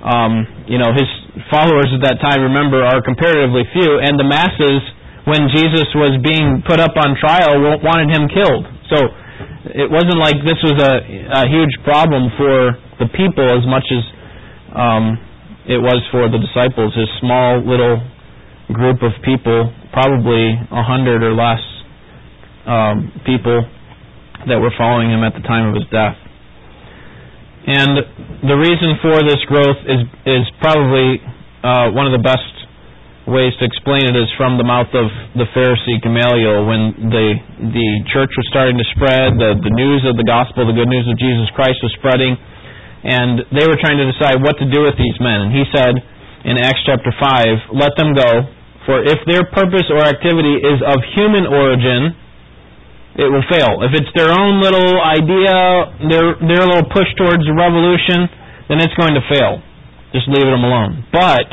Um, 0.00 0.64
you 0.70 0.78
know, 0.78 0.94
his 0.94 1.10
followers 1.50 1.90
at 1.90 2.00
that 2.06 2.22
time, 2.22 2.46
remember, 2.46 2.86
are 2.86 3.02
comparatively 3.02 3.66
few, 3.74 3.98
and 3.98 4.14
the 4.14 4.24
masses 4.24 4.78
when 5.26 5.50
Jesus 5.50 5.90
was 5.98 6.22
being 6.22 6.62
put 6.62 6.78
up 6.78 6.94
on 6.94 7.18
trial 7.18 7.58
wanted 7.82 8.14
him 8.14 8.30
killed. 8.30 8.62
So 8.94 9.10
it 9.74 9.90
wasn't 9.90 10.22
like 10.22 10.38
this 10.46 10.62
was 10.62 10.78
a, 10.78 10.92
a 11.42 11.50
huge 11.50 11.74
problem 11.82 12.30
for 12.38 12.78
the 13.02 13.10
people 13.10 13.42
as 13.42 13.66
much 13.66 13.84
as 13.90 14.02
um, 14.70 15.18
it 15.66 15.82
was 15.82 15.98
for 16.14 16.30
the 16.30 16.38
disciples. 16.38 16.94
His 16.94 17.10
small 17.18 17.58
little 17.58 17.98
group 18.72 19.02
of 19.02 19.12
people, 19.22 19.72
probably 19.92 20.58
a 20.70 20.82
hundred 20.82 21.22
or 21.22 21.34
less 21.34 21.62
um, 22.66 23.12
people 23.24 23.62
that 24.48 24.58
were 24.58 24.72
following 24.76 25.10
him 25.10 25.22
at 25.22 25.34
the 25.34 25.42
time 25.46 25.70
of 25.70 25.74
his 25.74 25.86
death. 25.90 26.16
And 27.66 27.98
the 28.46 28.54
reason 28.54 28.94
for 29.02 29.18
this 29.26 29.42
growth 29.50 29.80
is 29.90 30.00
is 30.22 30.44
probably 30.62 31.18
uh, 31.66 31.90
one 31.90 32.06
of 32.06 32.14
the 32.14 32.22
best 32.22 32.54
ways 33.26 33.50
to 33.58 33.66
explain 33.66 34.06
it 34.06 34.14
is 34.14 34.30
from 34.38 34.54
the 34.54 34.62
mouth 34.62 34.86
of 34.94 35.10
the 35.34 35.50
Pharisee 35.50 35.98
Gamaliel 35.98 36.62
when 36.62 37.10
the 37.10 37.26
the 37.74 37.88
church 38.14 38.30
was 38.38 38.46
starting 38.54 38.78
to 38.78 38.86
spread, 38.94 39.34
the 39.34 39.58
the 39.58 39.74
news 39.74 40.06
of 40.06 40.14
the 40.14 40.22
gospel, 40.22 40.62
the 40.62 40.78
good 40.78 40.86
news 40.86 41.10
of 41.10 41.18
Jesus 41.18 41.50
Christ 41.58 41.82
was 41.82 41.90
spreading, 41.98 42.38
and 43.02 43.42
they 43.50 43.66
were 43.66 43.78
trying 43.82 43.98
to 43.98 44.06
decide 44.14 44.38
what 44.46 44.54
to 44.62 44.66
do 44.70 44.86
with 44.86 44.94
these 44.94 45.18
men. 45.18 45.50
And 45.50 45.50
he 45.50 45.66
said 45.74 45.94
in 46.46 46.62
Acts 46.62 46.86
chapter 46.86 47.10
five, 47.18 47.66
"Let 47.74 47.98
them 47.98 48.14
go, 48.14 48.46
for 48.86 49.02
if 49.02 49.18
their 49.26 49.44
purpose 49.50 49.90
or 49.90 50.00
activity 50.06 50.62
is 50.62 50.80
of 50.80 51.02
human 51.18 51.46
origin." 51.46 52.14
It 53.16 53.32
will 53.32 53.48
fail. 53.48 53.80
If 53.80 53.96
it's 53.96 54.12
their 54.12 54.28
own 54.28 54.60
little 54.60 55.00
idea, 55.00 55.56
their 56.04 56.36
their 56.36 56.68
little 56.68 56.84
push 56.92 57.08
towards 57.16 57.48
revolution, 57.48 58.28
then 58.68 58.76
it's 58.76 58.92
going 58.92 59.16
to 59.16 59.24
fail. 59.32 59.64
Just 60.12 60.28
leave 60.28 60.44
them 60.44 60.60
alone. 60.60 61.00
But 61.10 61.48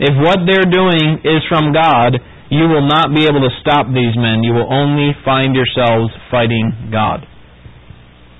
if 0.00 0.16
what 0.24 0.40
they're 0.48 0.64
doing 0.64 1.20
is 1.20 1.44
from 1.52 1.76
God, 1.76 2.16
you 2.48 2.64
will 2.64 2.88
not 2.88 3.12
be 3.12 3.28
able 3.28 3.44
to 3.44 3.52
stop 3.60 3.92
these 3.92 4.16
men. 4.16 4.40
You 4.40 4.56
will 4.56 4.72
only 4.72 5.12
find 5.24 5.52
yourselves 5.52 6.12
fighting 6.30 6.88
God. 6.90 7.28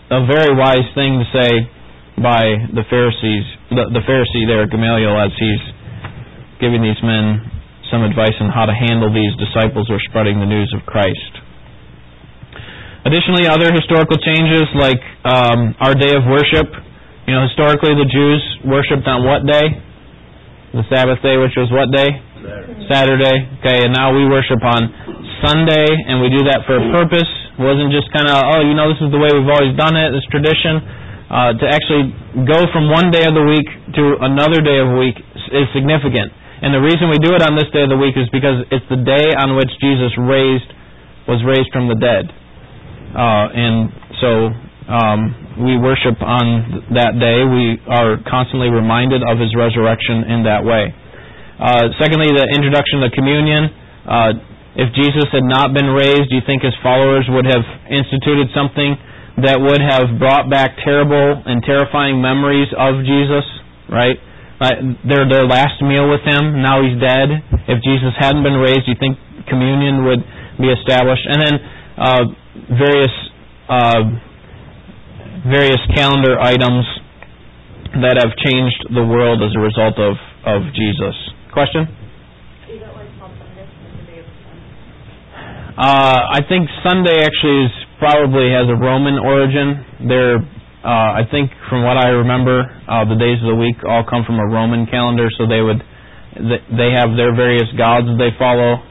A 0.09 0.25
very 0.25 0.57
wise 0.57 0.89
thing 0.97 1.21
to 1.21 1.27
say 1.29 1.51
by 2.17 2.73
the 2.73 2.89
Pharisees, 2.89 3.45
the, 3.69 3.85
the 3.93 4.01
Pharisee 4.09 4.49
there, 4.49 4.65
Gamaliel, 4.65 5.13
as 5.21 5.33
he's 5.37 5.65
giving 6.61 6.81
these 6.81 7.01
men 7.05 7.52
some 7.93 8.03
advice 8.03 8.35
on 8.41 8.49
how 8.49 8.65
to 8.65 8.73
handle 8.73 9.13
these 9.13 9.37
disciples 9.37 9.87
who 9.87 9.95
are 10.01 10.07
spreading 10.09 10.41
the 10.41 10.49
news 10.49 10.73
of 10.73 10.83
Christ. 10.89 11.33
Additionally, 13.05 13.45
other 13.45 13.69
historical 13.69 14.17
changes 14.17 14.65
like 14.73 15.03
um, 15.29 15.77
our 15.85 15.93
day 15.93 16.17
of 16.17 16.25
worship. 16.25 16.73
You 17.29 17.37
know, 17.37 17.45
historically 17.45 17.93
the 17.93 18.09
Jews 18.09 18.43
worshipped 18.65 19.05
on 19.05 19.29
what 19.29 19.45
day? 19.45 19.93
the 20.73 20.89
Sabbath 20.89 21.21
day, 21.21 21.37
which 21.37 21.53
was 21.53 21.69
what 21.69 21.93
day? 21.93 22.09
Saturday. 22.41 22.89
Saturday. 22.89 23.37
Okay, 23.61 23.79
and 23.85 23.93
now 23.93 24.09
we 24.09 24.25
worship 24.25 24.59
on 24.65 24.89
Sunday, 25.45 25.85
and 26.09 26.25
we 26.25 26.33
do 26.33 26.49
that 26.49 26.65
for 26.65 26.81
a 26.81 26.85
purpose. 26.89 27.29
It 27.29 27.61
wasn't 27.61 27.93
just 27.93 28.09
kind 28.09 28.25
of, 28.25 28.41
oh, 28.41 28.65
you 28.65 28.73
know, 28.73 28.89
this 28.89 28.97
is 29.05 29.13
the 29.13 29.21
way 29.21 29.29
we've 29.37 29.53
always 29.53 29.77
done 29.77 29.95
it, 30.01 30.17
this 30.17 30.25
tradition. 30.33 30.81
Uh, 31.29 31.53
to 31.57 31.65
actually 31.65 32.13
go 32.45 32.61
from 32.73 32.93
one 32.93 33.13
day 33.13 33.25
of 33.25 33.33
the 33.33 33.45
week 33.45 33.69
to 33.97 34.21
another 34.21 34.61
day 34.61 34.81
of 34.81 34.93
the 34.93 34.99
week 35.01 35.17
is 35.53 35.65
significant. 35.77 36.33
And 36.63 36.71
the 36.71 36.79
reason 36.79 37.11
we 37.11 37.19
do 37.19 37.35
it 37.35 37.43
on 37.43 37.59
this 37.59 37.67
day 37.75 37.83
of 37.83 37.91
the 37.91 37.99
week 37.99 38.15
is 38.15 38.31
because 38.31 38.63
it's 38.71 38.87
the 38.87 39.03
day 39.03 39.35
on 39.35 39.59
which 39.59 39.71
Jesus 39.83 40.15
raised 40.15 40.71
was 41.27 41.43
raised 41.43 41.71
from 41.75 41.91
the 41.91 41.99
dead. 41.99 42.31
Uh, 43.13 43.47
and 43.51 43.91
so 44.23 44.31
um, 44.87 45.21
we 45.67 45.75
worship 45.75 46.23
on 46.23 46.87
that 46.95 47.19
day. 47.19 47.43
We 47.43 47.83
are 47.91 48.19
constantly 48.31 48.71
reminded 48.71 49.27
of 49.27 49.43
his 49.43 49.55
resurrection 49.59 50.23
in 50.31 50.47
that 50.47 50.63
way. 50.63 50.95
Uh, 51.59 51.91
secondly, 51.99 52.31
the 52.31 52.47
introduction 52.55 53.03
of 53.03 53.11
the 53.11 53.15
communion. 53.15 53.63
Uh, 54.07 54.31
if 54.75 54.89
Jesus 54.97 55.29
had 55.31 55.45
not 55.45 55.75
been 55.75 55.93
raised, 55.93 56.31
do 56.31 56.35
you 56.39 56.47
think 56.47 56.63
his 56.63 56.75
followers 56.83 57.29
would 57.29 57.45
have 57.45 57.67
instituted 57.91 58.49
something 58.55 58.97
that 59.45 59.61
would 59.61 59.83
have 59.83 60.19
brought 60.19 60.49
back 60.49 60.79
terrible 60.83 61.43
and 61.45 61.63
terrifying 61.63 62.23
memories 62.23 62.71
of 62.73 63.05
Jesus? 63.05 63.45
Right? 63.91 64.17
Their 65.09 65.27
their 65.29 65.47
last 65.47 65.83
meal 65.83 66.07
with 66.09 66.23
him. 66.23 66.63
Now 66.63 66.83
he's 66.83 67.01
dead. 67.01 67.29
If 67.67 67.83
Jesus 67.83 68.15
hadn't 68.19 68.43
been 68.43 68.59
raised, 68.61 68.87
do 68.87 68.95
you 68.95 69.01
think 69.01 69.19
communion 69.49 70.05
would 70.07 70.23
be 70.61 70.69
established? 70.71 71.27
And 71.27 71.39
then 71.43 71.55
uh, 71.99 72.25
various 72.79 73.15
uh, 73.69 74.03
various 75.47 75.83
calendar 75.95 76.39
items 76.39 76.87
that 78.01 78.17
have 78.17 78.33
changed 78.41 78.95
the 78.95 79.05
world 79.05 79.43
as 79.43 79.53
a 79.57 79.61
result 79.61 79.99
of, 79.99 80.17
of 80.47 80.63
Jesus. 80.73 81.17
Question? 81.53 81.85
Uh, 85.77 86.21
I 86.37 86.41
think 86.49 86.69
Sunday 86.85 87.25
actually 87.25 87.67
is 87.67 87.75
probably 87.99 88.49
has 88.53 88.69
a 88.69 88.77
Roman 88.77 89.19
origin. 89.19 90.09
There, 90.09 90.39
uh, 90.83 91.23
I 91.23 91.23
think 91.31 91.51
from 91.71 91.87
what 91.87 91.97
I 91.97 92.11
remember, 92.11 92.67
uh, 92.91 93.07
the 93.07 93.15
days 93.15 93.39
of 93.39 93.55
the 93.55 93.59
week 93.59 93.79
all 93.87 94.03
come 94.03 94.27
from 94.27 94.43
a 94.43 94.47
Roman 94.51 94.87
calendar, 94.91 95.31
so 95.39 95.47
they 95.47 95.63
would 95.63 95.79
they 96.75 96.91
have 96.91 97.15
their 97.15 97.37
various 97.37 97.71
gods 97.79 98.11
they 98.19 98.35
follow. 98.35 98.83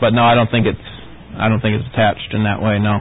But 0.00 0.12
no, 0.12 0.22
I 0.22 0.34
don't 0.36 0.50
think 0.52 0.66
it's 0.68 0.88
I 1.40 1.48
don't 1.48 1.60
think 1.64 1.80
it's 1.80 1.88
attached 1.88 2.36
in 2.36 2.44
that 2.44 2.60
way. 2.60 2.76
No. 2.76 3.00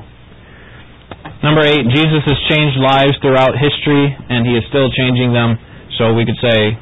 Number 1.44 1.62
eight, 1.62 1.86
Jesus 1.92 2.24
has 2.24 2.40
changed 2.48 2.80
lives 2.80 3.20
throughout 3.22 3.60
history, 3.60 4.10
and 4.10 4.48
he 4.48 4.56
is 4.56 4.64
still 4.72 4.90
changing 4.96 5.34
them. 5.34 5.60
So 6.00 6.14
we 6.14 6.24
could 6.24 6.40
say, 6.40 6.78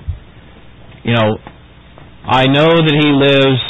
you 1.03 1.18
know, 1.18 1.39
I 2.30 2.45
know 2.45 2.78
that 2.78 2.95
he 2.95 3.09
lives 3.09 3.61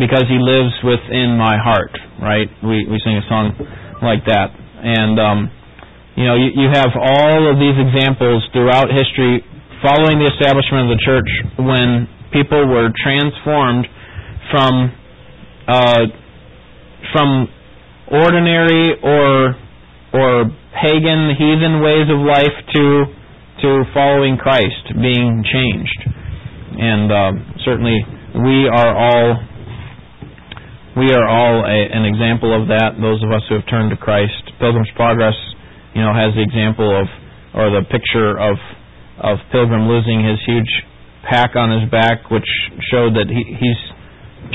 because 0.00 0.24
he 0.24 0.40
lives 0.40 0.72
within 0.80 1.36
my 1.36 1.60
heart, 1.60 1.92
right? 2.16 2.48
We 2.64 2.88
we 2.88 2.96
sing 3.04 3.20
a 3.20 3.26
song 3.28 3.52
like 4.00 4.24
that, 4.24 4.56
and 4.56 5.20
um, 5.20 5.38
you 6.16 6.24
know, 6.24 6.34
you, 6.34 6.50
you 6.54 6.68
have 6.72 6.90
all 6.96 7.50
of 7.50 7.58
these 7.58 7.76
examples 7.78 8.42
throughout 8.52 8.90
history 8.90 9.44
following 9.82 10.20
the 10.20 10.28
establishment 10.28 10.90
of 10.90 10.98
the 10.98 11.02
church 11.04 11.30
when 11.56 12.08
people 12.32 12.68
were 12.68 12.90
transformed 13.02 13.86
from 14.50 14.92
uh, 15.68 16.04
from 17.12 17.48
ordinary 18.10 18.98
or 19.02 19.54
or 20.12 20.50
pagan, 20.74 21.34
heathen 21.38 21.80
ways 21.80 22.06
of 22.10 22.18
life 22.20 22.56
to 22.74 23.04
to 23.62 23.84
following 23.94 24.36
Christ, 24.36 24.96
being 25.00 25.44
changed. 25.44 26.00
And 26.80 27.12
uh, 27.12 27.32
certainly, 27.64 27.98
we 28.34 28.68
are 28.68 28.92
all 28.94 29.36
we 30.96 31.12
are 31.12 31.26
all 31.26 31.64
a, 31.64 31.78
an 31.94 32.04
example 32.04 32.50
of 32.50 32.68
that. 32.68 32.98
Those 33.00 33.22
of 33.22 33.30
us 33.30 33.42
who 33.48 33.54
have 33.54 33.66
turned 33.68 33.90
to 33.90 33.96
Christ, 33.96 34.42
Pilgrim's 34.58 34.90
Progress, 34.96 35.34
you 35.94 36.02
know, 36.02 36.14
has 36.14 36.34
the 36.34 36.42
example 36.42 36.88
of 36.88 37.06
or 37.54 37.70
the 37.70 37.82
picture 37.90 38.38
of 38.38 38.56
of 39.20 39.36
Pilgrim 39.52 39.86
losing 39.86 40.24
his 40.24 40.40
huge 40.46 40.70
pack 41.28 41.54
on 41.54 41.68
his 41.68 41.90
back, 41.90 42.30
which 42.30 42.46
showed 42.88 43.12
that 43.14 43.28
he, 43.28 43.44
he's 43.44 43.80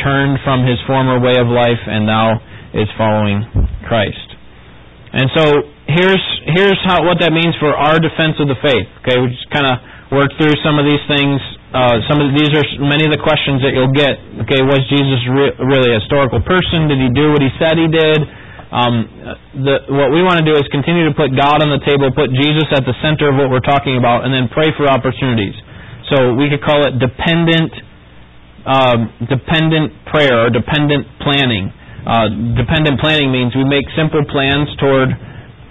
turned 0.02 0.42
from 0.44 0.66
his 0.66 0.82
former 0.88 1.22
way 1.22 1.38
of 1.38 1.48
life 1.48 1.82
and 1.86 2.06
now 2.06 2.42
is 2.74 2.90
following 2.98 3.46
Christ. 3.86 4.28
And 5.14 5.30
so 5.32 5.44
here's 5.88 6.26
here's 6.52 6.80
how 6.84 7.06
what 7.06 7.22
that 7.22 7.32
means 7.32 7.56
for 7.62 7.72
our 7.72 8.02
defense 8.02 8.36
of 8.42 8.50
the 8.52 8.60
faith. 8.60 8.88
Okay, 9.06 9.16
we 9.22 9.32
just 9.32 9.48
kind 9.54 9.64
of 9.70 9.80
work 10.12 10.34
through 10.36 10.56
some 10.66 10.76
of 10.76 10.84
these 10.84 11.02
things. 11.08 11.40
Uh, 11.72 12.00
some 12.08 12.20
of 12.24 12.32
these 12.36 12.52
are 12.56 12.66
many 12.84 13.04
of 13.04 13.12
the 13.12 13.20
questions 13.20 13.60
that 13.64 13.76
you'll 13.76 13.96
get. 13.96 14.16
Okay, 14.48 14.64
was 14.64 14.80
Jesus 14.88 15.20
re- 15.28 15.56
really 15.60 15.92
a 15.92 16.00
historical 16.00 16.40
person? 16.44 16.88
Did 16.88 17.00
he 17.00 17.10
do 17.12 17.32
what 17.32 17.44
he 17.44 17.52
said 17.60 17.80
he 17.80 17.88
did? 17.88 18.20
Um, 18.76 19.08
the, 19.56 19.88
what 19.88 20.12
we 20.12 20.20
want 20.20 20.44
to 20.44 20.46
do 20.46 20.52
is 20.60 20.68
continue 20.68 21.08
to 21.08 21.16
put 21.16 21.32
God 21.32 21.64
on 21.64 21.72
the 21.72 21.80
table, 21.88 22.12
put 22.12 22.28
Jesus 22.36 22.68
at 22.76 22.84
the 22.84 22.92
center 23.00 23.32
of 23.32 23.40
what 23.40 23.48
we're 23.48 23.64
talking 23.64 23.96
about, 23.96 24.28
and 24.28 24.36
then 24.36 24.52
pray 24.52 24.76
for 24.76 24.84
opportunities. 24.92 25.56
So 26.12 26.36
we 26.36 26.52
could 26.52 26.60
call 26.60 26.84
it 26.84 27.00
dependent, 27.00 27.72
um, 28.68 29.00
dependent 29.32 29.96
prayer 30.12 30.44
or 30.46 30.50
dependent 30.52 31.08
planning. 31.24 31.72
Uh, 32.04 32.28
dependent 32.60 33.00
planning 33.00 33.32
means 33.32 33.56
we 33.56 33.64
make 33.64 33.88
simple 33.96 34.22
plans 34.28 34.68
toward 34.78 35.10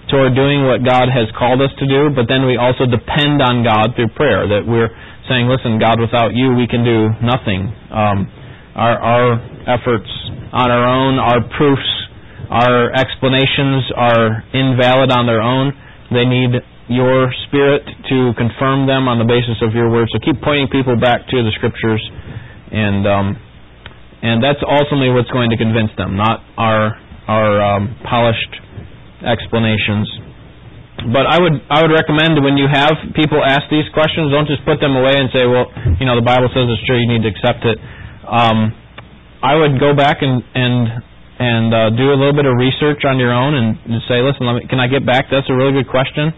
toward 0.09 0.37
doing 0.37 0.65
what 0.65 0.85
God 0.85 1.09
has 1.09 1.25
called 1.33 1.61
us 1.65 1.73
to 1.81 1.85
do, 1.89 2.13
but 2.13 2.29
then 2.29 2.45
we 2.45 2.57
also 2.57 2.85
depend 2.85 3.41
on 3.41 3.65
God 3.65 3.93
through 3.97 4.09
prayer. 4.13 4.45
That 4.45 4.65
we're 4.67 4.89
saying, 5.29 5.47
"Listen, 5.47 5.79
God, 5.79 5.97
without 6.01 6.33
you, 6.33 6.53
we 6.53 6.67
can 6.67 6.83
do 6.83 7.09
nothing. 7.25 7.73
Um, 7.89 8.29
our 8.75 8.97
our 8.99 9.27
efforts 9.65 10.09
on 10.53 10.69
our 10.69 10.85
own, 10.85 11.17
our 11.17 11.41
proofs, 11.57 11.89
our 12.49 12.91
explanations 12.93 13.91
are 13.95 14.43
invalid 14.53 15.11
on 15.11 15.25
their 15.25 15.41
own. 15.41 15.73
They 16.11 16.25
need 16.25 16.61
your 16.87 17.33
Spirit 17.49 17.81
to 18.09 18.31
confirm 18.37 18.85
them 18.85 19.09
on 19.09 19.17
the 19.17 19.25
basis 19.25 19.57
of 19.65 19.73
your 19.73 19.89
word. 19.89 20.07
So 20.13 20.19
keep 20.21 20.37
pointing 20.41 20.69
people 20.69 20.95
back 20.99 21.25
to 21.29 21.37
the 21.43 21.51
Scriptures 21.57 22.01
and." 22.71 23.07
Um, 23.07 23.27
and 24.25 24.41
that's 24.41 24.57
ultimately 24.65 25.13
what's 25.13 25.29
going 25.29 25.53
to 25.53 25.59
convince 25.59 25.93
them, 26.01 26.17
not 26.17 26.41
our 26.57 26.97
our 27.29 27.61
um, 27.61 27.93
polished 28.09 28.53
explanations. 29.21 30.09
But 31.13 31.29
I 31.29 31.37
would 31.37 31.61
I 31.69 31.85
would 31.85 31.93
recommend 31.93 32.41
when 32.41 32.57
you 32.57 32.65
have 32.65 32.97
people 33.13 33.37
ask 33.45 33.69
these 33.69 33.85
questions, 33.93 34.33
don't 34.33 34.49
just 34.49 34.65
put 34.65 34.81
them 34.81 34.97
away 34.97 35.13
and 35.13 35.29
say, 35.29 35.45
well, 35.45 35.69
you 36.01 36.09
know, 36.09 36.17
the 36.17 36.25
Bible 36.25 36.49
says 36.49 36.65
it's 36.65 36.81
true, 36.89 36.97
you 36.97 37.05
need 37.05 37.21
to 37.21 37.29
accept 37.29 37.61
it. 37.69 37.77
Um, 38.25 38.73
I 39.45 39.53
would 39.53 39.77
go 39.77 39.93
back 39.93 40.25
and 40.25 40.41
and 40.55 41.05
and 41.39 41.67
uh, 41.73 41.89
do 41.91 42.11
a 42.11 42.17
little 42.17 42.35
bit 42.35 42.47
of 42.47 42.55
research 42.55 43.03
on 43.03 43.19
your 43.19 43.35
own 43.35 43.55
and, 43.55 43.75
and 43.91 43.99
say, 44.07 44.23
listen, 44.23 44.47
me, 44.47 44.67
can 44.71 44.79
I 44.79 44.87
get 44.87 45.03
back? 45.03 45.27
That's 45.27 45.47
a 45.51 45.55
really 45.55 45.75
good 45.75 45.91
question 45.91 46.31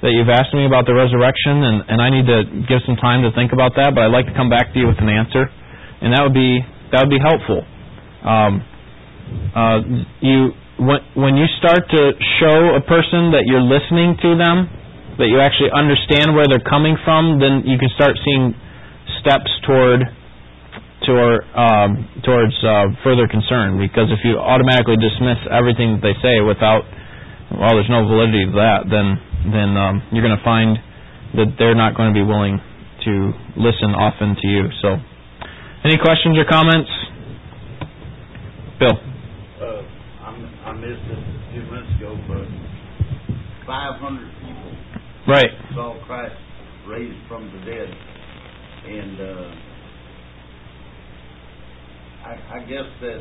that 0.00 0.16
you've 0.16 0.32
asked 0.32 0.56
me 0.56 0.64
about 0.64 0.88
the 0.88 0.96
resurrection, 0.96 1.60
and, 1.60 1.76
and 1.84 1.98
I 2.00 2.08
need 2.08 2.24
to 2.24 2.64
give 2.64 2.80
some 2.88 2.96
time 2.96 3.20
to 3.20 3.30
think 3.36 3.52
about 3.52 3.76
that. 3.76 3.92
But 3.92 4.08
I'd 4.08 4.16
like 4.16 4.24
to 4.32 4.36
come 4.36 4.48
back 4.48 4.72
to 4.72 4.76
you 4.80 4.88
with 4.88 4.96
an 4.96 5.12
answer, 5.12 5.44
and 6.00 6.16
that 6.16 6.24
would 6.24 6.36
be 6.36 6.60
that 6.92 7.04
would 7.04 7.12
be 7.12 7.20
helpful. 7.20 7.60
Um, 8.24 8.52
uh, 9.52 9.78
you 10.24 10.56
when 10.80 11.00
when 11.12 11.34
you 11.36 11.44
start 11.60 11.84
to 11.84 12.02
show 12.40 12.80
a 12.80 12.82
person 12.88 13.36
that 13.36 13.44
you're 13.44 13.64
listening 13.64 14.16
to 14.24 14.40
them, 14.40 14.56
that 15.20 15.28
you 15.28 15.36
actually 15.36 15.68
understand 15.76 16.32
where 16.32 16.48
they're 16.48 16.64
coming 16.64 16.96
from, 17.04 17.36
then 17.36 17.68
you 17.68 17.76
can 17.76 17.92
start 17.92 18.16
seeing 18.24 18.56
steps 19.20 19.52
toward 19.68 20.08
toward 21.06 21.40
um, 21.56 22.08
towards 22.24 22.52
uh, 22.64 22.92
further 23.02 23.26
concern 23.28 23.78
because 23.80 24.08
if 24.12 24.20
you 24.24 24.36
automatically 24.36 24.96
dismiss 25.00 25.38
everything 25.50 25.96
that 25.96 26.02
they 26.04 26.16
say 26.20 26.40
without 26.44 26.84
well, 27.50 27.74
there's 27.74 27.90
no 27.90 28.06
validity 28.06 28.46
to 28.46 28.52
that, 28.62 28.86
then 28.90 29.18
then 29.50 29.74
um, 29.76 30.02
you're 30.12 30.22
going 30.22 30.36
to 30.36 30.44
find 30.44 30.78
that 31.34 31.56
they're 31.58 31.74
not 31.74 31.96
going 31.96 32.12
to 32.12 32.16
be 32.16 32.22
willing 32.22 32.60
to 33.04 33.12
listen 33.56 33.90
often 33.96 34.36
to 34.36 34.46
you. 34.46 34.64
So, 34.82 34.96
any 35.82 35.96
questions 35.98 36.36
or 36.38 36.44
comments? 36.44 36.90
Bill. 38.78 38.92
Uh, 38.92 39.82
I'm, 40.24 40.38
I 40.64 40.72
missed 40.78 41.06
it 41.10 41.18
a 41.18 41.52
few 41.52 41.62
minutes 41.62 41.90
ago, 41.96 42.14
but 42.28 42.44
five 43.66 43.98
hundred 44.00 44.30
people 44.40 44.70
Right. 45.28 45.50
saw 45.74 45.98
Christ 46.06 46.34
raised 46.86 47.18
from 47.28 47.44
the 47.52 47.60
dead. 47.70 47.88
And, 48.86 49.20
uh, 49.20 49.54
I, 52.30 52.38
I 52.56 52.58
guess 52.62 52.86
that 53.02 53.18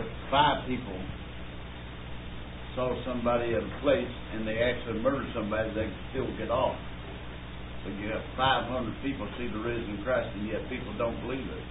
if 0.00 0.06
five 0.32 0.64
people 0.64 0.96
saw 2.72 2.96
somebody 3.04 3.52
at 3.52 3.60
a 3.60 3.72
place 3.84 4.08
and 4.32 4.48
they 4.48 4.56
actually 4.64 5.00
murdered 5.04 5.28
somebody, 5.36 5.68
they 5.76 5.84
could 5.92 6.04
still 6.12 6.30
get 6.40 6.48
off. 6.48 6.76
But 7.84 7.92
you 8.00 8.08
have 8.08 8.24
five 8.36 8.64
hundred 8.72 8.96
people 9.04 9.28
see 9.36 9.48
the 9.52 9.60
risen 9.60 10.00
Christ 10.02 10.32
and 10.32 10.48
yet 10.48 10.64
people 10.72 10.96
don't 10.96 11.20
believe 11.20 11.44
it. 11.44 11.64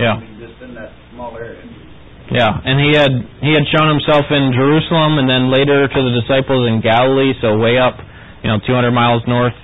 Yeah. 0.00 0.16
I 0.16 0.24
mean, 0.24 0.40
just 0.40 0.56
in 0.64 0.72
that 0.74 0.92
small 1.12 1.36
area. 1.36 1.60
Yeah, 2.32 2.48
and 2.48 2.78
he 2.80 2.96
had 2.96 3.12
he 3.42 3.50
had 3.52 3.66
shown 3.74 3.90
himself 3.90 4.24
in 4.30 4.54
Jerusalem, 4.54 5.18
and 5.18 5.26
then 5.28 5.50
later 5.50 5.88
to 5.88 6.00
the 6.00 6.12
disciples 6.22 6.68
in 6.68 6.80
Galilee, 6.80 7.34
so 7.42 7.58
way 7.58 7.76
up, 7.76 7.98
you 8.44 8.48
know, 8.48 8.62
200 8.62 8.92
miles 8.92 9.22
north. 9.26 9.56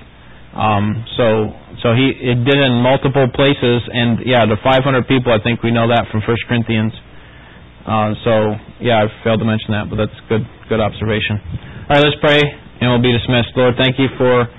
Um, 0.57 1.05
so 1.16 1.53
so 1.87 1.95
he 1.95 2.11
it 2.18 2.43
did 2.43 2.59
in 2.59 2.82
multiple 2.82 3.30
places, 3.30 3.78
and 3.87 4.26
yeah, 4.26 4.43
the 4.43 4.59
500 4.59 5.07
people. 5.07 5.30
I 5.30 5.39
think 5.39 5.62
we 5.62 5.70
know 5.70 5.87
that 5.87 6.11
from 6.11 6.18
First 6.26 6.43
Corinthians. 6.51 6.91
Uh, 7.87 8.11
so 8.26 8.59
yeah, 8.82 9.07
I 9.07 9.22
failed 9.22 9.39
to 9.39 9.47
mention 9.47 9.70
that, 9.70 9.87
but 9.87 10.03
that's 10.03 10.18
good 10.26 10.43
good 10.66 10.82
observation. 10.82 11.39
All 11.87 11.95
right, 11.95 12.03
let's 12.03 12.18
pray, 12.18 12.43
and 12.43 12.91
we'll 12.91 13.07
be 13.07 13.14
dismissed. 13.14 13.55
Lord, 13.55 13.78
thank 13.78 14.03
you 14.03 14.11
for 14.18 14.51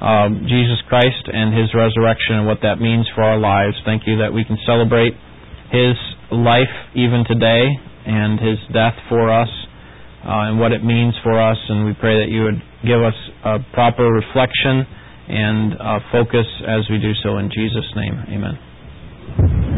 um, 0.00 0.48
Jesus 0.48 0.80
Christ 0.88 1.28
and 1.28 1.52
His 1.52 1.68
resurrection 1.76 2.40
and 2.40 2.48
what 2.48 2.64
that 2.64 2.80
means 2.80 3.04
for 3.12 3.28
our 3.28 3.36
lives. 3.36 3.76
Thank 3.84 4.08
you 4.08 4.24
that 4.24 4.32
we 4.32 4.48
can 4.48 4.56
celebrate 4.64 5.12
His 5.68 6.00
life 6.32 6.72
even 6.96 7.28
today 7.28 7.76
and 8.08 8.40
His 8.40 8.56
death 8.72 8.96
for 9.12 9.28
us 9.28 9.52
uh, 10.24 10.48
and 10.48 10.56
what 10.56 10.72
it 10.72 10.80
means 10.80 11.12
for 11.20 11.36
us. 11.36 11.60
And 11.68 11.84
we 11.84 11.92
pray 11.92 12.24
that 12.24 12.32
you 12.32 12.48
would 12.48 12.64
give 12.88 13.04
us 13.04 13.18
a 13.44 13.60
proper 13.76 14.08
reflection 14.08 14.88
and 15.30 15.74
uh, 15.78 16.00
focus 16.10 16.46
as 16.66 16.90
we 16.90 16.98
do 16.98 17.12
so 17.22 17.38
in 17.38 17.50
Jesus' 17.50 17.90
name. 17.94 18.18
Amen. 18.28 19.69